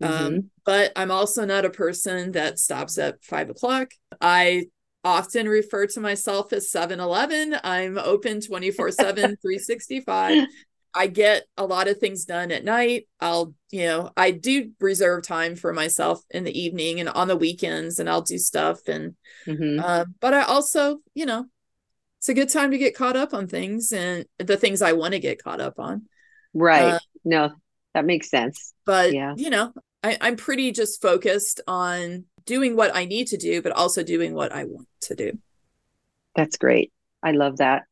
Mm-hmm. 0.01 0.27
Um, 0.27 0.51
but 0.65 0.93
I'm 0.97 1.11
also 1.11 1.45
not 1.45 1.65
a 1.65 1.71
person 1.71 2.33
that 2.33 2.59
stops 2.59 2.99
at 2.99 3.23
five 3.25 3.51
o'clock. 3.51 3.91
I 4.21 4.67
often 5.03 5.49
refer 5.49 5.87
to 5.87 6.01
myself 6.01 6.53
as 6.53 6.71
7 6.71 7.01
Eleven. 7.01 7.57
I'm 7.65 7.99
open 7.99 8.41
24 8.41 8.93
7, 8.93 9.15
365. 9.43 10.47
I 10.95 11.07
get 11.07 11.45
a 11.57 11.65
lot 11.65 11.89
of 11.89 11.99
things 11.99 12.25
done 12.25 12.51
at 12.51 12.65
night. 12.65 13.07
I'll, 13.21 13.55
you 13.71 13.85
know, 13.85 14.11
I 14.17 14.33
do 14.33 14.73
reserve 14.81 15.23
time 15.23 15.55
for 15.55 15.73
myself 15.73 16.21
in 16.31 16.45
the 16.45 16.59
evening 16.59 17.01
and 17.01 17.09
on 17.09 17.29
the 17.29 17.37
weekends, 17.37 17.99
and 17.99 18.09
I'll 18.11 18.23
do 18.23 18.39
stuff. 18.39 18.81
And, 18.89 19.15
mm-hmm. 19.47 19.81
uh, 19.81 20.07
but 20.21 20.35
I 20.35 20.43
also, 20.43 20.99
you 21.15 21.27
know, 21.27 21.47
it's 22.19 22.29
a 22.29 22.35
good 22.35 22.49
time 22.49 22.73
to 22.73 22.79
get 22.79 22.97
caught 22.97 23.17
up 23.17 23.33
on 23.33 23.47
things 23.47 23.93
and 23.93 24.27
the 24.39 24.57
things 24.57 24.83
I 24.83 24.93
want 24.93 25.15
to 25.15 25.21
get 25.21 25.43
caught 25.43 25.61
up 25.61 25.79
on. 25.79 26.07
Right. 26.53 26.95
Uh, 26.95 26.99
no, 27.25 27.53
that 27.95 28.05
makes 28.05 28.29
sense. 28.29 28.75
But, 28.85 29.13
yeah. 29.13 29.35
you 29.37 29.51
know, 29.51 29.73
I, 30.03 30.19
I'm 30.21 30.37
pretty 30.37 30.73
just 30.73 31.01
focused 31.01 31.61
on 31.67 32.25
doing 32.47 32.75
what 32.75 32.95
I 32.95 33.05
need 33.05 33.29
to 33.29 33.37
do, 33.37 33.63
but 33.63 33.73
also 33.73 34.03
doing 34.03 34.35
what 34.35 34.53
I 34.53 34.65
want 34.65 34.89
to 35.03 35.15
do. 35.15 35.39
That's 36.35 36.57
great. 36.57 36.93
I 37.23 37.31
love 37.33 37.59
that. 37.59 37.85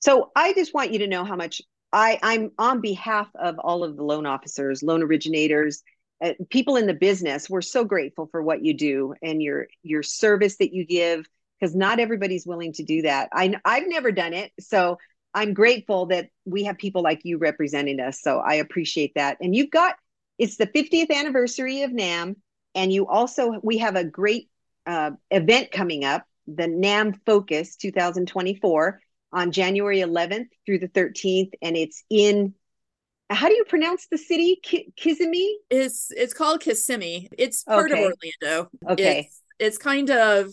So 0.00 0.30
I 0.36 0.52
just 0.52 0.72
want 0.72 0.92
you 0.92 1.00
to 1.00 1.06
know 1.06 1.24
how 1.24 1.36
much 1.36 1.60
I, 1.92 2.18
I'm 2.22 2.50
on 2.58 2.80
behalf 2.80 3.28
of 3.34 3.58
all 3.58 3.84
of 3.84 3.96
the 3.96 4.02
loan 4.02 4.26
officers, 4.26 4.82
loan 4.82 5.02
originators, 5.02 5.82
uh, 6.22 6.32
people 6.50 6.76
in 6.76 6.86
the 6.86 6.94
business. 6.94 7.48
We're 7.48 7.60
so 7.60 7.84
grateful 7.84 8.28
for 8.30 8.42
what 8.42 8.64
you 8.64 8.74
do 8.74 9.14
and 9.22 9.42
your 9.42 9.68
your 9.82 10.02
service 10.02 10.56
that 10.58 10.72
you 10.72 10.84
give 10.86 11.26
because 11.58 11.74
not 11.74 12.00
everybody's 12.00 12.46
willing 12.46 12.72
to 12.74 12.82
do 12.82 13.02
that. 13.02 13.28
I 13.32 13.54
I've 13.64 13.86
never 13.86 14.12
done 14.12 14.32
it, 14.32 14.52
so 14.58 14.98
I'm 15.34 15.52
grateful 15.52 16.06
that 16.06 16.30
we 16.44 16.64
have 16.64 16.78
people 16.78 17.02
like 17.02 17.20
you 17.24 17.38
representing 17.38 18.00
us. 18.00 18.22
So 18.22 18.38
I 18.38 18.54
appreciate 18.54 19.12
that. 19.16 19.36
And 19.40 19.54
you've 19.54 19.70
got 19.70 19.96
it's 20.38 20.56
the 20.56 20.66
50th 20.66 21.10
anniversary 21.10 21.82
of 21.82 21.92
NAM, 21.92 22.36
and 22.74 22.92
you 22.92 23.06
also 23.06 23.60
we 23.62 23.78
have 23.78 23.96
a 23.96 24.04
great 24.04 24.48
uh, 24.86 25.12
event 25.30 25.70
coming 25.70 26.04
up, 26.04 26.24
the 26.46 26.66
NAM 26.66 27.14
Focus 27.26 27.76
2024 27.76 29.00
on 29.32 29.52
January 29.52 30.00
11th 30.00 30.48
through 30.64 30.78
the 30.78 30.88
13th, 30.88 31.52
and 31.62 31.76
it's 31.76 32.04
in. 32.10 32.54
How 33.28 33.48
do 33.48 33.54
you 33.54 33.64
pronounce 33.64 34.06
the 34.08 34.18
city? 34.18 34.60
K- 34.62 34.88
Kissimmee? 34.96 35.58
It's 35.68 36.12
it's 36.12 36.32
called 36.32 36.60
Kissimmee. 36.60 37.28
It's 37.36 37.64
part 37.64 37.90
okay. 37.90 38.04
of 38.04 38.12
Orlando. 38.44 38.70
Okay. 38.88 39.18
It's, 39.20 39.42
it's 39.58 39.78
kind 39.78 40.10
of 40.10 40.52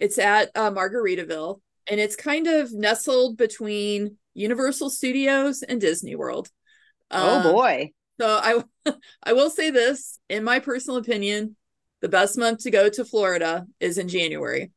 it's 0.00 0.18
at 0.18 0.50
uh, 0.56 0.70
Margaritaville, 0.70 1.60
and 1.88 2.00
it's 2.00 2.16
kind 2.16 2.48
of 2.48 2.72
nestled 2.72 3.36
between 3.36 4.16
Universal 4.34 4.90
Studios 4.90 5.62
and 5.62 5.80
Disney 5.80 6.16
World. 6.16 6.48
oh 7.12 7.36
um, 7.36 7.42
boy! 7.44 7.92
So 8.20 8.26
I 8.42 8.92
I 9.22 9.32
will 9.32 9.50
say 9.50 9.70
this, 9.70 10.18
in 10.28 10.42
my 10.42 10.58
personal 10.58 10.98
opinion, 10.98 11.56
the 12.00 12.08
best 12.08 12.36
month 12.36 12.64
to 12.64 12.70
go 12.70 12.88
to 12.88 13.04
Florida 13.04 13.66
is 13.78 13.98
in 13.98 14.08
January. 14.08 14.72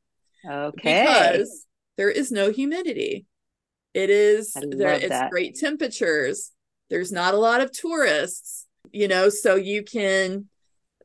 Okay. 0.48 1.30
Because 1.32 1.66
there 1.98 2.10
is 2.10 2.32
no 2.32 2.52
humidity. 2.52 3.26
It 3.94 4.10
is 4.10 4.54
there 4.54 4.94
it's 4.94 5.10
that. 5.10 5.30
great 5.30 5.56
temperatures. 5.56 6.52
There's 6.90 7.12
not 7.12 7.34
a 7.34 7.38
lot 7.38 7.62
of 7.62 7.72
tourists, 7.72 8.66
you 8.92 9.08
know, 9.08 9.30
so 9.30 9.56
you 9.56 9.84
can 9.84 10.48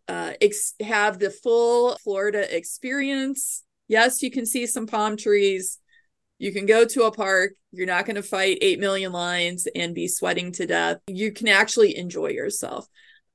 uh, 0.09 0.33
ex- 0.41 0.75
have 0.81 1.19
the 1.19 1.31
full 1.31 1.97
Florida 2.03 2.57
experience. 2.57 3.65
Yes, 3.89 4.23
you 4.23 4.31
can 4.31 4.47
see 4.47 4.67
some 4.67 4.87
palm 4.87 5.17
trees. 5.17 5.79
You 6.39 6.53
can 6.53 6.67
go 6.67 6.85
to 6.85 7.05
a 7.05 7.13
park. 7.13 7.53
You're 7.73 7.87
not 7.87 8.07
going 8.07 8.17
to 8.17 8.23
fight 8.23 8.59
8 8.61 8.79
million 8.81 9.13
lines 9.13 9.67
and 9.75 9.95
be 9.95 10.09
sweating 10.09 10.53
to 10.53 10.67
death. 10.67 10.99
You 11.09 11.33
can 11.33 11.49
actually 11.49 11.97
enjoy 11.97 12.29
yourself. 12.29 12.87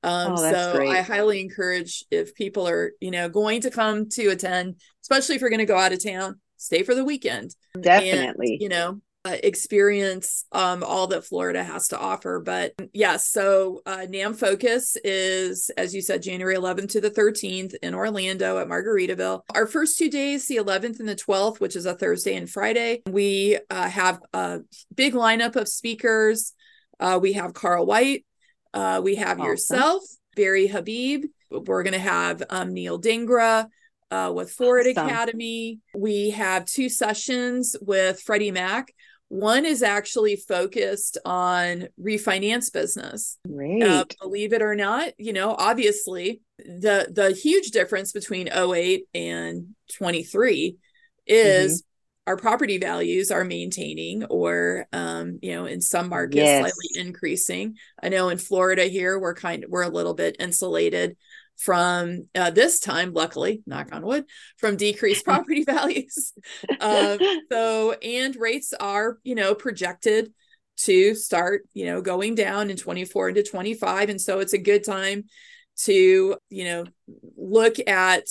Um, 0.02 0.32
oh, 0.32 0.36
so 0.36 0.72
great. 0.76 0.90
I 0.90 1.02
highly 1.02 1.40
encourage 1.40 2.04
if 2.10 2.34
people 2.34 2.68
are, 2.68 2.92
you 3.00 3.10
know, 3.10 3.28
going 3.28 3.62
to 3.62 3.70
come 3.70 4.08
to 4.10 4.28
attend, 4.28 4.76
especially 5.02 5.36
if 5.36 5.40
you're 5.40 5.50
going 5.50 5.60
to 5.60 5.66
go 5.66 5.78
out 5.78 5.92
of 5.92 6.04
town, 6.04 6.40
stay 6.64 6.82
for 6.82 6.94
the 6.94 7.04
weekend. 7.04 7.54
Definitely. 7.80 8.52
And, 8.52 8.60
you 8.60 8.68
know, 8.68 9.00
uh, 9.26 9.36
experience 9.42 10.44
um, 10.52 10.82
all 10.82 11.06
that 11.06 11.24
Florida 11.24 11.64
has 11.64 11.88
to 11.88 11.98
offer. 11.98 12.40
But 12.40 12.74
yes, 12.78 12.90
yeah, 12.92 13.16
so 13.16 13.80
uh, 13.86 14.06
NAM 14.08 14.34
Focus 14.34 14.96
is, 15.02 15.70
as 15.78 15.94
you 15.94 16.02
said, 16.02 16.22
January 16.22 16.56
11th 16.56 16.90
to 16.90 17.00
the 17.00 17.10
13th 17.10 17.74
in 17.82 17.94
Orlando 17.94 18.58
at 18.58 18.68
Margaritaville. 18.68 19.40
Our 19.54 19.66
first 19.66 19.96
two 19.96 20.10
days, 20.10 20.46
the 20.46 20.56
11th 20.56 21.00
and 21.00 21.08
the 21.08 21.16
12th, 21.16 21.58
which 21.58 21.74
is 21.74 21.86
a 21.86 21.94
Thursday 21.94 22.36
and 22.36 22.50
Friday, 22.50 23.02
we 23.08 23.58
uh, 23.70 23.88
have 23.88 24.20
a 24.34 24.60
big 24.94 25.14
lineup 25.14 25.56
of 25.56 25.68
speakers. 25.68 26.52
Uh, 27.00 27.18
we 27.20 27.32
have 27.32 27.54
Carl 27.54 27.86
White, 27.86 28.26
uh, 28.74 29.00
we 29.02 29.14
have 29.14 29.38
awesome. 29.38 29.46
yourself, 29.46 30.02
Barry 30.36 30.66
Habib. 30.66 31.24
We're 31.50 31.82
going 31.82 31.94
to 31.94 31.98
have 31.98 32.42
um, 32.50 32.74
Neil 32.74 33.00
Dingra 33.00 33.68
uh, 34.14 34.32
with 34.32 34.52
Forward 34.52 34.86
awesome. 34.86 35.06
Academy. 35.06 35.80
We 35.96 36.30
have 36.30 36.66
two 36.66 36.88
sessions 36.88 37.74
with 37.80 38.20
Freddie 38.20 38.52
Mac. 38.52 38.94
One 39.28 39.64
is 39.64 39.82
actually 39.82 40.36
focused 40.36 41.18
on 41.24 41.88
refinance 42.00 42.72
business. 42.72 43.38
Uh, 43.82 44.04
believe 44.20 44.52
it 44.52 44.62
or 44.62 44.76
not, 44.76 45.08
you 45.18 45.32
know, 45.32 45.56
obviously 45.58 46.40
the 46.58 47.08
the 47.10 47.32
huge 47.32 47.70
difference 47.70 48.12
between 48.12 48.48
08 48.48 49.06
and 49.14 49.74
23 49.96 50.76
is 51.26 51.82
mm-hmm 51.82 51.88
our 52.26 52.36
property 52.36 52.78
values 52.78 53.30
are 53.30 53.44
maintaining 53.44 54.24
or 54.24 54.86
um, 54.92 55.38
you 55.42 55.52
know 55.52 55.66
in 55.66 55.80
some 55.80 56.08
markets 56.08 56.36
yes. 56.36 56.60
slightly 56.60 57.06
increasing 57.06 57.76
i 58.02 58.08
know 58.08 58.28
in 58.30 58.38
florida 58.38 58.84
here 58.84 59.18
we're 59.18 59.34
kind 59.34 59.64
of 59.64 59.70
we're 59.70 59.82
a 59.82 59.88
little 59.88 60.14
bit 60.14 60.36
insulated 60.38 61.16
from 61.56 62.28
uh, 62.34 62.50
this 62.50 62.80
time 62.80 63.12
luckily 63.12 63.62
knock 63.66 63.88
on 63.92 64.04
wood 64.04 64.24
from 64.58 64.76
decreased 64.76 65.24
property 65.24 65.64
values. 65.64 66.32
Uh, 66.80 67.18
so 67.50 67.92
and 67.92 68.36
rates 68.36 68.72
are 68.78 69.18
you 69.24 69.34
know 69.34 69.54
projected 69.54 70.32
to 70.76 71.14
start 71.14 71.62
you 71.72 71.86
know 71.86 72.00
going 72.00 72.34
down 72.34 72.70
in 72.70 72.76
24 72.76 73.28
into 73.30 73.42
25 73.42 74.08
and 74.08 74.20
so 74.20 74.40
it's 74.40 74.54
a 74.54 74.58
good 74.58 74.84
time 74.84 75.24
to 75.76 76.36
you 76.50 76.64
know 76.64 76.84
look 77.36 77.76
at 77.86 78.24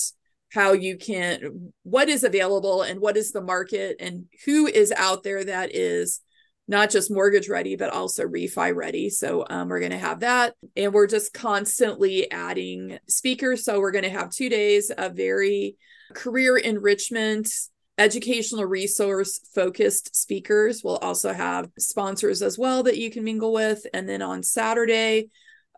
how 0.52 0.72
you 0.72 0.96
can 0.96 1.72
what 1.82 2.08
is 2.08 2.22
available 2.22 2.82
and 2.82 3.00
what 3.00 3.16
is 3.16 3.32
the 3.32 3.40
market 3.40 3.96
and 3.98 4.26
who 4.44 4.66
is 4.66 4.92
out 4.92 5.22
there 5.22 5.42
that 5.42 5.74
is 5.74 6.20
not 6.66 6.90
just 6.90 7.10
mortgage 7.10 7.48
ready 7.48 7.76
but 7.76 7.92
also 7.92 8.24
refi 8.24 8.74
ready. 8.74 9.10
So 9.10 9.44
um, 9.48 9.68
we're 9.68 9.80
going 9.80 9.92
to 9.92 9.98
have 9.98 10.20
that. 10.20 10.54
And 10.76 10.92
we're 10.92 11.06
just 11.06 11.34
constantly 11.34 12.30
adding 12.30 12.98
speakers. 13.08 13.64
So 13.64 13.80
we're 13.80 13.92
going 13.92 14.04
to 14.04 14.10
have 14.10 14.30
two 14.30 14.48
days 14.48 14.90
of 14.90 15.14
very 15.14 15.76
career 16.14 16.56
enrichment 16.56 17.48
educational 17.96 18.64
resource 18.64 19.38
focused 19.54 20.16
speakers. 20.16 20.82
We'll 20.82 20.96
also 20.96 21.32
have 21.32 21.70
sponsors 21.78 22.42
as 22.42 22.58
well 22.58 22.82
that 22.84 22.98
you 22.98 23.10
can 23.10 23.24
mingle 23.24 23.52
with. 23.52 23.86
And 23.94 24.08
then 24.08 24.20
on 24.22 24.42
saturday 24.42 25.28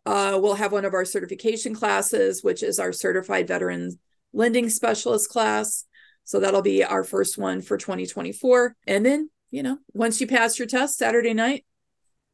uh, 0.07 0.39
we'll 0.41 0.55
have 0.55 0.73
one 0.73 0.85
of 0.85 0.95
our 0.95 1.05
certification 1.05 1.75
classes 1.75 2.43
which 2.43 2.63
is 2.63 2.79
our 2.79 2.93
certified 2.93 3.49
veteran 3.49 3.99
lending 4.33 4.69
specialist 4.69 5.31
class. 5.31 5.85
So 6.25 6.41
that'll 6.41 6.63
be 6.63 6.85
our 6.85 7.05
first 7.05 7.39
one 7.39 7.63
for 7.63 7.77
2024. 7.77 8.77
And 8.87 9.07
then, 9.07 9.31
you 9.51 9.63
know, 9.63 9.79
once 9.95 10.21
you 10.21 10.27
pass 10.27 10.59
your 10.59 10.69
test 10.69 10.99
Saturday 10.99 11.35
night, 11.35 11.65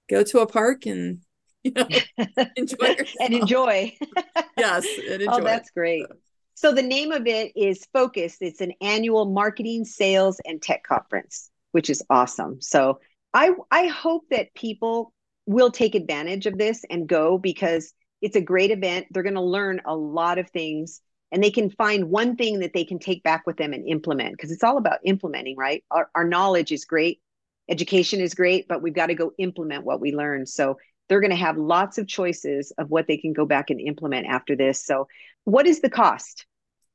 go 0.09 0.23
to 0.23 0.41
a 0.41 0.47
park 0.47 0.87
and 0.87 1.21
you 1.63 1.73
know 1.73 1.87
enjoy 2.57 2.87
yourself. 2.87 3.17
and 3.21 3.35
enjoy. 3.35 3.97
yes, 4.59 4.87
and 4.99 5.23
oh, 5.23 5.25
enjoy. 5.25 5.33
Oh, 5.33 5.41
that's 5.45 5.71
great. 5.71 6.07
So 6.55 6.73
the 6.73 6.83
name 6.83 7.13
of 7.13 7.27
it 7.27 7.53
is 7.57 7.87
Focus. 7.93 8.37
It's 8.41 8.61
an 8.61 8.73
annual 8.81 9.27
marketing, 9.27 9.85
sales, 9.85 10.41
and 10.45 10.61
tech 10.61 10.83
conference, 10.85 11.51
which 11.73 11.91
is 11.91 12.03
awesome. 12.11 12.61
So 12.61 13.01
I 13.35 13.53
I 13.71 13.87
hope 13.87 14.25
that 14.31 14.55
people 14.55 15.13
will 15.47 15.71
take 15.71 15.95
advantage 15.95 16.47
of 16.47 16.57
this 16.57 16.85
and 16.89 17.09
go 17.09 17.39
because 17.39 17.93
it's 18.21 18.37
a 18.37 18.41
great 18.41 18.71
event. 18.71 19.07
They're 19.11 19.25
going 19.25 19.35
to 19.35 19.41
learn 19.41 19.81
a 19.85 19.97
lot 19.97 20.39
of 20.39 20.51
things 20.51 21.01
and 21.33 21.43
they 21.43 21.51
can 21.51 21.71
find 21.71 22.11
one 22.11 22.37
thing 22.37 22.61
that 22.61 22.73
they 22.73 22.85
can 22.85 22.99
take 22.99 23.23
back 23.23 23.47
with 23.47 23.57
them 23.57 23.73
and 23.73 23.89
implement 23.89 24.33
because 24.33 24.53
it's 24.53 24.63
all 24.63 24.77
about 24.77 25.01
implementing 25.05 25.57
right? 25.57 25.83
Our, 25.91 26.11
our 26.15 26.25
knowledge 26.25 26.73
is 26.73 26.85
great 26.85 27.21
education 27.69 28.21
is 28.21 28.35
great 28.35 28.69
but 28.69 28.83
we've 28.83 28.95
got 28.95 29.07
to 29.07 29.15
go 29.15 29.33
implement 29.39 29.85
what 29.85 30.01
we 30.01 30.15
learn. 30.15 30.47
So 30.47 30.79
they're 31.09 31.21
going 31.21 31.31
to 31.31 31.37
have 31.37 31.57
lots 31.57 31.99
of 31.99 32.07
choices 32.07 32.73
of 32.79 32.91
what 32.91 33.07
they 33.07 33.17
can 33.17 33.33
go 33.33 33.47
back 33.47 33.71
and 33.71 33.81
implement 33.81 34.27
after 34.27 34.55
this. 34.55 34.85
So 34.85 35.09
what 35.45 35.67
is 35.67 35.81
the 35.81 35.91
cost? 35.91 36.47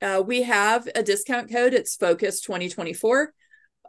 Uh, 0.01 0.23
we 0.25 0.43
have 0.43 0.87
a 0.95 1.03
discount 1.03 1.51
code. 1.51 1.73
It's 1.73 1.95
focus 1.95 2.41
2024 2.41 3.33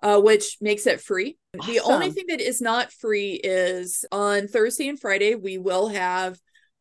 uh, 0.02 0.20
which 0.20 0.58
makes 0.60 0.86
it 0.86 1.00
free. 1.00 1.36
Awesome. 1.58 1.72
the 1.72 1.80
only 1.80 2.10
thing 2.10 2.26
that 2.28 2.40
is 2.40 2.60
not 2.60 2.92
free 2.92 3.32
is 3.42 4.04
on 4.12 4.48
thursday 4.48 4.88
and 4.88 5.00
friday 5.00 5.34
we 5.34 5.58
will 5.58 5.88
have 5.88 6.38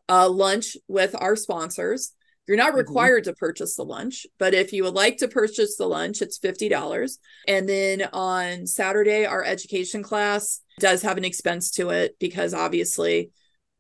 uh, 0.09 0.29
lunch 0.29 0.77
with 0.87 1.15
our 1.17 1.35
sponsors 1.35 2.11
you're 2.47 2.57
not 2.57 2.69
mm-hmm. 2.69 2.77
required 2.77 3.23
mm-hmm. 3.23 3.31
to 3.31 3.37
purchase 3.37 3.75
the 3.75 3.83
lunch, 3.83 4.25
but 4.39 4.53
if 4.53 4.73
you 4.73 4.83
would 4.83 4.93
like 4.93 5.17
to 5.17 5.27
purchase 5.27 5.75
the 5.77 5.87
lunch, 5.87 6.21
it's 6.21 6.39
$50. 6.39 7.17
And 7.47 7.67
then 7.67 8.07
on 8.13 8.65
Saturday, 8.65 9.25
our 9.25 9.43
education 9.43 10.03
class 10.03 10.61
does 10.79 11.01
have 11.01 11.17
an 11.17 11.25
expense 11.25 11.71
to 11.71 11.89
it 11.89 12.15
because 12.19 12.53
obviously 12.53 13.31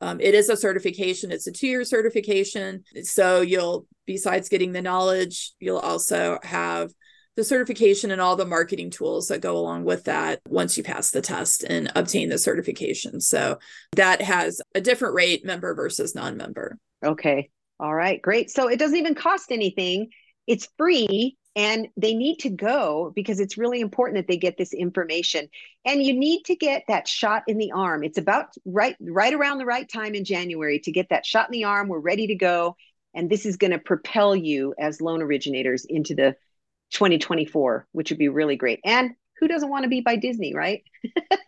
um, 0.01 0.19
it 0.19 0.35
is 0.35 0.49
a 0.49 0.57
certification, 0.57 1.31
it's 1.31 1.47
a 1.47 1.51
two 1.51 1.67
year 1.67 1.83
certification. 1.83 2.83
So 3.03 3.41
you'll, 3.41 3.87
besides 4.05 4.49
getting 4.49 4.71
the 4.71 4.81
knowledge, 4.81 5.53
you'll 5.59 5.79
also 5.79 6.39
have 6.43 6.91
the 7.35 7.43
certification 7.43 8.09
and 8.09 8.19
all 8.19 8.35
the 8.35 8.45
marketing 8.45 8.89
tools 8.89 9.27
that 9.27 9.41
go 9.41 9.57
along 9.57 9.83
with 9.83 10.05
that 10.05 10.41
once 10.47 10.75
you 10.75 10.83
pass 10.83 11.11
the 11.11 11.21
test 11.21 11.63
and 11.63 11.91
obtain 11.95 12.29
the 12.29 12.37
certification. 12.37 13.21
So 13.21 13.59
that 13.95 14.21
has 14.21 14.59
a 14.73 14.81
different 14.81 15.13
rate 15.13 15.45
member 15.45 15.73
versus 15.75 16.15
non 16.15 16.35
member. 16.35 16.77
Okay. 17.05 17.51
All 17.79 17.93
right, 17.93 18.21
great. 18.21 18.49
So 18.49 18.67
it 18.67 18.79
doesn't 18.79 18.97
even 18.97 19.15
cost 19.15 19.51
anything. 19.51 20.09
It's 20.47 20.67
free 20.77 21.37
and 21.55 21.87
they 21.97 22.13
need 22.13 22.37
to 22.39 22.49
go 22.49 23.11
because 23.15 23.39
it's 23.39 23.57
really 23.57 23.81
important 23.81 24.17
that 24.17 24.27
they 24.27 24.37
get 24.37 24.57
this 24.57 24.73
information. 24.73 25.49
And 25.85 26.03
you 26.03 26.13
need 26.13 26.43
to 26.45 26.55
get 26.55 26.83
that 26.87 27.07
shot 27.07 27.43
in 27.47 27.57
the 27.57 27.71
arm. 27.71 28.03
It's 28.03 28.17
about 28.17 28.53
right 28.65 28.95
right 29.01 29.33
around 29.33 29.57
the 29.57 29.65
right 29.65 29.87
time 29.87 30.15
in 30.15 30.23
January 30.23 30.79
to 30.79 30.91
get 30.91 31.09
that 31.09 31.25
shot 31.25 31.47
in 31.47 31.53
the 31.53 31.65
arm. 31.65 31.87
We're 31.87 31.99
ready 31.99 32.27
to 32.27 32.35
go 32.35 32.75
and 33.13 33.29
this 33.29 33.45
is 33.47 33.57
going 33.57 33.71
to 33.71 33.79
propel 33.79 34.35
you 34.35 34.75
as 34.79 35.01
loan 35.01 35.23
originators 35.23 35.85
into 35.85 36.13
the 36.13 36.35
2024, 36.91 37.87
which 37.91 38.11
would 38.11 38.19
be 38.19 38.29
really 38.29 38.55
great. 38.55 38.79
And 38.85 39.15
who 39.39 39.47
doesn't 39.47 39.69
want 39.69 39.83
to 39.83 39.89
be 39.89 40.01
by 40.01 40.15
Disney, 40.15 40.53
right? 40.53 40.83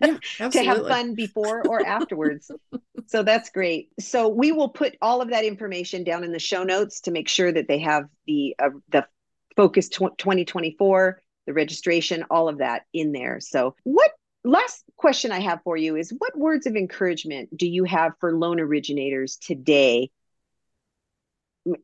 Yeah, 0.01 0.17
to 0.51 0.63
have 0.63 0.87
fun 0.87 1.15
before 1.15 1.67
or 1.67 1.85
afterwards. 1.85 2.51
so 3.07 3.23
that's 3.23 3.49
great. 3.49 3.89
So 3.99 4.27
we 4.27 4.51
will 4.51 4.69
put 4.69 4.95
all 5.01 5.21
of 5.21 5.29
that 5.29 5.45
information 5.45 6.03
down 6.03 6.23
in 6.23 6.31
the 6.31 6.39
show 6.39 6.63
notes 6.63 7.01
to 7.01 7.11
make 7.11 7.27
sure 7.27 7.51
that 7.51 7.67
they 7.67 7.79
have 7.79 8.05
the 8.27 8.55
uh, 8.59 8.69
the 8.89 9.07
Focus 9.55 9.89
2024, 9.89 11.21
the 11.45 11.53
registration, 11.53 12.23
all 12.29 12.47
of 12.47 12.59
that 12.59 12.83
in 12.93 13.11
there. 13.11 13.39
So 13.41 13.75
what 13.83 14.11
last 14.45 14.83
question 14.95 15.31
I 15.31 15.39
have 15.39 15.61
for 15.63 15.75
you 15.75 15.97
is 15.97 16.13
what 16.17 16.37
words 16.37 16.65
of 16.65 16.75
encouragement 16.75 17.55
do 17.57 17.67
you 17.67 17.83
have 17.83 18.13
for 18.19 18.37
loan 18.37 18.59
originators 18.59 19.37
today? 19.37 20.11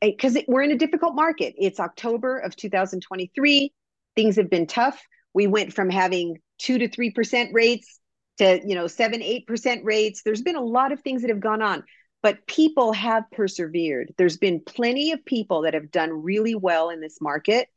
Because 0.02 0.38
we're 0.48 0.62
in 0.62 0.72
a 0.72 0.78
difficult 0.78 1.16
market. 1.16 1.56
It's 1.58 1.80
October 1.80 2.38
of 2.38 2.56
2023. 2.56 3.74
Things 4.16 4.38
have 4.38 4.50
been 4.50 4.68
tough 4.68 5.02
we 5.36 5.46
went 5.46 5.74
from 5.74 5.92
having 5.92 6.40
two 6.58 6.80
to 6.80 6.90
three 6.90 7.12
percent 7.12 7.52
rates 7.54 8.00
to 8.40 8.60
you 8.66 8.74
know 8.74 8.88
seven 8.88 9.22
eight 9.22 9.46
percent 9.46 9.86
rates. 9.86 10.24
There's 10.24 10.42
been 10.42 10.56
a 10.56 10.64
lot 10.64 10.92
of 10.92 11.02
things 11.02 11.22
that 11.22 11.30
have 11.30 11.40
gone 11.40 11.62
on 11.62 11.84
but 12.26 12.48
people 12.48 12.92
have 12.92 13.30
persevered. 13.32 14.12
There's 14.18 14.38
been 14.38 14.60
plenty 14.60 15.12
of 15.12 15.24
people 15.26 15.62
that 15.62 15.76
have 15.76 15.92
done 15.92 16.24
really 16.24 16.56
well 16.56 16.90
in 16.90 17.00
this 17.00 17.22
market 17.22 17.68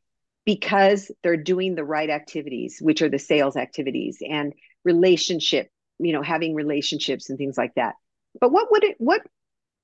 because 0.43 1.11
they're 1.21 1.37
doing 1.37 1.75
the 1.75 1.83
right 1.83 2.09
activities 2.09 2.79
which 2.81 3.03
are 3.03 3.09
the 3.09 3.19
sales 3.19 3.55
activities 3.55 4.17
and 4.27 4.53
relationship 4.83 5.69
you 5.99 6.13
know 6.13 6.23
having 6.23 6.55
relationships 6.55 7.29
and 7.29 7.37
things 7.37 7.59
like 7.59 7.75
that. 7.75 7.93
But 8.41 8.51
what 8.51 8.71
would 8.71 8.83
it 8.83 8.95
what 8.97 9.21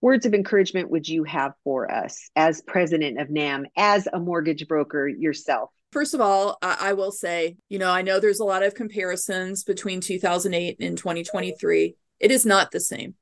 words 0.02 0.26
of 0.26 0.34
encouragement 0.34 0.90
would 0.90 1.08
you 1.08 1.26
have 1.26 1.54
for 1.64 1.92
us 1.92 2.32
as 2.36 2.62
president 2.62 3.20
of 3.20 3.30
nam 3.30 3.68
as 3.78 4.08
a 4.12 4.20
mortgage 4.20 4.68
broker 4.68 5.08
yourself 5.08 5.70
First 5.96 6.14
of 6.14 6.20
all, 6.20 6.58
I, 6.62 6.90
I 6.90 6.94
will 6.94 7.14
say, 7.14 7.56
you 7.70 7.80
know, 7.80 7.90
I 7.90 8.02
know 8.02 8.20
there's 8.20 8.42
a 8.42 8.44
lot 8.44 8.64
of 8.64 8.76
comparisons 8.76 9.64
between 9.64 10.02
2008 10.02 10.76
and 10.82 10.98
2023. 10.98 11.96
It 12.20 12.32
is 12.32 12.46
not 12.46 12.72
the 12.72 12.82
same. 12.82 13.16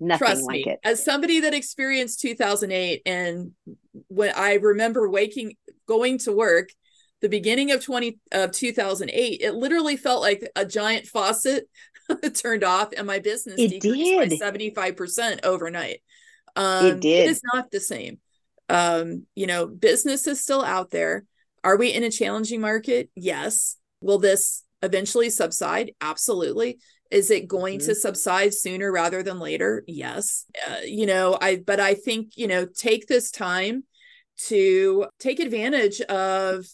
Nothing 0.00 0.26
Trust 0.26 0.44
like 0.44 0.64
me, 0.64 0.72
it. 0.72 0.78
As 0.82 1.04
somebody 1.04 1.40
that 1.40 1.52
experienced 1.52 2.20
2008 2.20 3.02
and 3.04 3.52
when 4.06 4.32
I 4.34 4.54
remember 4.54 5.06
waking, 5.10 5.56
going 5.86 6.16
to 6.20 6.32
work, 6.32 6.70
the 7.20 7.28
beginning 7.28 7.72
of 7.72 7.84
20 7.84 8.18
of 8.32 8.52
2008, 8.52 9.42
it 9.42 9.52
literally 9.52 9.98
felt 9.98 10.22
like 10.22 10.50
a 10.56 10.64
giant 10.64 11.04
faucet 11.04 11.68
turned 12.32 12.64
off 12.64 12.88
and 12.96 13.06
my 13.06 13.18
business 13.18 13.56
it 13.58 13.82
decreased 13.82 14.30
did. 14.30 14.40
by 14.40 14.92
75% 14.92 15.40
overnight. 15.44 16.00
Um, 16.56 16.86
it 16.86 17.00
did. 17.00 17.26
It 17.26 17.30
is 17.32 17.42
not 17.52 17.70
the 17.70 17.80
same. 17.80 18.18
Um, 18.70 19.26
you 19.34 19.46
know, 19.46 19.66
business 19.66 20.26
is 20.26 20.40
still 20.40 20.64
out 20.64 20.90
there. 20.90 21.24
Are 21.64 21.76
we 21.76 21.92
in 21.92 22.04
a 22.04 22.10
challenging 22.10 22.60
market? 22.60 23.10
Yes. 23.14 23.76
Will 24.00 24.18
this 24.18 24.64
eventually 24.82 25.30
subside? 25.30 25.92
Absolutely. 26.00 26.78
Is 27.10 27.30
it 27.30 27.48
going 27.48 27.78
mm-hmm. 27.78 27.88
to 27.88 27.94
subside 27.94 28.54
sooner 28.54 28.92
rather 28.92 29.22
than 29.22 29.38
later? 29.38 29.82
Yes. 29.86 30.44
Uh, 30.68 30.80
you 30.84 31.06
know, 31.06 31.38
I, 31.40 31.56
but 31.56 31.80
I 31.80 31.94
think, 31.94 32.32
you 32.36 32.46
know, 32.46 32.66
take 32.66 33.06
this 33.06 33.30
time 33.30 33.84
to 34.46 35.06
take 35.18 35.40
advantage 35.40 36.00
of 36.02 36.64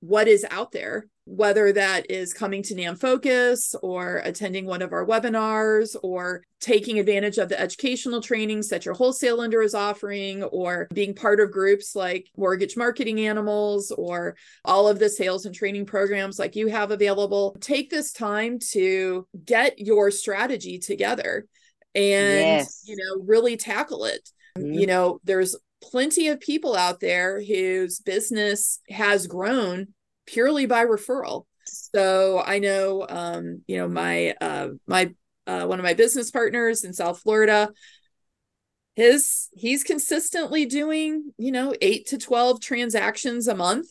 what 0.00 0.28
is 0.28 0.46
out 0.50 0.72
there 0.72 1.06
whether 1.28 1.70
that 1.72 2.10
is 2.10 2.32
coming 2.32 2.62
to 2.62 2.74
NAM 2.74 2.96
Focus 2.96 3.74
or 3.82 4.22
attending 4.24 4.64
one 4.64 4.80
of 4.80 4.94
our 4.94 5.04
webinars 5.04 5.94
or 6.02 6.42
taking 6.58 6.98
advantage 6.98 7.36
of 7.36 7.50
the 7.50 7.60
educational 7.60 8.22
trainings 8.22 8.68
that 8.68 8.86
your 8.86 8.94
wholesale 8.94 9.36
lender 9.36 9.60
is 9.60 9.74
offering 9.74 10.42
or 10.44 10.88
being 10.94 11.14
part 11.14 11.38
of 11.38 11.52
groups 11.52 11.94
like 11.94 12.30
Mortgage 12.34 12.78
Marketing 12.78 13.20
Animals 13.20 13.90
or 13.90 14.36
all 14.64 14.88
of 14.88 14.98
the 14.98 15.10
sales 15.10 15.44
and 15.44 15.54
training 15.54 15.84
programs 15.84 16.38
like 16.38 16.56
you 16.56 16.68
have 16.68 16.90
available. 16.90 17.54
Take 17.60 17.90
this 17.90 18.12
time 18.12 18.58
to 18.70 19.26
get 19.44 19.78
your 19.78 20.10
strategy 20.10 20.78
together 20.78 21.46
and 21.94 22.38
yes. 22.38 22.84
you 22.86 22.96
know 22.96 23.22
really 23.26 23.58
tackle 23.58 24.06
it. 24.06 24.30
Mm-hmm. 24.56 24.72
You 24.72 24.86
know, 24.86 25.20
there's 25.24 25.56
plenty 25.82 26.28
of 26.28 26.40
people 26.40 26.74
out 26.76 27.00
there 27.00 27.42
whose 27.42 28.00
business 28.00 28.80
has 28.88 29.26
grown 29.26 29.88
purely 30.26 30.66
by 30.66 30.84
referral. 30.84 31.44
So 31.66 32.42
I 32.44 32.58
know, 32.58 33.06
um, 33.08 33.62
you 33.66 33.76
know, 33.78 33.88
my 33.88 34.34
uh, 34.40 34.68
my 34.86 35.14
uh, 35.46 35.66
one 35.66 35.78
of 35.78 35.84
my 35.84 35.94
business 35.94 36.30
partners 36.30 36.84
in 36.84 36.92
South 36.92 37.20
Florida, 37.20 37.70
his 38.96 39.48
he's 39.52 39.84
consistently 39.84 40.66
doing, 40.66 41.32
you 41.38 41.52
know, 41.52 41.74
eight 41.80 42.08
to 42.08 42.18
twelve 42.18 42.60
transactions 42.60 43.48
a 43.48 43.54
month. 43.54 43.88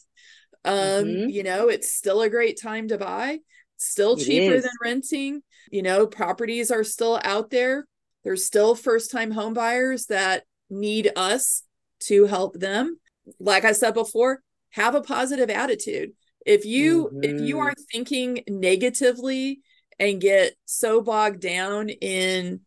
Um, 0.66 0.76
mm-hmm. 0.76 1.30
You 1.30 1.44
know, 1.44 1.70
it's 1.70 1.94
still 1.94 2.22
a 2.22 2.30
great 2.30 2.60
time 2.62 2.88
to 2.90 2.98
buy. 2.98 3.40
Still 3.78 4.18
cheaper 4.18 4.60
than 4.60 4.72
renting. 4.84 5.42
You 5.72 5.84
know, 5.84 6.08
properties 6.08 6.72
are 6.72 6.84
still 6.84 7.20
out 7.24 7.52
there. 7.52 7.86
There's 8.24 8.44
still 8.44 8.74
first 8.76 9.12
time 9.12 9.32
home 9.32 9.54
buyers 9.54 10.08
that 10.08 10.44
need 10.70 11.12
us 11.16 11.64
to 12.02 12.26
help 12.26 12.60
them. 12.60 13.00
Like 13.40 13.66
I 13.66 13.74
said 13.74 13.94
before, 13.94 14.42
have 14.72 14.96
a 14.96 15.02
positive 15.02 15.50
attitude 15.50 16.12
if 16.48 16.66
you 16.66 17.06
mm-hmm. 17.06 17.24
if 17.24 17.42
you 17.42 17.60
are 17.60 17.72
mm-hmm. 17.72 17.84
thinking 17.92 18.44
negatively 18.48 19.60
and 20.00 20.22
get 20.22 20.56
so 20.66 21.02
bogged 21.02 21.42
down 21.42 21.90
in 21.90 22.62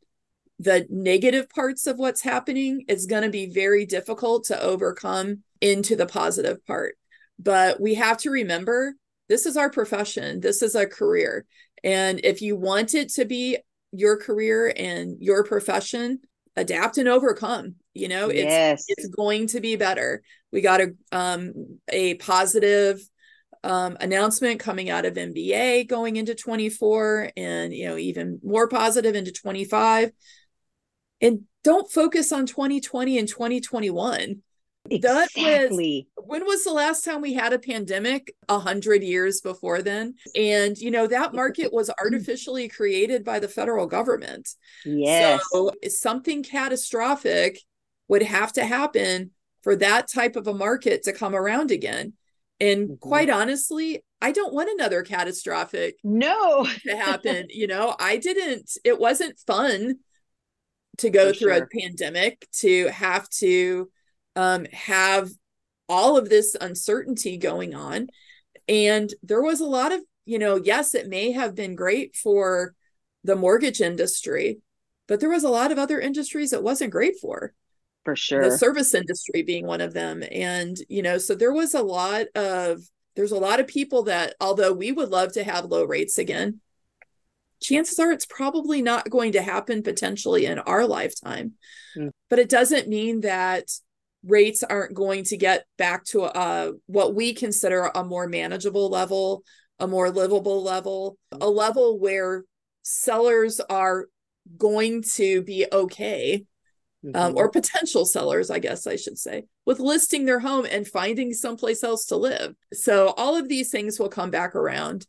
the 0.59 0.87
negative 0.91 1.49
parts 1.49 1.87
of 1.87 1.99
what's 1.99 2.21
happening 2.21 2.85
it's 2.89 3.07
going 3.07 3.23
to 3.23 3.31
be 3.31 3.47
very 3.47 3.87
difficult 3.87 4.45
to 4.45 4.63
overcome 4.63 5.43
into 5.61 5.97
the 5.97 6.07
positive 6.07 6.65
part 6.67 6.97
but 7.39 7.81
we 7.81 7.95
have 7.95 8.19
to 8.19 8.31
remember 8.31 8.95
this 9.29 9.47
is 9.47 9.57
our 9.57 9.71
profession 9.71 10.41
this 10.41 10.63
is 10.63 10.75
a 10.75 10.87
career 10.87 11.47
and 11.83 12.21
if 12.23 12.43
you 12.43 12.57
want 12.57 12.95
it 12.95 13.09
to 13.09 13.25
be 13.25 13.57
your 13.93 14.19
career 14.19 14.73
and 14.77 15.17
your 15.21 15.43
profession 15.43 16.21
adapt 16.57 16.99
and 16.99 17.09
overcome 17.09 17.77
you 17.95 18.09
know 18.09 18.29
it's 18.29 18.43
yes. 18.43 18.85
it's 18.89 19.09
going 19.09 19.47
to 19.49 19.61
be 19.61 19.77
better. 19.77 20.23
We 20.53 20.61
got 20.61 20.81
a 20.81 20.95
um 21.13 21.79
a 21.89 22.15
positive 22.15 23.01
um, 23.63 23.99
announcement 24.01 24.59
coming 24.59 24.89
out 24.89 25.05
of 25.05 25.15
MBA 25.15 25.87
going 25.87 26.17
into 26.17 26.35
24 26.35 27.31
and 27.37 27.75
you 27.75 27.89
know 27.89 27.97
even 27.99 28.41
more 28.43 28.69
positive 28.69 29.15
into 29.15 29.33
25 29.33 30.13
and 31.21 31.41
don't 31.63 31.91
focus 31.91 32.33
on 32.33 32.47
2020 32.47 33.19
and 33.19 33.29
2021 33.29 34.43
exactly 34.89 36.09
was, 36.17 36.25
when 36.27 36.47
was 36.47 36.65
the 36.65 36.73
last 36.73 37.05
time 37.05 37.21
we 37.21 37.35
had 37.35 37.53
a 37.53 37.59
pandemic? 37.59 38.35
A 38.49 38.59
hundred 38.59 39.03
years 39.03 39.41
before 39.41 39.83
then. 39.83 40.15
And 40.35 40.77
you 40.79 40.91
know 40.91 41.07
that 41.07 41.35
market 41.35 41.73
was 41.73 41.91
artificially 42.01 42.69
created 42.69 43.25
by 43.25 43.41
the 43.41 43.49
federal 43.49 43.87
government. 43.87 44.49
Yes. 44.85 45.43
so 45.53 45.73
something 45.89 46.43
catastrophic 46.43 47.61
would 48.11 48.23
have 48.23 48.53
to 48.53 48.65
happen 48.65 49.31
for 49.63 49.77
that 49.77 50.09
type 50.09 50.37
of 50.37 50.47
a 50.47 50.55
market 50.55 51.05
to 51.05 51.13
come 51.13 51.35
around 51.35 51.71
again 51.71 52.13
and 52.61 52.89
mm-hmm. 52.89 52.95
quite 52.97 53.31
honestly, 53.31 54.05
I 54.21 54.33
don't 54.33 54.53
want 54.53 54.71
another 54.71 55.03
catastrophic 55.03 55.97
no 56.05 56.67
to 56.87 56.97
happen. 56.97 57.47
you 57.49 57.67
know, 57.67 57.97
I 57.99 58.19
didn't, 58.19 58.71
it 58.85 59.01
wasn't 59.01 59.39
fun 59.47 59.97
to 60.99 61.11
go 61.11 61.29
For 61.29 61.39
through 61.39 61.55
sure. 61.55 61.65
a 61.65 61.81
pandemic, 61.81 62.47
to 62.59 62.89
have 62.89 63.29
to 63.39 63.91
um, 64.37 64.67
have 64.73 65.31
all 65.89 66.19
of 66.19 66.29
this 66.29 66.55
uncertainty 66.61 67.39
going 67.39 67.75
on. 67.75 68.09
And 68.69 69.13
there 69.23 69.43
was 69.43 69.61
a 69.61 69.67
lot 69.67 69.93
of, 69.93 70.01
you 70.27 70.39
know, 70.39 70.57
yes, 70.57 70.95
it 70.95 71.09
may 71.09 71.33
have 71.33 71.55
been 71.55 71.75
great 71.75 72.15
for 72.15 72.75
the 73.25 73.35
mortgage 73.35 73.81
industry, 73.81 74.61
but 75.09 75.21
there 75.21 75.31
was 75.31 75.45
a 75.45 75.49
lot 75.49 75.73
of 75.73 75.79
other 75.79 75.99
industries 75.99 76.53
it 76.53 76.63
wasn't 76.63 76.93
great 76.93 77.15
for 77.21 77.55
for 78.11 78.17
sure. 78.17 78.51
the 78.51 78.59
service 78.59 78.95
industry 78.95 79.43
being 79.43 79.67
one 79.67 79.81
of 79.81 79.93
them 79.93 80.23
and 80.31 80.79
you 80.89 81.03
know 81.03 81.19
so 81.19 81.35
there 81.35 81.53
was 81.53 81.75
a 81.75 81.83
lot 81.83 82.27
of 82.35 82.81
there's 83.17 83.33
a 83.33 83.39
lot 83.39 83.61
of 83.61 83.67
people 83.67 84.05
that 84.05 84.35
although 84.41 84.73
we 84.73 84.93
would 84.93 85.11
love 85.11 85.33
to 85.33 85.45
have 85.45 85.65
low 85.65 85.85
rates 85.85 86.19
again 86.19 86.61
chances 87.63 87.99
are 87.99 88.11
it's 88.11 88.27
probably 88.27 88.83
not 88.83 89.11
going 89.11 89.33
to 89.33 89.43
happen 89.43 89.83
potentially 89.83 90.47
in 90.47 90.59
our 90.61 90.87
lifetime. 90.87 91.53
Mm. 91.97 92.11
but 92.29 92.39
it 92.39 92.49
doesn't 92.49 92.89
mean 92.89 93.21
that 93.23 93.65
rates 94.25 94.63
aren't 94.63 94.95
going 94.95 95.25
to 95.25 95.37
get 95.37 95.67
back 95.77 96.05
to 96.05 96.25
a, 96.25 96.73
what 96.87 97.15
we 97.15 97.33
consider 97.33 97.91
a 97.95 98.05
more 98.05 98.27
manageable 98.27 98.91
level 98.91 99.45
a 99.79 99.87
more 99.87 100.11
livable 100.11 100.63
level 100.63 101.17
a 101.41 101.49
level 101.49 101.99
where 101.99 102.45
sellers 102.83 103.61
are 103.61 104.07
going 104.57 105.03
to 105.03 105.43
be 105.43 105.67
okay 105.73 106.45
mm-hmm. 107.05 107.17
um, 107.17 107.37
or 107.37 107.51
potential 107.51 108.05
sellers, 108.05 108.51
I 108.51 108.59
guess 108.59 108.87
I 108.87 108.97
should 108.97 109.19
say, 109.19 109.45
with 109.67 109.81
listing 109.81 110.25
their 110.25 110.41
home 110.41 110.67
and 110.71 110.87
finding 110.87 111.33
someplace 111.33 111.83
else 111.83 112.07
to 112.07 112.17
live. 112.17 112.55
So 112.73 113.15
all 113.17 113.37
of 113.37 113.49
these 113.49 113.71
things 113.71 113.99
will 113.99 114.09
come 114.09 114.31
back 114.31 114.55
around. 114.55 115.07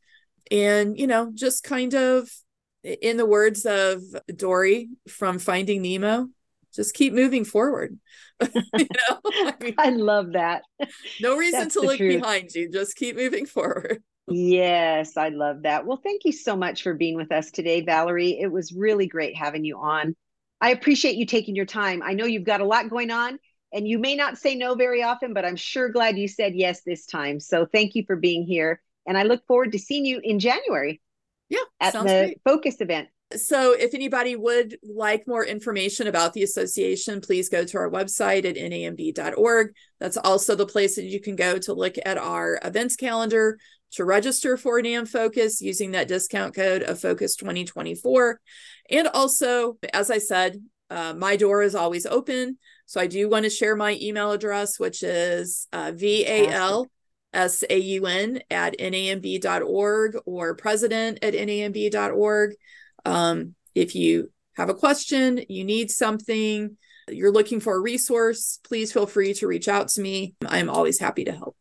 And, 0.49 0.97
you 0.97 1.07
know, 1.07 1.31
just 1.33 1.63
kind 1.63 1.93
of 1.93 2.29
in 2.83 3.17
the 3.17 3.25
words 3.25 3.65
of 3.65 4.01
Dory 4.35 4.89
from 5.07 5.39
Finding 5.39 5.81
Nemo, 5.81 6.27
just 6.73 6.93
keep 6.93 7.13
moving 7.13 7.45
forward. 7.45 7.97
you 8.41 8.61
know, 8.77 9.19
I, 9.25 9.55
mean, 9.61 9.75
I, 9.77 9.89
love 9.89 10.33
that. 10.33 10.63
No 11.21 11.37
reason 11.37 11.61
That's 11.61 11.75
to 11.75 11.81
look 11.81 11.97
truth. 11.97 12.21
behind 12.21 12.53
you. 12.53 12.69
Just 12.69 12.95
keep 12.95 13.15
moving 13.15 13.45
forward. 13.45 14.01
yes, 14.27 15.17
I 15.17 15.29
love 15.29 15.63
that. 15.63 15.85
Well, 15.85 15.99
thank 16.03 16.25
you 16.25 16.31
so 16.31 16.55
much 16.55 16.83
for 16.83 16.93
being 16.93 17.15
with 17.15 17.31
us 17.31 17.51
today, 17.51 17.81
Valerie. 17.81 18.39
It 18.39 18.51
was 18.51 18.73
really 18.73 19.07
great 19.07 19.35
having 19.35 19.63
you 19.63 19.77
on. 19.77 20.15
I 20.61 20.69
appreciate 20.69 21.15
you 21.15 21.25
taking 21.25 21.55
your 21.55 21.65
time. 21.65 22.01
I 22.03 22.13
know 22.13 22.25
you've 22.25 22.43
got 22.43 22.61
a 22.61 22.65
lot 22.65 22.89
going 22.89 23.11
on 23.11 23.39
and 23.73 23.87
you 23.87 23.97
may 23.97 24.15
not 24.15 24.37
say 24.37 24.55
no 24.55 24.75
very 24.75 25.01
often, 25.01 25.33
but 25.33 25.43
I'm 25.43 25.55
sure 25.55 25.89
glad 25.89 26.17
you 26.17 26.27
said 26.27 26.53
yes 26.55 26.81
this 26.85 27.05
time. 27.05 27.39
So 27.39 27.65
thank 27.65 27.95
you 27.95 28.03
for 28.05 28.15
being 28.15 28.45
here. 28.45 28.81
And 29.07 29.17
I 29.17 29.23
look 29.23 29.45
forward 29.47 29.71
to 29.71 29.79
seeing 29.79 30.05
you 30.05 30.21
in 30.23 30.39
January. 30.39 31.01
Yeah. 31.49 31.59
At 31.79 31.93
the 31.93 31.99
great. 32.01 32.41
Focus 32.45 32.79
event. 32.79 33.09
So, 33.35 33.71
if 33.71 33.93
anybody 33.93 34.35
would 34.35 34.77
like 34.83 35.25
more 35.25 35.45
information 35.45 36.07
about 36.07 36.33
the 36.33 36.43
association, 36.43 37.21
please 37.21 37.47
go 37.47 37.63
to 37.63 37.77
our 37.77 37.89
website 37.89 38.45
at 38.45 38.55
namb.org. 38.55 39.73
That's 40.01 40.17
also 40.17 40.55
the 40.55 40.65
place 40.65 40.97
that 40.97 41.05
you 41.05 41.21
can 41.21 41.37
go 41.37 41.57
to 41.59 41.73
look 41.73 41.95
at 42.05 42.17
our 42.17 42.59
events 42.63 42.97
calendar 42.97 43.57
to 43.91 44.05
register 44.05 44.57
for 44.57 44.81
NAM 44.81 45.05
Focus 45.05 45.61
using 45.61 45.91
that 45.91 46.07
discount 46.07 46.55
code 46.55 46.83
of 46.83 46.99
Focus 46.99 47.35
2024. 47.35 48.39
And 48.89 49.07
also, 49.07 49.77
as 49.93 50.09
I 50.09 50.17
said, 50.17 50.61
uh, 50.89 51.13
my 51.13 51.35
door 51.35 51.61
is 51.61 51.75
always 51.75 52.05
open. 52.05 52.57
So 52.85 52.99
I 52.99 53.07
do 53.07 53.29
want 53.29 53.45
to 53.45 53.49
share 53.49 53.75
my 53.75 53.97
email 54.01 54.31
address, 54.31 54.79
which 54.79 55.03
is 55.03 55.67
uh, 55.71 55.91
VAL. 55.95 56.87
S-A-U-N 57.33 58.41
at 58.49 58.77
namb.org 58.77 60.17
or 60.25 60.55
president 60.55 61.19
at 61.21 61.33
namb.org. 61.33 62.55
Um, 63.05 63.55
if 63.73 63.95
you 63.95 64.31
have 64.55 64.69
a 64.69 64.73
question, 64.73 65.41
you 65.47 65.63
need 65.63 65.91
something, 65.91 66.77
you're 67.07 67.31
looking 67.31 67.59
for 67.59 67.75
a 67.75 67.79
resource, 67.79 68.59
please 68.63 68.91
feel 68.91 69.07
free 69.07 69.33
to 69.35 69.47
reach 69.47 69.67
out 69.67 69.87
to 69.89 70.01
me. 70.01 70.35
I'm 70.45 70.69
always 70.69 70.99
happy 70.99 71.23
to 71.25 71.31
help. 71.31 71.55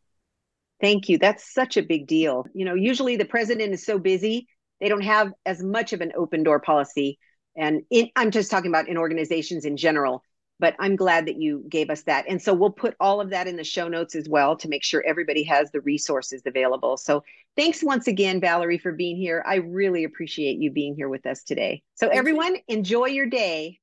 Thank 0.81 1.07
you. 1.09 1.17
That's 1.19 1.53
such 1.53 1.77
a 1.77 1.83
big 1.83 2.07
deal. 2.07 2.45
You 2.53 2.65
know, 2.65 2.73
usually 2.73 3.15
the 3.15 3.25
president 3.25 3.71
is 3.71 3.85
so 3.85 3.99
busy, 3.99 4.47
they 4.79 4.89
don't 4.89 5.03
have 5.03 5.31
as 5.45 5.61
much 5.61 5.93
of 5.93 6.01
an 6.01 6.11
open 6.17 6.41
door 6.43 6.59
policy. 6.59 7.19
And 7.55 7.83
in, 7.91 8.09
I'm 8.15 8.31
just 8.31 8.49
talking 8.49 8.71
about 8.71 8.87
in 8.89 8.97
organizations 8.97 9.63
in 9.63 9.77
general. 9.77 10.23
but 10.61 10.75
I'm 10.79 10.95
glad 10.95 11.25
that 11.25 11.41
you 11.41 11.65
gave 11.67 11.89
us 11.89 12.03
that. 12.03 12.25
And 12.29 12.39
so 12.39 12.53
we'll 12.53 12.69
put 12.71 12.95
all 12.99 13.19
of 13.19 13.31
that 13.31 13.47
in 13.47 13.57
the 13.57 13.63
show 13.63 13.87
notes 13.87 14.15
as 14.15 14.29
well 14.29 14.55
to 14.57 14.69
make 14.69 14.83
sure 14.83 15.03
everybody 15.05 15.43
has 15.43 15.71
the 15.71 15.81
resources 15.81 16.43
available. 16.45 16.97
So 16.97 17.23
thanks 17.57 17.83
once 17.83 18.07
again, 18.07 18.39
Valerie, 18.39 18.77
for 18.77 18.91
being 18.93 19.17
here. 19.17 19.43
I 19.45 19.55
really 19.55 20.03
appreciate 20.03 20.59
you 20.59 20.71
being 20.71 20.95
here 20.95 21.09
with 21.09 21.25
us 21.25 21.43
today. 21.43 21.81
So, 21.95 22.07
everyone, 22.07 22.57
enjoy 22.67 23.07
your 23.07 23.25
day. 23.25 23.79